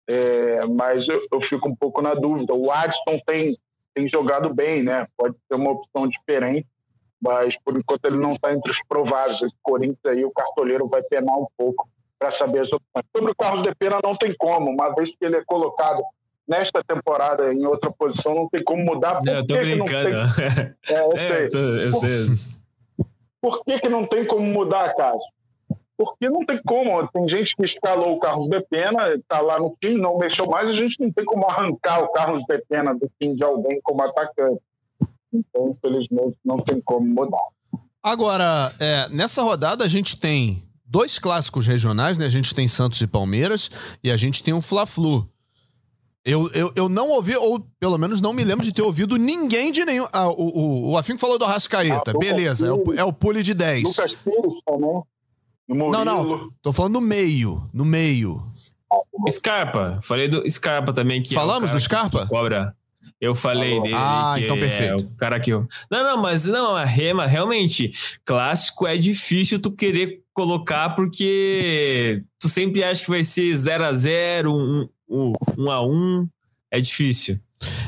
É, 0.08 0.64
mas 0.66 1.08
eu, 1.08 1.20
eu, 1.32 1.40
fico 1.40 1.68
um 1.68 1.74
pouco 1.74 2.00
na 2.00 2.14
dúvida. 2.14 2.54
O 2.54 2.70
Adson 2.70 3.18
tem, 3.26 3.58
tem 3.92 4.08
jogado 4.08 4.54
bem, 4.54 4.82
né? 4.84 5.06
Pode 5.16 5.34
ser 5.50 5.56
uma 5.56 5.72
opção 5.72 6.06
diferente, 6.06 6.66
mas 7.20 7.58
por 7.64 7.76
enquanto 7.76 8.04
ele 8.04 8.18
não 8.18 8.32
está 8.32 8.52
entre 8.52 8.70
os 8.70 8.80
prováveis. 8.88 9.42
Esse 9.42 9.56
Corinthians 9.62 9.98
aí, 10.06 10.24
o 10.24 10.30
cartoleiro 10.30 10.86
vai 10.88 11.02
penar 11.02 11.36
um 11.36 11.46
pouco 11.56 11.88
para 12.18 12.30
saber 12.30 12.60
as 12.60 12.72
opções. 12.72 13.04
Sobre 13.14 13.32
o 13.32 13.34
Carlos 13.34 13.64
de 13.64 13.74
Pena, 13.74 13.98
não 14.02 14.14
tem 14.14 14.32
como, 14.38 14.70
uma 14.70 14.94
vez 14.94 15.16
que 15.16 15.24
ele 15.24 15.36
é 15.36 15.44
colocado 15.44 16.04
nesta 16.46 16.84
temporada 16.84 17.52
em 17.52 17.66
outra 17.66 17.90
posição, 17.90 18.32
não 18.32 18.48
tem 18.48 18.62
como 18.62 18.84
mudar. 18.84 19.18
Por 19.18 19.28
eu 19.28 19.44
tô 19.44 19.56
brincando. 19.56 20.34
Tem... 20.36 20.76
É, 20.88 21.00
eu 21.00 21.12
é, 21.12 21.16
sei. 21.16 21.46
Eu 21.46 21.50
tô, 21.50 21.58
eu 21.58 21.92
sei 21.94 22.26
por 22.28 22.55
que, 23.64 23.78
que 23.80 23.88
não 23.88 24.06
tem 24.06 24.26
como 24.26 24.46
mudar, 24.46 24.94
Cássio? 24.94 25.20
Porque 25.96 26.28
não 26.28 26.44
tem 26.44 26.60
como. 26.64 27.06
Tem 27.08 27.26
gente 27.26 27.56
que 27.56 27.64
escalou 27.64 28.14
o 28.14 28.20
Carlos 28.20 28.48
de 28.48 28.60
Pena, 28.60 29.14
está 29.14 29.40
lá 29.40 29.58
no 29.58 29.74
time, 29.80 30.00
não 30.00 30.18
mexeu 30.18 30.46
mais, 30.46 30.70
a 30.70 30.74
gente 30.74 31.00
não 31.00 31.10
tem 31.10 31.24
como 31.24 31.46
arrancar 31.48 32.02
o 32.02 32.12
Carlos 32.12 32.42
de 32.48 32.58
Pena 32.68 32.94
do 32.94 33.10
time 33.20 33.34
de 33.34 33.44
alguém 33.44 33.80
como 33.82 34.02
atacante. 34.02 34.60
Então, 35.32 35.70
infelizmente, 35.70 36.36
não 36.44 36.58
tem 36.58 36.80
como 36.80 37.06
mudar. 37.06 37.48
Agora, 38.02 38.72
é, 38.78 39.08
nessa 39.08 39.42
rodada 39.42 39.84
a 39.84 39.88
gente 39.88 40.18
tem 40.18 40.62
dois 40.84 41.18
clássicos 41.18 41.66
regionais, 41.66 42.18
né? 42.18 42.26
A 42.26 42.30
gente 42.30 42.54
tem 42.54 42.68
Santos 42.68 43.00
e 43.00 43.06
Palmeiras 43.06 43.70
e 44.02 44.10
a 44.10 44.16
gente 44.16 44.42
tem 44.42 44.54
o 44.54 44.62
Fla-Flu. 44.62 45.28
Eu, 46.26 46.50
eu, 46.52 46.72
eu 46.74 46.88
não 46.88 47.08
ouvi, 47.10 47.36
ou 47.36 47.64
pelo 47.78 47.96
menos 47.96 48.20
não 48.20 48.32
me 48.32 48.42
lembro 48.42 48.64
de 48.64 48.72
ter 48.72 48.82
ouvido 48.82 49.16
ninguém 49.16 49.70
de 49.70 49.84
nenhum. 49.84 50.08
Ah, 50.12 50.28
o, 50.28 50.32
o, 50.32 50.90
o 50.90 50.98
Afinco 50.98 51.20
falou 51.20 51.38
do 51.38 51.44
Arrascaeta, 51.44 52.10
ah, 52.10 52.18
beleza, 52.18 52.66
é 52.66 52.72
o, 52.72 52.94
é 52.94 53.04
o 53.04 53.12
pule 53.12 53.44
de 53.44 53.54
10. 53.54 53.84
Lucas 53.84 54.16
Pires 54.16 54.54
também. 54.66 55.02
Não, 55.68 56.04
não, 56.04 56.50
tô 56.60 56.72
falando 56.72 56.94
no 56.94 57.00
meio, 57.00 57.70
no 57.72 57.84
meio. 57.84 58.42
Scarpa, 59.30 60.00
falei 60.02 60.26
do 60.26 60.48
Scarpa 60.50 60.92
também. 60.92 61.22
Que 61.22 61.32
Falamos 61.32 61.70
é 61.70 61.74
do 61.74 61.80
Scarpa? 61.80 62.26
Cobra. 62.26 62.74
Eu 63.20 63.34
falei 63.34 63.80
dele. 63.80 63.94
Ah, 63.96 64.34
então 64.36 64.58
perfeito. 64.58 64.92
É 64.92 64.96
o 64.96 65.16
cara 65.16 65.38
que 65.38 65.50
eu... 65.52 65.66
Não, 65.88 66.02
não, 66.02 66.22
mas 66.22 66.46
não, 66.46 66.74
a 66.74 66.84
Rema, 66.84 67.26
realmente, 67.26 67.92
clássico 68.24 68.84
é 68.84 68.96
difícil 68.96 69.60
tu 69.60 69.70
querer 69.70 70.22
colocar 70.34 70.90
porque 70.90 72.22
tu 72.38 72.48
sempre 72.48 72.82
acha 72.82 73.02
que 73.02 73.10
vai 73.10 73.24
ser 73.24 73.56
0 73.56 73.84
a 73.84 73.92
0 73.92 74.54
um, 74.54 74.88
um, 75.08 75.70
a 75.70 75.86
um, 75.86 76.28
é 76.70 76.80
difícil. 76.80 77.38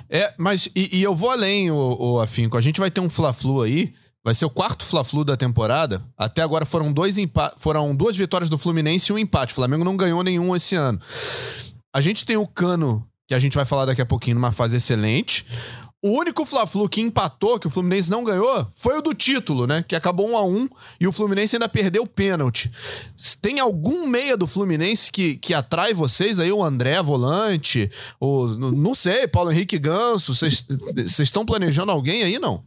É, 0.08 0.32
mas 0.38 0.68
e, 0.74 0.98
e 0.98 1.02
eu 1.02 1.14
vou 1.14 1.30
além, 1.30 1.70
o, 1.70 1.96
o, 1.98 2.20
Afinco. 2.20 2.56
A 2.56 2.60
gente 2.60 2.80
vai 2.80 2.90
ter 2.90 3.00
um 3.00 3.10
Fla-Flu 3.10 3.62
aí. 3.62 3.92
Vai 4.24 4.34
ser 4.34 4.44
o 4.44 4.50
quarto 4.50 4.84
Fla-Flu 4.84 5.24
da 5.24 5.36
temporada. 5.36 6.02
Até 6.16 6.42
agora 6.42 6.66
foram 6.66 6.92
dois 6.92 7.16
foram 7.56 7.94
duas 7.94 8.16
vitórias 8.16 8.50
do 8.50 8.58
Fluminense 8.58 9.10
e 9.10 9.14
um 9.14 9.18
empate. 9.18 9.52
O 9.52 9.56
Flamengo 9.56 9.84
não 9.84 9.96
ganhou 9.96 10.22
nenhum 10.22 10.54
esse 10.54 10.74
ano. 10.74 11.00
A 11.94 12.00
gente 12.00 12.24
tem 12.24 12.36
o 12.36 12.46
Cano, 12.46 13.06
que 13.26 13.34
a 13.34 13.38
gente 13.38 13.54
vai 13.54 13.64
falar 13.64 13.86
daqui 13.86 14.02
a 14.02 14.06
pouquinho, 14.06 14.34
numa 14.34 14.52
fase 14.52 14.76
excelente. 14.76 15.46
O 16.00 16.10
único 16.10 16.44
Fla-Flu 16.44 16.88
que 16.88 17.00
empatou, 17.00 17.58
que 17.58 17.66
o 17.66 17.70
Fluminense 17.70 18.08
não 18.08 18.22
ganhou, 18.22 18.68
foi 18.76 18.98
o 18.98 19.02
do 19.02 19.12
título, 19.12 19.66
né? 19.66 19.84
Que 19.86 19.96
acabou 19.96 20.30
1 20.30 20.36
a 20.36 20.44
1 20.44 20.68
e 21.00 21.08
o 21.08 21.12
Fluminense 21.12 21.56
ainda 21.56 21.68
perdeu 21.68 22.04
o 22.04 22.06
pênalti. 22.06 22.70
Tem 23.42 23.58
algum 23.58 24.06
meia 24.06 24.36
do 24.36 24.46
Fluminense 24.46 25.10
que, 25.10 25.36
que 25.36 25.52
atrai 25.52 25.92
vocês 25.92 26.38
aí? 26.38 26.52
O 26.52 26.62
André 26.62 27.02
Volante? 27.02 27.90
O, 28.20 28.46
não 28.46 28.94
sei, 28.94 29.26
Paulo 29.26 29.50
Henrique 29.50 29.76
Ganso? 29.76 30.36
Vocês 30.36 30.64
estão 31.18 31.44
planejando 31.44 31.90
alguém 31.90 32.22
aí, 32.22 32.38
não? 32.38 32.62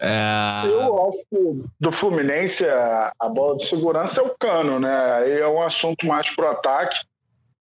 É... 0.00 0.62
Eu 0.64 1.08
acho 1.08 1.18
que 1.30 1.64
do 1.78 1.92
Fluminense 1.92 2.64
a, 2.66 3.12
a, 3.18 3.28
bola 3.28 3.56
de 3.56 3.64
segurança 3.64 4.20
é 4.20 4.24
o 4.24 4.34
cano, 4.36 4.80
né? 4.80 5.12
Aí 5.14 5.38
é 5.38 5.46
um 5.46 5.62
assunto 5.62 6.04
mais 6.04 6.28
pro 6.34 6.48
ataque. 6.48 6.98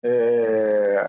É, 0.02 1.08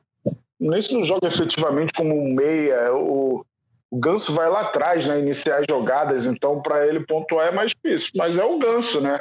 nem 0.69 0.81
se 0.81 0.93
não 0.93 1.05
joga 1.05 1.29
efetivamente 1.29 1.93
como 1.93 2.15
um 2.15 2.33
meia. 2.35 2.95
O, 2.95 3.45
o 3.91 3.99
Ganso 3.99 4.33
vai 4.33 4.49
lá 4.49 4.61
atrás, 4.61 5.07
né? 5.07 5.19
Iniciar 5.19 5.59
as 5.59 5.67
jogadas, 5.69 6.27
então 6.27 6.63
para 6.63 6.87
ele 6.87 7.01
pontuar 7.01 7.49
é 7.49 7.53
mais 7.53 7.73
difícil. 7.73 8.11
Mas 8.15 8.37
é 8.39 8.45
o 8.45 8.59
Ganso, 8.59 9.01
né? 9.01 9.21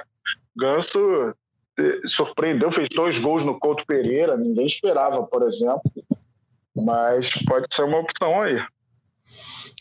Ganso 0.56 1.34
eh, 1.80 2.02
surpreendeu, 2.06 2.72
fez 2.72 2.88
dois 2.90 3.18
gols 3.18 3.44
no 3.44 3.60
Couto 3.60 3.86
Pereira, 3.86 4.38
ninguém 4.38 4.66
esperava, 4.66 5.24
por 5.24 5.44
exemplo. 5.44 5.82
Mas 6.76 7.32
pode 7.46 7.68
ser 7.74 7.84
uma 7.84 8.00
opção 8.00 8.42
aí. 8.42 8.62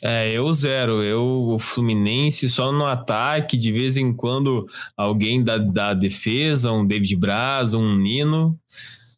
É, 0.03 0.33
eu 0.33 0.51
zero. 0.53 1.03
Eu, 1.03 1.23
o 1.23 1.59
Fluminense 1.59 2.49
só 2.49 2.73
no 2.73 2.87
ataque, 2.87 3.57
de 3.57 3.71
vez 3.71 3.97
em 3.97 4.13
quando 4.13 4.67
alguém 4.97 5.43
da, 5.43 5.59
da 5.59 5.93
defesa, 5.93 6.73
um 6.73 6.87
David 6.87 7.17
Braz, 7.17 7.75
um 7.75 7.97
Nino. 7.97 8.59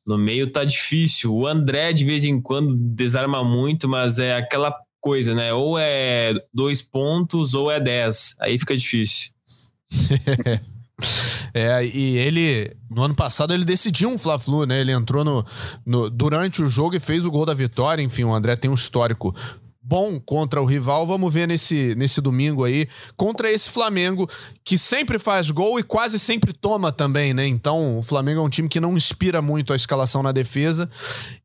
No 0.06 0.18
meio 0.18 0.50
tá 0.50 0.64
difícil. 0.64 1.34
O 1.34 1.46
André, 1.46 1.92
de 1.92 2.04
vez 2.04 2.24
em 2.24 2.40
quando, 2.40 2.74
desarma 2.74 3.44
muito, 3.44 3.88
mas 3.88 4.18
é 4.18 4.36
aquela 4.36 4.74
coisa, 5.00 5.34
né? 5.34 5.52
Ou 5.52 5.78
é 5.78 6.34
dois 6.52 6.82
pontos 6.82 7.54
ou 7.54 7.70
é 7.70 7.80
dez. 7.80 8.34
Aí 8.40 8.58
fica 8.58 8.76
difícil. 8.76 9.30
É, 11.54 11.84
e 11.84 12.16
ele, 12.16 12.74
no 12.90 13.02
ano 13.02 13.14
passado, 13.14 13.52
ele 13.52 13.64
decidiu 13.64 14.08
um 14.08 14.16
Fla-Flu, 14.16 14.64
né? 14.64 14.80
Ele 14.80 14.92
entrou 14.92 15.22
no, 15.22 15.44
no, 15.84 16.08
durante 16.08 16.62
o 16.62 16.68
jogo 16.68 16.96
e 16.96 17.00
fez 17.00 17.26
o 17.26 17.30
gol 17.30 17.44
da 17.44 17.52
vitória. 17.52 18.02
Enfim, 18.02 18.24
o 18.24 18.32
André 18.32 18.56
tem 18.56 18.70
um 18.70 18.74
histórico 18.74 19.34
bom 19.92 20.18
contra 20.18 20.62
o 20.62 20.64
rival. 20.64 21.06
Vamos 21.06 21.34
ver 21.34 21.46
nesse, 21.46 21.94
nesse 21.96 22.18
domingo 22.18 22.64
aí, 22.64 22.88
contra 23.14 23.52
esse 23.52 23.68
Flamengo, 23.68 24.26
que 24.64 24.78
sempre 24.78 25.18
faz 25.18 25.50
gol 25.50 25.78
e 25.78 25.82
quase 25.82 26.18
sempre 26.18 26.50
toma 26.54 26.90
também, 26.90 27.34
né? 27.34 27.46
Então, 27.46 27.98
o 27.98 28.02
Flamengo 28.02 28.40
é 28.40 28.42
um 28.42 28.48
time 28.48 28.70
que 28.70 28.80
não 28.80 28.96
inspira 28.96 29.42
muito 29.42 29.70
a 29.70 29.76
escalação 29.76 30.22
na 30.22 30.32
defesa. 30.32 30.88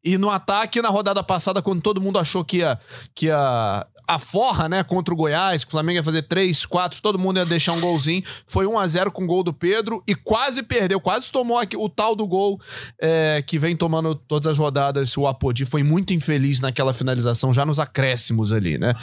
E 0.01 0.17
no 0.17 0.29
ataque, 0.29 0.81
na 0.81 0.87
rodada 0.87 1.21
passada, 1.21 1.61
quando 1.61 1.81
todo 1.81 1.99
mundo 1.99 2.17
achou 2.17 2.45
que 2.45 2.59
ia, 2.59 2.79
que 3.13 3.25
ia 3.25 3.85
a 4.07 4.17
forra, 4.17 4.69
né, 4.69 4.83
contra 4.83 5.13
o 5.13 5.17
Goiás, 5.17 5.65
que 5.65 5.67
o 5.67 5.71
Flamengo 5.71 5.97
ia 5.97 6.03
fazer 6.03 6.21
3, 6.21 6.65
4, 6.65 7.01
todo 7.01 7.19
mundo 7.19 7.37
ia 7.37 7.45
deixar 7.45 7.73
um 7.73 7.81
golzinho. 7.81 8.23
Foi 8.47 8.65
1 8.65 8.79
a 8.79 8.87
0 8.87 9.11
com 9.11 9.25
o 9.25 9.27
gol 9.27 9.43
do 9.43 9.51
Pedro 9.51 10.01
e 10.07 10.15
quase 10.15 10.63
perdeu, 10.63 11.01
quase 11.01 11.29
tomou 11.29 11.57
aqui, 11.57 11.75
o 11.75 11.89
tal 11.89 12.15
do 12.15 12.25
gol 12.25 12.57
é, 13.01 13.43
que 13.45 13.59
vem 13.59 13.75
tomando 13.75 14.15
todas 14.15 14.47
as 14.47 14.57
rodadas. 14.57 15.17
O 15.17 15.27
Apodi 15.27 15.65
foi 15.65 15.83
muito 15.83 16.13
infeliz 16.13 16.61
naquela 16.61 16.93
finalização, 16.93 17.53
já 17.53 17.65
nos 17.65 17.79
acréscimos 17.79 18.36
ali, 18.53 18.77
né? 18.77 18.93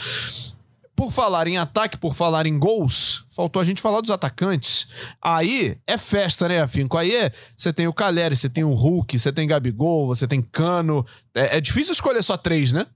Por 0.95 1.11
falar 1.11 1.47
em 1.47 1.57
ataque, 1.57 1.97
por 1.97 2.15
falar 2.15 2.45
em 2.45 2.57
gols, 2.57 3.25
faltou 3.29 3.61
a 3.61 3.65
gente 3.65 3.81
falar 3.81 3.99
dos 3.99 4.11
atacantes. 4.11 4.87
Aí 5.21 5.77
é 5.85 5.97
festa, 5.97 6.47
né, 6.47 6.61
Afinco? 6.61 6.97
Aí 6.97 7.13
é, 7.13 7.31
você 7.55 7.73
tem 7.73 7.85
o 7.85 7.93
Caleri, 7.93 8.35
você 8.35 8.49
tem 8.49 8.63
o 8.63 8.73
Hulk, 8.73 9.19
você 9.19 9.31
tem 9.31 9.47
Gabigol, 9.47 10.07
você 10.07 10.25
tem 10.25 10.41
Cano. 10.41 11.05
É, 11.33 11.57
é 11.57 11.61
difícil 11.61 11.91
escolher 11.91 12.23
só 12.23 12.37
três, 12.37 12.71
né? 12.71 12.87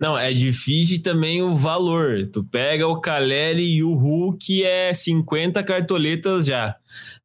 Não, 0.00 0.18
é 0.18 0.32
difícil 0.32 1.02
também 1.02 1.42
o 1.42 1.54
valor. 1.54 2.26
Tu 2.26 2.42
pega 2.44 2.86
o 2.86 3.00
Caleri 3.00 3.64
e 3.64 3.82
o 3.82 3.94
Hulk, 3.94 4.64
é 4.64 4.92
50 4.92 5.62
cartoletas 5.62 6.46
já. 6.46 6.76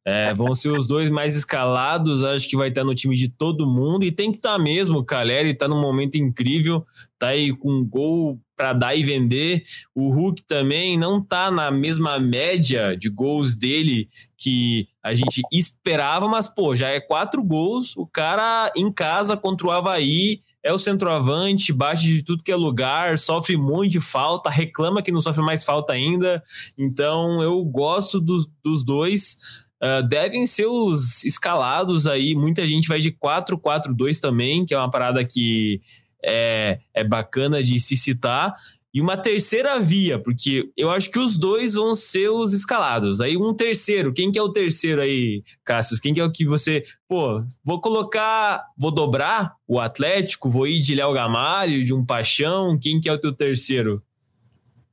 É, 0.04 0.32
vão 0.34 0.54
ser 0.54 0.70
os 0.70 0.86
dois 0.86 1.10
mais 1.10 1.36
escalados, 1.36 2.22
acho 2.22 2.48
que 2.48 2.56
vai 2.56 2.68
estar 2.68 2.84
no 2.84 2.94
time 2.94 3.16
de 3.16 3.28
todo 3.28 3.68
mundo. 3.68 4.04
E 4.04 4.12
tem 4.12 4.30
que 4.30 4.38
estar 4.38 4.56
tá 4.56 4.58
mesmo. 4.58 4.98
O 4.98 5.04
Caleri 5.04 5.50
está 5.50 5.66
num 5.66 5.80
momento 5.80 6.16
incrível, 6.16 6.84
tá 7.18 7.28
aí 7.28 7.52
com 7.52 7.70
um 7.70 7.84
gol 7.84 8.40
para 8.56 8.72
dar 8.72 8.94
e 8.94 9.02
vender. 9.02 9.64
O 9.94 10.10
Hulk 10.10 10.42
também 10.46 10.98
não 10.98 11.20
tá 11.22 11.50
na 11.50 11.70
mesma 11.70 12.18
média 12.18 12.96
de 12.96 13.08
gols 13.08 13.56
dele 13.56 14.08
que 14.36 14.86
a 15.02 15.14
gente 15.14 15.42
esperava, 15.50 16.28
mas 16.28 16.46
pô, 16.46 16.76
já 16.76 16.88
é 16.88 17.00
quatro 17.00 17.42
gols. 17.42 17.96
O 17.96 18.06
cara 18.06 18.70
em 18.76 18.92
casa 18.92 19.36
contra 19.36 19.66
o 19.66 19.70
Havaí 19.70 20.42
é 20.62 20.72
o 20.72 20.78
centroavante, 20.78 21.72
bate 21.72 22.02
de 22.02 22.22
tudo 22.22 22.44
que 22.44 22.52
é 22.52 22.56
lugar, 22.56 23.18
sofre 23.18 23.56
muito 23.56 23.92
de 23.92 24.00
falta, 24.00 24.50
reclama 24.50 25.02
que 25.02 25.12
não 25.12 25.20
sofre 25.20 25.42
mais 25.42 25.64
falta 25.64 25.92
ainda. 25.92 26.42
Então 26.76 27.42
eu 27.42 27.64
gosto 27.64 28.20
dos, 28.20 28.46
dos 28.62 28.84
dois. 28.84 29.38
Uh, 29.82 30.06
devem 30.06 30.44
ser 30.44 30.66
os 30.66 31.24
escalados 31.24 32.06
aí. 32.06 32.34
Muita 32.34 32.68
gente 32.68 32.86
vai 32.86 32.98
de 32.98 33.10
4-4-2 33.10 34.20
também, 34.20 34.66
que 34.66 34.74
é 34.74 34.78
uma 34.78 34.90
parada 34.90 35.24
que 35.24 35.80
é, 36.22 36.80
é 36.92 37.02
bacana 37.02 37.62
de 37.62 37.80
se 37.80 37.96
citar 37.96 38.54
e 38.92 39.00
uma 39.00 39.16
terceira 39.16 39.78
via, 39.78 40.18
porque 40.18 40.70
eu 40.76 40.90
acho 40.90 41.10
que 41.10 41.18
os 41.18 41.38
dois 41.38 41.74
vão 41.74 41.94
ser 41.94 42.28
os 42.28 42.52
escalados. 42.52 43.20
Aí 43.20 43.36
um 43.36 43.54
terceiro, 43.54 44.12
quem 44.12 44.32
que 44.32 44.38
é 44.38 44.42
o 44.42 44.52
terceiro 44.52 45.00
aí, 45.00 45.42
Cássio? 45.64 46.00
Quem 46.00 46.12
que 46.12 46.20
é 46.20 46.24
o 46.24 46.32
que 46.32 46.44
você, 46.44 46.82
pô, 47.08 47.40
vou 47.64 47.80
colocar, 47.80 48.64
vou 48.76 48.90
dobrar 48.90 49.54
o 49.66 49.78
Atlético, 49.78 50.50
vou 50.50 50.66
ir 50.66 50.80
de 50.80 50.94
Léo 50.94 51.12
Gamalho, 51.12 51.84
de 51.84 51.94
um 51.94 52.04
Paixão, 52.04 52.76
quem 52.78 53.00
que 53.00 53.08
é 53.08 53.12
o 53.12 53.20
teu 53.20 53.32
terceiro? 53.32 54.02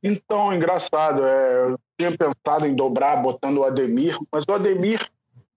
Então, 0.04 0.54
engraçado, 0.54 1.26
é, 1.26 1.66
eu 1.66 1.80
tinha 2.00 2.16
pensado 2.16 2.68
em 2.68 2.76
dobrar 2.76 3.18
botando 3.18 3.58
o 3.58 3.64
Ademir, 3.64 4.16
mas 4.32 4.44
o 4.48 4.54
Ademir 4.54 5.06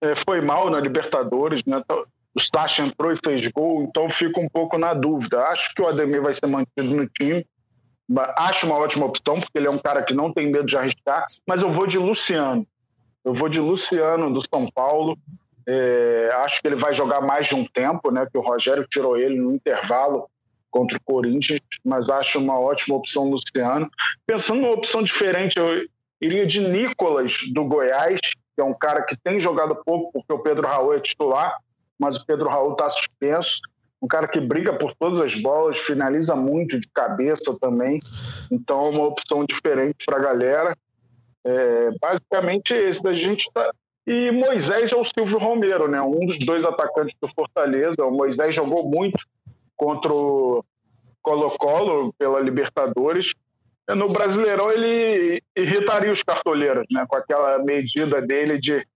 é, 0.00 0.14
foi 0.26 0.40
mal 0.40 0.70
na 0.70 0.80
Libertadores, 0.80 1.62
né? 1.66 1.82
Então, 1.84 2.04
o 2.34 2.40
Sacha 2.40 2.82
entrou 2.82 3.12
e 3.12 3.18
fez 3.22 3.46
gol, 3.48 3.82
então 3.82 4.08
fico 4.08 4.40
um 4.40 4.48
pouco 4.48 4.78
na 4.78 4.94
dúvida. 4.94 5.42
Acho 5.48 5.74
que 5.74 5.82
o 5.82 5.88
Ademir 5.88 6.22
vai 6.22 6.32
ser 6.32 6.46
mantido 6.46 6.96
no 6.96 7.06
time, 7.06 7.44
acho 8.36 8.66
uma 8.66 8.76
ótima 8.76 9.06
opção, 9.06 9.40
porque 9.40 9.56
ele 9.56 9.66
é 9.66 9.70
um 9.70 9.78
cara 9.78 10.02
que 10.02 10.14
não 10.14 10.32
tem 10.32 10.50
medo 10.50 10.66
de 10.66 10.76
arriscar, 10.76 11.24
mas 11.46 11.62
eu 11.62 11.70
vou 11.70 11.86
de 11.86 11.98
Luciano. 11.98 12.66
Eu 13.24 13.34
vou 13.34 13.48
de 13.48 13.60
Luciano 13.60 14.32
do 14.32 14.42
São 14.42 14.68
Paulo. 14.70 15.16
É, 15.66 16.30
acho 16.42 16.60
que 16.60 16.66
ele 16.66 16.76
vai 16.76 16.94
jogar 16.94 17.20
mais 17.20 17.46
de 17.46 17.54
um 17.54 17.64
tempo, 17.64 18.10
né? 18.10 18.26
Que 18.30 18.38
o 18.38 18.40
Rogério 18.40 18.86
tirou 18.88 19.16
ele 19.16 19.38
no 19.38 19.54
intervalo 19.54 20.28
contra 20.70 20.96
o 20.96 21.00
Corinthians, 21.00 21.60
mas 21.84 22.08
acho 22.08 22.38
uma 22.38 22.58
ótima 22.58 22.96
opção 22.96 23.28
Luciano. 23.28 23.90
Pensando 24.26 24.62
numa 24.62 24.72
opção 24.72 25.02
diferente, 25.02 25.58
eu 25.58 25.86
iria 26.20 26.46
de 26.46 26.60
Nicolas 26.60 27.38
do 27.52 27.64
Goiás, 27.64 28.20
que 28.20 28.60
é 28.60 28.64
um 28.64 28.74
cara 28.74 29.02
que 29.02 29.16
tem 29.16 29.40
jogado 29.40 29.76
pouco, 29.84 30.12
porque 30.12 30.32
o 30.32 30.38
Pedro 30.38 30.66
Raul 30.66 30.94
é 30.94 31.00
titular, 31.00 31.56
mas 31.98 32.16
o 32.16 32.24
Pedro 32.24 32.48
Raul 32.48 32.72
está 32.72 32.88
suspenso 32.88 33.60
um 34.02 34.08
cara 34.08 34.26
que 34.26 34.40
briga 34.40 34.72
por 34.72 34.94
todas 34.94 35.20
as 35.20 35.34
bolas, 35.34 35.78
finaliza 35.78 36.34
muito 36.34 36.80
de 36.80 36.88
cabeça 36.88 37.56
também. 37.60 38.00
Então, 38.50 38.86
é 38.86 38.90
uma 38.90 39.06
opção 39.06 39.44
diferente 39.44 40.04
para 40.06 40.16
a 40.16 40.22
galera. 40.22 40.76
É, 41.44 41.90
basicamente, 42.00 42.72
esse 42.72 43.02
da 43.02 43.12
gente 43.12 43.46
está. 43.46 43.70
E 44.06 44.30
Moisés 44.30 44.90
é 44.90 44.96
o 44.96 45.04
Silvio 45.04 45.38
Romero, 45.38 45.86
né? 45.86 46.00
um 46.00 46.26
dos 46.26 46.38
dois 46.38 46.64
atacantes 46.64 47.14
do 47.20 47.28
Fortaleza. 47.28 48.04
O 48.04 48.10
Moisés 48.10 48.54
jogou 48.54 48.88
muito 48.88 49.18
contra 49.76 50.12
o 50.12 50.64
Colo-Colo 51.22 52.12
pela 52.18 52.40
Libertadores. 52.40 53.34
No 53.88 54.08
Brasileirão, 54.08 54.70
ele 54.72 55.42
irritaria 55.56 56.12
os 56.12 56.22
cartoleiros, 56.22 56.86
né? 56.90 57.04
com 57.06 57.16
aquela 57.16 57.58
medida 57.58 58.22
dele 58.22 58.58
de, 58.58 58.86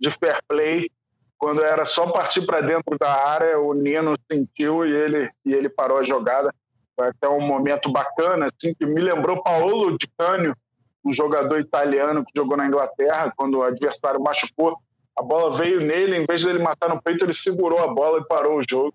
de 0.00 0.10
fair 0.10 0.38
play 0.48 0.90
quando 1.38 1.64
era 1.64 1.84
só 1.84 2.10
partir 2.10 2.46
para 2.46 2.60
dentro 2.60 2.96
da 2.98 3.10
área, 3.10 3.58
o 3.58 3.74
Nino 3.74 4.16
sentiu 4.30 4.86
e 4.86 4.92
ele, 4.92 5.30
e 5.44 5.52
ele 5.52 5.68
parou 5.68 5.98
a 5.98 6.02
jogada. 6.02 6.52
Foi 6.94 7.08
até 7.08 7.28
um 7.28 7.40
momento 7.40 7.90
bacana, 7.90 8.46
assim, 8.46 8.74
que 8.74 8.86
me 8.86 9.00
lembrou 9.00 9.42
Paolo 9.42 9.98
Di 9.98 10.08
Canio, 10.18 10.56
um 11.04 11.12
jogador 11.12 11.60
italiano 11.60 12.24
que 12.24 12.32
jogou 12.34 12.56
na 12.56 12.66
Inglaterra, 12.66 13.32
quando 13.36 13.58
o 13.58 13.62
adversário 13.62 14.20
machucou. 14.20 14.78
A 15.16 15.22
bola 15.22 15.56
veio 15.56 15.80
nele, 15.80 16.16
em 16.16 16.24
vez 16.26 16.40
de 16.40 16.48
ele 16.48 16.58
matar 16.58 16.88
no 16.88 17.00
peito, 17.00 17.24
ele 17.24 17.34
segurou 17.34 17.80
a 17.80 17.88
bola 17.88 18.20
e 18.20 18.26
parou 18.26 18.58
o 18.58 18.64
jogo. 18.68 18.94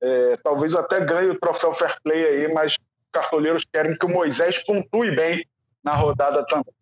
É, 0.00 0.36
talvez 0.42 0.74
até 0.74 1.00
ganhe 1.00 1.30
o 1.30 1.38
troféu 1.38 1.72
Fair 1.72 1.96
Play 2.02 2.24
aí, 2.24 2.52
mas 2.52 2.76
cartoleiros 3.12 3.64
querem 3.70 3.96
que 3.96 4.06
o 4.06 4.08
Moisés 4.08 4.64
pontue 4.64 5.14
bem 5.14 5.44
na 5.82 5.92
rodada 5.92 6.44
também. 6.46 6.72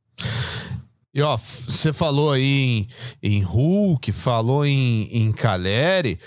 E 1.17 1.23
ó, 1.23 1.35
você 1.35 1.95
falou 1.95 2.33
aí 2.33 2.45
em, 2.45 2.89
em 3.23 3.41
Hulk, 3.41 4.12
falou 4.12 4.67
em, 4.67 5.09
em 5.11 5.33
Caleri, 5.33 6.21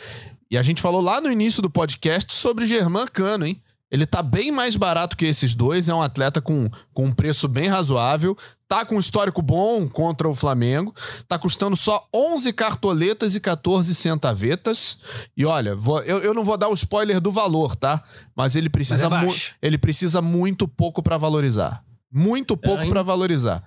e 0.50 0.58
a 0.58 0.64
gente 0.64 0.82
falou 0.82 1.00
lá 1.00 1.22
no 1.22 1.32
início 1.32 1.62
do 1.62 1.70
podcast 1.70 2.34
sobre 2.34 2.66
Germán 2.66 3.06
Cano, 3.06 3.46
hein? 3.46 3.62
Ele 3.92 4.04
tá 4.08 4.24
bem 4.24 4.52
mais 4.52 4.76
barato 4.76 5.16
que 5.16 5.28
esses 5.28 5.54
dois, 5.54 5.90
é 5.90 5.94
um 5.94 6.02
atleta 6.02 6.42
com, 6.42 6.68
com 6.92 7.06
um 7.06 7.12
preço 7.12 7.48
bem 7.48 7.68
razoável, 7.68 8.36
tá 8.68 8.84
com 8.84 8.96
um 8.96 9.00
histórico 9.00 9.44
bom 9.44 9.88
contra 9.88 10.28
o 10.28 10.34
Flamengo, 10.34 10.92
tá 11.28 11.38
custando 11.38 11.78
só 11.78 12.08
11 12.12 12.52
cartoletas 12.54 13.36
e 13.36 13.40
14 13.40 13.94
centavetas. 13.94 14.98
E 15.38 15.46
olha, 15.46 15.76
vou, 15.76 16.02
eu, 16.02 16.18
eu 16.18 16.34
não 16.34 16.44
vou 16.44 16.58
dar 16.58 16.68
o 16.68 16.74
spoiler 16.74 17.22
do 17.22 17.32
valor, 17.32 17.76
tá? 17.76 18.04
Mas 18.36 18.56
ele 18.56 18.72
precisa, 18.72 19.08
Mas 19.08 19.54
é 19.62 19.68
ele 19.68 19.78
precisa 19.78 20.20
muito 20.20 20.68
pouco 20.68 21.04
para 21.04 21.16
valorizar. 21.16 21.84
Muito 22.12 22.58
pouco 22.58 22.86
é, 22.86 22.90
para 22.90 23.04
valorizar. 23.04 23.64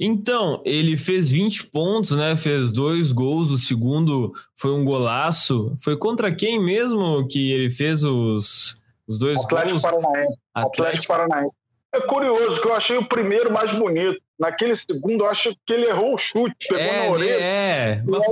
Então, 0.00 0.62
ele 0.64 0.96
fez 0.96 1.30
20 1.30 1.66
pontos, 1.66 2.12
né? 2.12 2.36
Fez 2.36 2.70
dois 2.70 3.10
gols. 3.10 3.50
O 3.50 3.58
segundo 3.58 4.32
foi 4.54 4.70
um 4.70 4.84
golaço. 4.84 5.74
Foi 5.82 5.96
contra 5.96 6.32
quem 6.32 6.62
mesmo 6.62 7.26
que 7.26 7.50
ele 7.50 7.68
fez 7.68 8.04
os, 8.04 8.78
os 9.08 9.18
dois 9.18 9.42
Atlético 9.42 9.70
gols? 9.70 9.82
Paranaense. 9.82 10.38
Atlético. 10.54 10.82
Atlético 10.82 11.12
Paranaense. 11.12 11.54
É 11.92 12.00
curioso 12.00 12.60
que 12.60 12.68
eu 12.68 12.74
achei 12.74 12.96
o 12.96 13.04
primeiro 13.04 13.52
mais 13.52 13.72
bonito. 13.72 14.20
Naquele 14.38 14.76
segundo, 14.76 15.24
eu 15.24 15.28
acho 15.28 15.52
que 15.66 15.72
ele 15.72 15.86
errou 15.86 16.14
o 16.14 16.18
chute, 16.18 16.68
pegou 16.68 16.84
é, 16.84 17.06
na 17.06 17.12
orelha. 17.12 17.42
É, 17.42 18.02
mas 18.06 18.24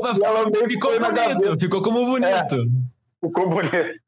ficou 0.69 0.93
bonito, 1.01 1.59
ficou 1.59 1.83
como 1.83 2.07
bonito. 2.07 2.55
É. 2.55 2.95
ficou 3.29 3.49
bonito. 3.49 4.01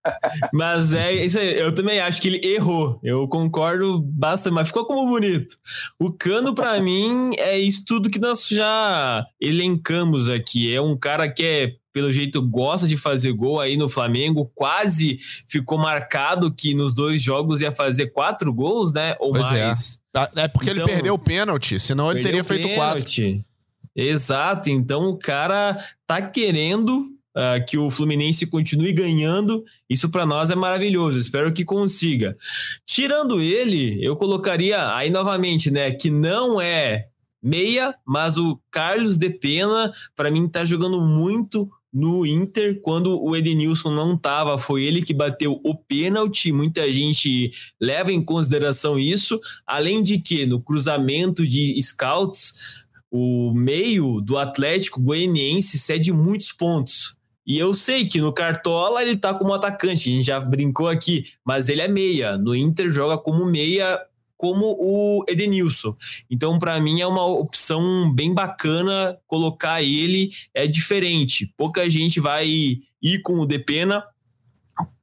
Mas 0.53 0.95
é 0.95 1.13
isso 1.13 1.39
aí, 1.39 1.59
eu 1.59 1.73
também 1.75 2.01
acho 2.01 2.21
que 2.21 2.29
ele 2.29 2.47
errou. 2.47 2.99
Eu 3.03 3.27
concordo 3.29 4.01
bastante, 4.01 4.55
mas 4.55 4.69
ficou 4.69 4.85
como 4.85 5.09
bonito. 5.09 5.57
O 5.99 6.13
Cano, 6.13 6.55
para 6.55 6.79
mim, 6.83 7.33
é 7.39 7.59
isso 7.59 7.85
tudo 7.87 8.11
que 8.11 8.19
nós 8.19 8.49
já 8.49 9.25
elencamos 9.41 10.29
aqui. 10.29 10.75
É 10.75 10.81
um 10.81 10.97
cara 10.97 11.29
que 11.29 11.45
é 11.45 11.73
pelo 11.93 12.13
jeito 12.13 12.41
gosta 12.41 12.87
de 12.87 12.97
fazer 12.97 13.33
gol 13.33 13.61
aí 13.61 13.77
no 13.77 13.89
Flamengo, 13.89 14.51
quase 14.55 15.19
ficou 15.49 15.79
marcado 15.79 16.53
que 16.55 16.73
nos 16.73 16.95
dois 16.95 17.21
jogos 17.21 17.61
ia 17.61 17.73
fazer 17.73 18.09
quatro 18.09 18.53
gols, 18.53 18.93
né? 18.93 19.17
Ou 19.19 19.33
pois 19.33 19.51
é. 19.51 19.67
mais. 19.67 19.99
É. 20.15 20.43
é 20.43 20.49
porque 20.49 20.71
então, 20.71 20.85
ele 20.85 20.93
perdeu 20.93 21.15
o 21.15 21.19
pênalti, 21.19 21.81
senão 21.81 22.13
ele 22.13 22.23
teria 22.23 22.45
feito 22.45 22.69
pênalti. 22.69 23.23
quatro. 23.23 23.49
Exato, 23.97 24.71
então 24.71 25.09
o 25.09 25.19
cara 25.19 25.77
tá 26.07 26.23
querendo 26.23 27.18
uh, 27.39 27.65
que 27.65 27.79
o 27.79 27.91
Fluminense 27.91 28.47
continue 28.47 28.93
ganhando. 28.93 29.65
Isso 29.89 30.09
para 30.09 30.27
nós 30.27 30.51
é 30.51 30.57
maravilhoso. 30.57 31.19
Espero 31.19 31.53
que 31.53 31.65
consiga. 31.65 32.37
Tirando 32.85 33.41
ele, 33.41 34.05
eu 34.05 34.17
colocaria 34.17 34.95
aí 34.95 35.11
novamente, 35.11 35.71
né, 35.71 35.93
que 35.93 36.11
não 36.11 36.61
é 36.61 37.07
meia, 37.41 37.95
mas 38.05 38.37
o 38.37 38.61
Carlos 38.71 39.17
de 39.17 39.31
Pena 39.31 39.93
para 40.17 40.31
mim 40.31 40.49
tá 40.49 40.65
jogando 40.65 41.01
muito 41.01 41.71
no 41.93 42.27
Inter, 42.27 42.81
quando 42.83 43.19
o 43.19 43.35
Edenilson 43.35 43.91
não 43.91 44.15
estava, 44.15 44.59
foi 44.59 44.85
ele 44.85 45.03
que 45.03 45.15
bateu 45.15 45.59
o 45.65 45.75
pênalti. 45.75 46.53
Muita 46.53 46.93
gente 46.93 47.51
leva 47.81 48.13
em 48.13 48.23
consideração 48.23 48.99
isso. 48.99 49.41
Além 49.67 50.03
de 50.03 50.19
que, 50.19 50.45
no 50.45 50.61
cruzamento 50.61 51.47
de 51.47 51.81
scouts, 51.81 52.85
o 53.11 53.53
meio 53.55 54.21
do 54.21 54.37
Atlético 54.37 55.01
Goianiense 55.01 55.79
cede 55.79 56.13
muitos 56.13 56.53
pontos. 56.53 57.18
E 57.49 57.59
eu 57.59 57.73
sei 57.73 58.07
que 58.07 58.21
no 58.21 58.31
Cartola 58.31 59.03
ele 59.03 59.17
tá 59.17 59.33
como 59.33 59.55
atacante, 59.55 60.11
a 60.11 60.13
gente 60.13 60.27
já 60.27 60.39
brincou 60.39 60.87
aqui, 60.87 61.25
mas 61.43 61.71
ele 61.71 61.81
é 61.81 61.89
meia. 61.89 62.37
No 62.37 62.55
Inter 62.55 62.91
joga 62.91 63.17
como 63.17 63.47
meia, 63.47 63.99
como 64.37 64.77
o 64.79 65.25
Edenilson. 65.27 65.97
Então, 66.31 66.59
para 66.59 66.79
mim, 66.79 67.01
é 67.01 67.07
uma 67.07 67.25
opção 67.25 68.13
bem 68.15 68.35
bacana 68.35 69.19
colocar 69.27 69.83
ele. 69.83 70.29
É 70.53 70.67
diferente. 70.67 71.51
Pouca 71.57 71.89
gente 71.89 72.21
vai 72.21 72.47
ir 72.47 73.23
com 73.23 73.41
o 73.41 73.47
Depena 73.47 74.05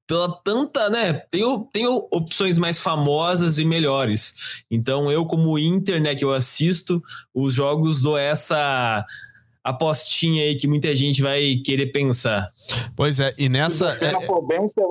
pela 0.05 0.31
tanta, 0.43 0.87
né? 0.87 1.13
Tenho, 1.13 1.67
tenho 1.73 2.07
opções 2.11 2.59
mais 2.59 2.79
famosas 2.79 3.57
e 3.57 3.65
melhores. 3.65 4.63
Então, 4.69 5.11
eu, 5.11 5.25
como 5.25 5.57
Inter, 5.57 5.99
né, 5.99 6.13
que 6.13 6.23
eu 6.23 6.31
assisto 6.31 7.01
os 7.33 7.55
jogos, 7.55 8.03
dou 8.03 8.17
essa 8.17 9.03
apostinha 9.65 10.43
aí 10.43 10.55
que 10.55 10.67
muita 10.67 10.95
gente 10.95 11.21
vai 11.21 11.59
querer 11.65 11.87
pensar. 11.87 12.51
Pois 12.95 13.19
é, 13.19 13.33
e 13.37 13.49
nessa. 13.49 13.97
Se 13.97 14.05
é... 14.05 14.21
for 14.21 14.41
bem, 14.41 14.61
você 14.61 14.81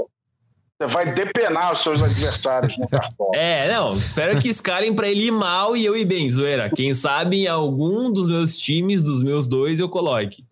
vai 0.89 1.15
depenar 1.15 1.73
os 1.73 1.83
seus 1.83 2.03
adversários 2.03 2.77
no 2.77 2.89
cartão. 2.89 3.31
É, 3.35 3.73
não, 3.73 3.93
espero 3.93 4.41
que 4.41 4.49
escalem 4.49 4.93
para 4.93 5.09
ele 5.09 5.27
ir 5.27 5.31
mal 5.31 5.77
e 5.77 5.85
eu 5.85 5.97
ir 5.97 6.05
bem, 6.05 6.29
zoeira. 6.29 6.69
Quem 6.69 6.93
sabe 6.93 7.45
em 7.45 7.47
algum 7.47 8.13
dos 8.13 8.29
meus 8.29 8.59
times, 8.59 9.03
dos 9.03 9.23
meus 9.23 9.47
dois, 9.47 9.79
eu 9.79 9.89
coloque. 9.89 10.45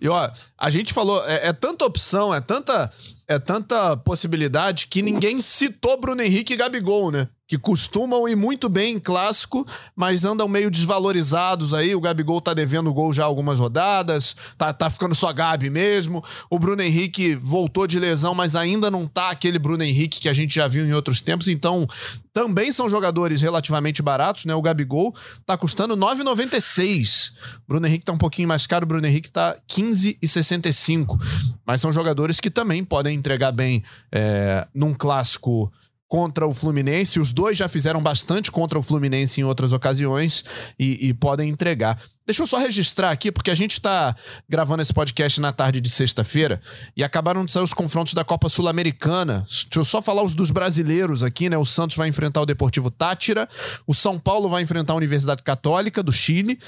E 0.00 0.08
ó, 0.08 0.30
a 0.58 0.70
gente 0.70 0.92
falou, 0.92 1.24
é, 1.26 1.48
é 1.48 1.52
tanta 1.52 1.84
opção, 1.84 2.34
é 2.34 2.40
tanta, 2.40 2.90
é 3.28 3.38
tanta 3.38 3.96
possibilidade 3.96 4.88
que 4.88 5.00
ninguém 5.00 5.40
citou 5.40 5.98
Bruno 5.98 6.22
Henrique 6.22 6.54
e 6.54 6.56
Gabigol, 6.56 7.12
né? 7.12 7.28
Que 7.52 7.58
costumam 7.58 8.26
ir 8.26 8.34
muito 8.34 8.66
bem 8.66 8.94
em 8.94 8.98
clássico, 8.98 9.66
mas 9.94 10.24
andam 10.24 10.48
meio 10.48 10.70
desvalorizados 10.70 11.74
aí. 11.74 11.94
O 11.94 12.00
Gabigol 12.00 12.40
tá 12.40 12.54
devendo 12.54 12.94
gol 12.94 13.12
já 13.12 13.24
algumas 13.24 13.58
rodadas, 13.58 14.34
tá, 14.56 14.72
tá 14.72 14.88
ficando 14.88 15.14
só 15.14 15.30
Gabi 15.34 15.68
mesmo. 15.68 16.24
O 16.48 16.58
Bruno 16.58 16.80
Henrique 16.80 17.34
voltou 17.34 17.86
de 17.86 17.98
lesão, 17.98 18.34
mas 18.34 18.56
ainda 18.56 18.90
não 18.90 19.06
tá 19.06 19.28
aquele 19.28 19.58
Bruno 19.58 19.84
Henrique 19.84 20.18
que 20.18 20.30
a 20.30 20.32
gente 20.32 20.54
já 20.54 20.66
viu 20.66 20.86
em 20.86 20.94
outros 20.94 21.20
tempos, 21.20 21.46
então 21.46 21.86
também 22.32 22.72
são 22.72 22.88
jogadores 22.88 23.42
relativamente 23.42 24.00
baratos, 24.00 24.46
né? 24.46 24.54
O 24.54 24.62
Gabigol 24.62 25.14
tá 25.44 25.54
custando 25.54 25.94
9,96. 25.94 27.34
Bruno 27.68 27.86
Henrique 27.86 28.06
tá 28.06 28.12
um 28.12 28.18
pouquinho 28.18 28.48
mais 28.48 28.66
caro, 28.66 28.84
o 28.84 28.88
Bruno 28.88 29.06
Henrique 29.06 29.30
tá 29.30 29.58
15,65. 29.68 31.20
Mas 31.66 31.82
são 31.82 31.92
jogadores 31.92 32.40
que 32.40 32.50
também 32.50 32.82
podem 32.82 33.14
entregar 33.14 33.52
bem 33.52 33.84
é, 34.10 34.66
num 34.74 34.94
clássico 34.94 35.70
contra 36.12 36.46
o 36.46 36.52
Fluminense. 36.52 37.18
Os 37.18 37.32
dois 37.32 37.56
já 37.56 37.70
fizeram 37.70 38.02
bastante 38.02 38.52
contra 38.52 38.78
o 38.78 38.82
Fluminense 38.82 39.40
em 39.40 39.44
outras 39.44 39.72
ocasiões 39.72 40.44
e, 40.78 41.08
e 41.08 41.14
podem 41.14 41.48
entregar. 41.48 41.98
Deixa 42.26 42.42
eu 42.42 42.46
só 42.46 42.58
registrar 42.58 43.10
aqui, 43.10 43.32
porque 43.32 43.50
a 43.50 43.54
gente 43.54 43.70
está 43.70 44.14
gravando 44.46 44.82
esse 44.82 44.92
podcast 44.92 45.40
na 45.40 45.52
tarde 45.52 45.80
de 45.80 45.88
sexta-feira 45.88 46.60
e 46.94 47.02
acabaram 47.02 47.46
de 47.46 47.52
sair 47.54 47.62
os 47.62 47.72
confrontos 47.72 48.12
da 48.12 48.22
Copa 48.22 48.50
Sul-Americana. 48.50 49.46
Deixa 49.48 49.68
eu 49.74 49.86
só 49.86 50.02
falar 50.02 50.22
os 50.22 50.34
dos 50.34 50.50
brasileiros 50.50 51.22
aqui, 51.22 51.48
né? 51.48 51.56
O 51.56 51.64
Santos 51.64 51.96
vai 51.96 52.08
enfrentar 52.08 52.42
o 52.42 52.46
Deportivo 52.46 52.90
Tátira, 52.90 53.48
o 53.86 53.94
São 53.94 54.18
Paulo 54.18 54.50
vai 54.50 54.62
enfrentar 54.62 54.92
a 54.92 54.96
Universidade 54.96 55.42
Católica 55.42 56.02
do 56.02 56.12
Chile, 56.12 56.58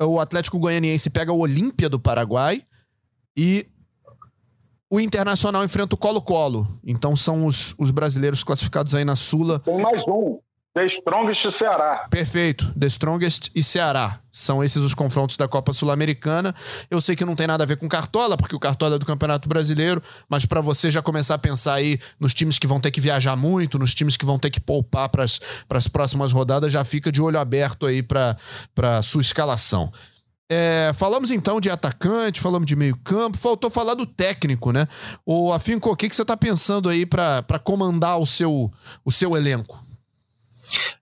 o 0.00 0.18
Atlético 0.18 0.58
Goianiense 0.58 1.10
pega 1.10 1.30
o 1.30 1.40
Olímpia 1.40 1.90
do 1.90 2.00
Paraguai 2.00 2.62
e 3.36 3.66
o 4.92 5.00
Internacional 5.00 5.64
enfrenta 5.64 5.94
o 5.94 5.98
Colo-Colo. 5.98 6.78
Então 6.84 7.16
são 7.16 7.46
os, 7.46 7.74
os 7.78 7.90
brasileiros 7.90 8.44
classificados 8.44 8.94
aí 8.94 9.06
na 9.06 9.16
Sula. 9.16 9.58
Tem 9.60 9.80
mais 9.80 10.06
um. 10.06 10.38
The 10.74 10.84
Strongest 10.84 11.46
e 11.46 11.52
Ceará. 11.52 12.06
Perfeito. 12.10 12.70
The 12.78 12.86
Strongest 12.88 13.50
e 13.54 13.62
Ceará. 13.62 14.20
São 14.30 14.62
esses 14.62 14.82
os 14.82 14.92
confrontos 14.92 15.38
da 15.38 15.48
Copa 15.48 15.72
Sul-Americana. 15.72 16.54
Eu 16.90 17.00
sei 17.00 17.16
que 17.16 17.24
não 17.24 17.34
tem 17.34 17.46
nada 17.46 17.64
a 17.64 17.66
ver 17.66 17.76
com 17.76 17.88
Cartola, 17.88 18.36
porque 18.36 18.54
o 18.54 18.60
Cartola 18.60 18.96
é 18.96 18.98
do 18.98 19.06
Campeonato 19.06 19.48
Brasileiro, 19.48 20.02
mas 20.28 20.44
para 20.44 20.60
você 20.60 20.90
já 20.90 21.00
começar 21.00 21.36
a 21.36 21.38
pensar 21.38 21.74
aí 21.74 21.98
nos 22.20 22.34
times 22.34 22.58
que 22.58 22.66
vão 22.66 22.78
ter 22.78 22.90
que 22.90 23.00
viajar 23.00 23.34
muito, 23.34 23.78
nos 23.78 23.94
times 23.94 24.18
que 24.18 24.26
vão 24.26 24.38
ter 24.38 24.50
que 24.50 24.60
poupar 24.60 25.08
para 25.08 25.24
as 25.24 25.88
próximas 25.88 26.32
rodadas, 26.32 26.70
já 26.70 26.84
fica 26.84 27.10
de 27.10 27.22
olho 27.22 27.38
aberto 27.38 27.86
aí 27.86 28.02
para 28.02 29.02
sua 29.02 29.22
escalação. 29.22 29.90
É, 30.54 30.92
falamos 30.92 31.30
então 31.30 31.58
de 31.58 31.70
atacante, 31.70 32.38
falamos 32.38 32.66
de 32.66 32.76
meio-campo, 32.76 33.38
faltou 33.38 33.70
falar 33.70 33.94
do 33.94 34.04
técnico, 34.04 34.70
né? 34.70 34.86
O 35.24 35.50
Afinco, 35.50 35.90
o 35.90 35.96
que, 35.96 36.10
que 36.10 36.14
você 36.14 36.20
está 36.20 36.36
pensando 36.36 36.90
aí 36.90 37.06
para 37.06 37.58
comandar 37.64 38.20
o 38.20 38.26
seu, 38.26 38.70
o 39.02 39.10
seu 39.10 39.34
elenco? 39.34 39.82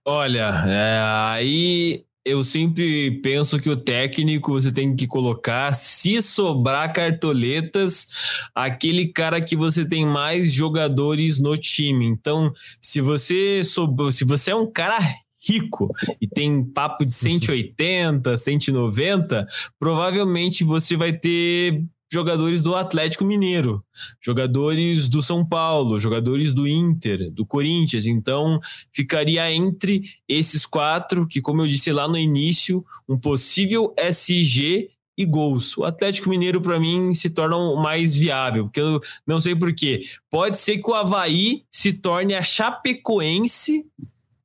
Olha, 0.05 0.63
é, 0.65 1.01
aí 1.33 2.05
eu 2.23 2.45
sempre 2.45 3.19
penso 3.19 3.59
que 3.59 3.69
o 3.69 3.75
técnico 3.75 4.53
você 4.53 4.71
tem 4.71 4.95
que 4.95 5.05
colocar, 5.05 5.73
se 5.73 6.21
sobrar 6.21 6.93
cartoletas, 6.93 8.07
aquele 8.55 9.07
cara 9.07 9.41
que 9.41 9.57
você 9.57 9.85
tem 9.85 10.05
mais 10.05 10.53
jogadores 10.53 11.41
no 11.41 11.57
time. 11.57 12.05
Então, 12.05 12.53
se 12.79 13.01
você 13.01 13.65
sobrou, 13.65 14.13
se 14.13 14.23
você 14.23 14.51
é 14.51 14.55
um 14.55 14.71
cara 14.71 14.97
rico 15.43 15.91
e 16.19 16.27
tem 16.27 16.63
papo 16.63 17.05
de 17.05 17.13
180, 17.13 18.37
190, 18.37 19.47
provavelmente 19.79 20.63
você 20.63 20.95
vai 20.95 21.13
ter 21.13 21.83
jogadores 22.11 22.61
do 22.61 22.75
Atlético 22.75 23.23
Mineiro, 23.23 23.83
jogadores 24.19 25.07
do 25.07 25.21
São 25.21 25.45
Paulo, 25.45 25.97
jogadores 25.97 26.53
do 26.53 26.67
Inter, 26.67 27.31
do 27.31 27.45
Corinthians. 27.45 28.05
Então, 28.05 28.59
ficaria 28.91 29.49
entre 29.51 30.03
esses 30.27 30.65
quatro, 30.65 31.25
que, 31.25 31.41
como 31.41 31.61
eu 31.61 31.67
disse 31.67 31.91
lá 31.91 32.07
no 32.07 32.17
início, 32.17 32.85
um 33.07 33.17
possível 33.17 33.93
SG 33.97 34.89
e 35.17 35.25
gols. 35.25 35.77
O 35.77 35.85
Atlético 35.85 36.29
Mineiro, 36.29 36.59
para 36.59 36.79
mim, 36.79 37.13
se 37.13 37.29
torna 37.29 37.55
o 37.55 37.81
mais 37.81 38.13
viável, 38.13 38.65
porque 38.65 38.81
eu 38.81 38.99
não 39.25 39.39
sei 39.39 39.55
porquê. 39.55 40.01
Pode 40.29 40.57
ser 40.57 40.79
que 40.79 40.89
o 40.89 40.93
Havaí 40.93 41.63
se 41.71 41.93
torne 41.93 42.33
a 42.33 42.43
Chapecoense 42.43 43.85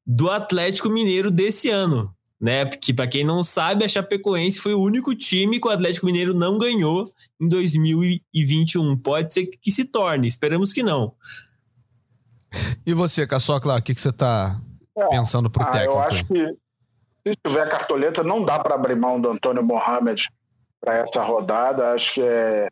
do 0.06 0.30
Atlético 0.30 0.88
Mineiro 0.88 1.30
desse 1.30 1.68
ano, 1.68 2.14
né? 2.40 2.64
Porque 2.64 2.94
para 2.94 3.08
quem 3.08 3.24
não 3.24 3.42
sabe, 3.42 3.84
a 3.84 3.88
Chapecoense 3.88 4.60
foi 4.60 4.74
o 4.74 4.80
único 4.80 5.14
time 5.14 5.58
que 5.58 5.66
o 5.66 5.70
Atlético 5.70 6.06
Mineiro 6.06 6.32
não 6.32 6.58
ganhou 6.58 7.12
em 7.40 7.48
2021. 7.48 8.96
Pode 8.98 9.32
ser 9.32 9.46
que 9.46 9.72
se 9.72 9.84
torne, 9.84 10.28
esperamos 10.28 10.72
que 10.72 10.82
não. 10.82 11.12
E 12.86 12.94
você, 12.94 13.26
Caçocla, 13.26 13.78
o 13.78 13.82
que, 13.82 13.94
que 13.94 14.00
você 14.00 14.10
está 14.10 14.60
é, 14.96 15.08
pensando 15.08 15.50
para 15.50 15.64
o 15.64 15.68
ah, 15.68 15.70
técnico? 15.70 15.94
Eu 15.94 16.00
acho 16.00 16.24
que 16.24 16.56
se 17.26 17.36
tiver 17.44 17.68
cartoleta, 17.68 18.22
não 18.22 18.44
dá 18.44 18.60
para 18.60 18.76
abrir 18.76 18.94
mão 18.94 19.20
do 19.20 19.30
Antônio 19.30 19.64
Mohamed 19.64 20.28
para 20.80 20.98
essa 20.98 21.22
rodada. 21.22 21.92
Acho 21.92 22.14
que 22.14 22.22
é, 22.22 22.68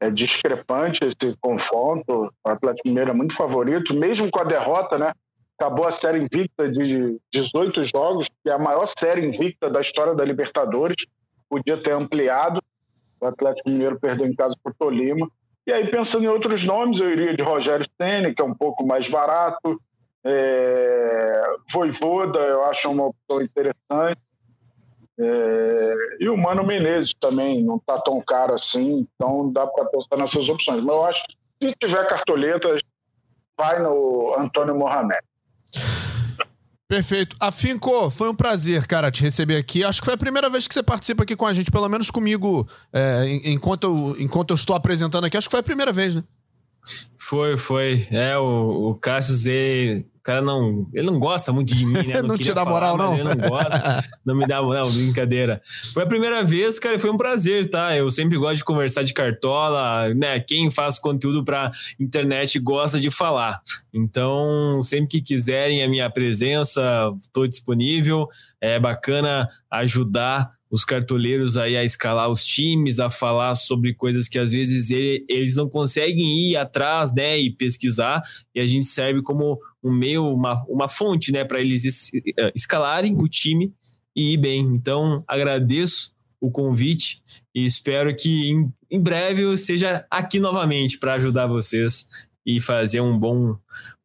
é 0.00 0.10
discrepante 0.10 1.00
esse 1.02 1.34
confronto. 1.40 2.30
O 2.44 2.48
Atlético 2.50 2.88
Mineiro 2.88 3.12
é 3.12 3.14
muito 3.14 3.34
favorito, 3.34 3.94
mesmo 3.94 4.30
com 4.30 4.40
a 4.40 4.44
derrota, 4.44 4.98
né? 4.98 5.12
Acabou 5.58 5.86
a 5.86 5.92
série 5.92 6.18
invicta 6.18 6.68
de 6.68 7.18
18 7.32 7.84
jogos, 7.84 8.28
que 8.28 8.50
é 8.50 8.52
a 8.52 8.58
maior 8.58 8.86
série 8.86 9.26
invicta 9.26 9.70
da 9.70 9.80
história 9.80 10.14
da 10.14 10.24
Libertadores. 10.24 11.06
Podia 11.48 11.82
ter 11.82 11.92
ampliado. 11.92 12.62
O 13.20 13.26
Atlético 13.26 13.70
Mineiro 13.70 13.98
perdeu 13.98 14.26
em 14.26 14.34
casa 14.34 14.54
para 14.62 14.70
o 14.70 14.74
Tolima. 14.74 15.28
E 15.66 15.72
aí, 15.72 15.88
pensando 15.88 16.24
em 16.24 16.28
outros 16.28 16.64
nomes, 16.64 17.00
eu 17.00 17.10
iria 17.10 17.34
de 17.34 17.42
Rogério 17.42 17.86
Ceni, 18.00 18.34
que 18.34 18.42
é 18.42 18.44
um 18.44 18.54
pouco 18.54 18.86
mais 18.86 19.08
barato. 19.08 19.80
É... 20.24 21.42
Voivoda, 21.72 22.38
eu 22.38 22.64
acho 22.64 22.90
uma 22.90 23.06
opção 23.06 23.42
interessante. 23.42 24.20
É... 25.18 25.94
E 26.20 26.28
o 26.28 26.36
Mano 26.36 26.64
Menezes 26.64 27.14
também 27.14 27.64
não 27.64 27.76
está 27.76 27.98
tão 28.00 28.20
caro 28.20 28.54
assim, 28.54 29.08
então 29.14 29.50
dá 29.50 29.66
para 29.66 29.86
pensar 29.86 30.16
nessas 30.18 30.48
opções. 30.48 30.82
Mas 30.82 30.94
eu 30.94 31.04
acho 31.04 31.22
Se 31.62 31.72
tiver 31.80 32.06
cartoletas, 32.06 32.80
vai 33.58 33.80
no 33.80 34.34
Antônio 34.38 34.74
Mohamed. 34.74 35.25
Perfeito. 36.88 37.36
Afinco, 37.40 38.10
foi 38.10 38.30
um 38.30 38.34
prazer, 38.34 38.86
cara, 38.86 39.10
te 39.10 39.22
receber 39.22 39.56
aqui. 39.56 39.82
Acho 39.82 40.00
que 40.00 40.04
foi 40.04 40.14
a 40.14 40.18
primeira 40.18 40.48
vez 40.48 40.68
que 40.68 40.74
você 40.74 40.82
participa 40.82 41.24
aqui 41.24 41.34
com 41.34 41.44
a 41.44 41.52
gente, 41.52 41.70
pelo 41.70 41.88
menos 41.88 42.10
comigo, 42.10 42.66
é, 42.92 43.24
enquanto, 43.44 43.84
eu, 43.84 44.16
enquanto 44.20 44.50
eu 44.50 44.54
estou 44.54 44.76
apresentando 44.76 45.24
aqui. 45.24 45.36
Acho 45.36 45.48
que 45.48 45.52
foi 45.52 45.60
a 45.60 45.64
primeira 45.64 45.92
vez, 45.92 46.14
né? 46.14 46.22
Foi, 47.16 47.56
foi. 47.56 48.06
É, 48.10 48.36
o, 48.38 48.90
o 48.90 48.94
Cássio 48.94 49.34
Z 49.34 50.06
cara 50.26 50.42
não. 50.42 50.88
Ele 50.92 51.06
não 51.06 51.20
gosta 51.20 51.52
muito 51.52 51.72
de 51.72 51.86
mim, 51.86 52.04
né? 52.04 52.16
Não, 52.26 52.28
não 52.30 52.36
te 52.36 52.52
dá 52.52 52.64
moral, 52.64 52.96
não. 52.96 53.14
Ele 53.14 53.22
não 53.22 53.48
gosta, 53.48 54.04
não 54.24 54.34
me 54.34 54.46
dá 54.46 54.60
moral, 54.60 54.90
brincadeira. 54.90 55.62
Foi 55.92 56.02
a 56.02 56.06
primeira 56.06 56.42
vez, 56.42 56.78
cara, 56.78 56.98
foi 56.98 57.10
um 57.10 57.16
prazer, 57.16 57.70
tá? 57.70 57.94
Eu 57.94 58.10
sempre 58.10 58.36
gosto 58.36 58.56
de 58.56 58.64
conversar 58.64 59.04
de 59.04 59.12
cartola, 59.12 60.12
né? 60.14 60.40
Quem 60.40 60.70
faz 60.70 60.98
conteúdo 60.98 61.44
pra 61.44 61.70
internet 62.00 62.58
gosta 62.58 62.98
de 62.98 63.10
falar. 63.10 63.60
Então, 63.92 64.82
sempre 64.82 65.08
que 65.08 65.22
quiserem 65.22 65.84
a 65.84 65.88
minha 65.88 66.10
presença, 66.10 67.12
estou 67.20 67.46
disponível. 67.46 68.28
É 68.60 68.80
bacana 68.80 69.48
ajudar 69.70 70.55
os 70.70 70.84
cartoleiros 70.84 71.56
aí 71.56 71.76
a 71.76 71.84
escalar 71.84 72.30
os 72.30 72.44
times, 72.44 72.98
a 72.98 73.08
falar 73.08 73.54
sobre 73.54 73.94
coisas 73.94 74.28
que 74.28 74.38
às 74.38 74.50
vezes 74.52 74.90
ele, 74.90 75.24
eles 75.28 75.56
não 75.56 75.68
conseguem 75.68 76.50
ir 76.50 76.56
atrás, 76.56 77.14
né, 77.14 77.38
e 77.38 77.50
pesquisar, 77.50 78.22
e 78.54 78.60
a 78.60 78.66
gente 78.66 78.86
serve 78.86 79.22
como 79.22 79.58
um 79.82 79.92
meio, 79.92 80.26
uma, 80.26 80.64
uma 80.68 80.88
fonte, 80.88 81.30
né, 81.30 81.44
para 81.44 81.60
eles 81.60 81.84
es, 81.84 82.10
eh, 82.14 82.52
escalarem 82.54 83.16
o 83.16 83.28
time 83.28 83.72
e 84.14 84.34
ir 84.34 84.36
bem. 84.38 84.60
Então, 84.60 85.22
agradeço 85.28 86.14
o 86.40 86.50
convite 86.50 87.22
e 87.54 87.64
espero 87.64 88.14
que 88.14 88.50
em, 88.50 88.72
em 88.90 89.00
breve 89.00 89.42
eu 89.42 89.56
seja 89.56 90.04
aqui 90.10 90.38
novamente 90.38 90.98
para 90.98 91.14
ajudar 91.14 91.46
vocês 91.46 92.06
e 92.46 92.60
fazer 92.60 93.00
um 93.00 93.18
bom, 93.18 93.56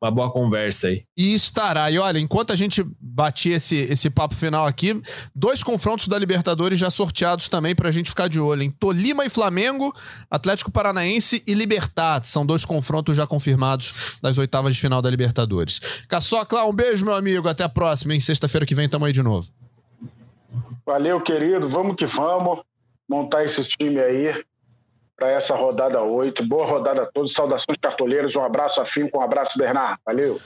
uma 0.02 0.10
boa 0.10 0.32
conversa 0.32 0.88
aí. 0.88 1.06
E 1.16 1.36
estará. 1.36 1.92
E 1.92 2.00
olha, 2.00 2.18
enquanto 2.18 2.52
a 2.52 2.56
gente 2.56 2.84
batia 3.00 3.58
esse, 3.58 3.76
esse 3.76 4.10
papo 4.10 4.34
final 4.34 4.66
aqui, 4.66 5.00
dois 5.36 5.62
confrontos 5.62 6.08
da 6.08 6.18
Libertadores 6.18 6.80
já 6.80 6.89
sorteados 6.89 7.48
também 7.48 7.76
pra 7.76 7.92
gente 7.92 8.10
ficar 8.10 8.28
de 8.28 8.39
olho, 8.39 8.64
em 8.64 8.72
Tolima 8.72 9.24
e 9.24 9.30
Flamengo, 9.30 9.94
Atlético 10.30 10.72
Paranaense 10.72 11.44
e 11.46 11.54
Libertad. 11.54 12.26
São 12.26 12.44
dois 12.44 12.66
confrontos 12.66 13.16
já 13.16 13.28
confirmados 13.28 14.18
das 14.24 14.39
oitavas 14.39 14.74
de 14.74 14.82
final 14.82 15.04
da 15.04 15.10
Libertadores. 15.10 15.80
Caçocla, 16.08 16.66
um 16.66 16.74
beijo, 16.74 17.06
meu 17.06 17.14
amigo. 17.14 17.48
Até 17.48 17.64
a 17.64 17.70
próxima, 17.70 18.16
em 18.16 18.20
sexta-feira 18.20 18.66
que 18.66 18.74
vem 18.74 18.89
tamo 18.89 19.06
aí 19.06 19.14
de 19.14 19.22
novo. 19.22 19.48
Valeu, 20.84 21.22
querido. 21.22 21.70
Vamos 21.70 21.96
que 21.96 22.08
vamos 22.08 22.62
montar 23.08 23.44
esse 23.44 23.64
time 23.66 24.00
aí 24.00 24.44
para 25.22 25.30
essa 25.30 25.56
rodada 25.56 26.02
8. 26.02 26.48
Boa 26.48 26.66
rodada 26.66 27.04
a 27.04 27.06
todos. 27.06 27.32
Saudações 27.34 27.78
cartoleiros. 27.80 28.36
Um 28.36 28.44
abraço 28.44 28.82
afim 28.82 29.08
com 29.08 29.20
um 29.20 29.22
abraço, 29.22 29.56
Bernardo. 29.56 30.00
Valeu. 30.04 30.42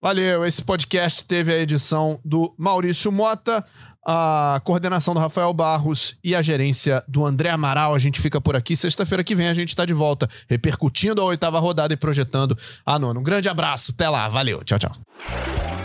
Valeu. 0.00 0.46
Esse 0.46 0.64
podcast 0.64 1.22
teve 1.26 1.52
a 1.52 1.58
edição 1.58 2.18
do 2.24 2.54
Maurício 2.56 3.12
Mota, 3.12 3.62
a 4.06 4.58
coordenação 4.64 5.12
do 5.12 5.20
Rafael 5.20 5.52
Barros 5.52 6.18
e 6.24 6.34
a 6.34 6.40
gerência 6.40 7.04
do 7.06 7.26
André 7.26 7.50
Amaral. 7.50 7.94
A 7.94 7.98
gente 7.98 8.18
fica 8.18 8.40
por 8.40 8.56
aqui. 8.56 8.74
Sexta-feira 8.74 9.22
que 9.22 9.34
vem 9.34 9.48
a 9.48 9.54
gente 9.54 9.68
está 9.68 9.84
de 9.84 9.92
volta, 9.92 10.26
repercutindo 10.48 11.20
a 11.20 11.24
oitava 11.24 11.58
rodada 11.58 11.92
e 11.92 11.96
projetando 11.96 12.56
a 12.86 12.98
nona. 12.98 13.20
Um 13.20 13.22
grande 13.22 13.50
abraço. 13.50 13.92
Até 13.92 14.08
lá. 14.08 14.30
Valeu. 14.30 14.64
Tchau, 14.64 14.78
tchau. 14.78 15.75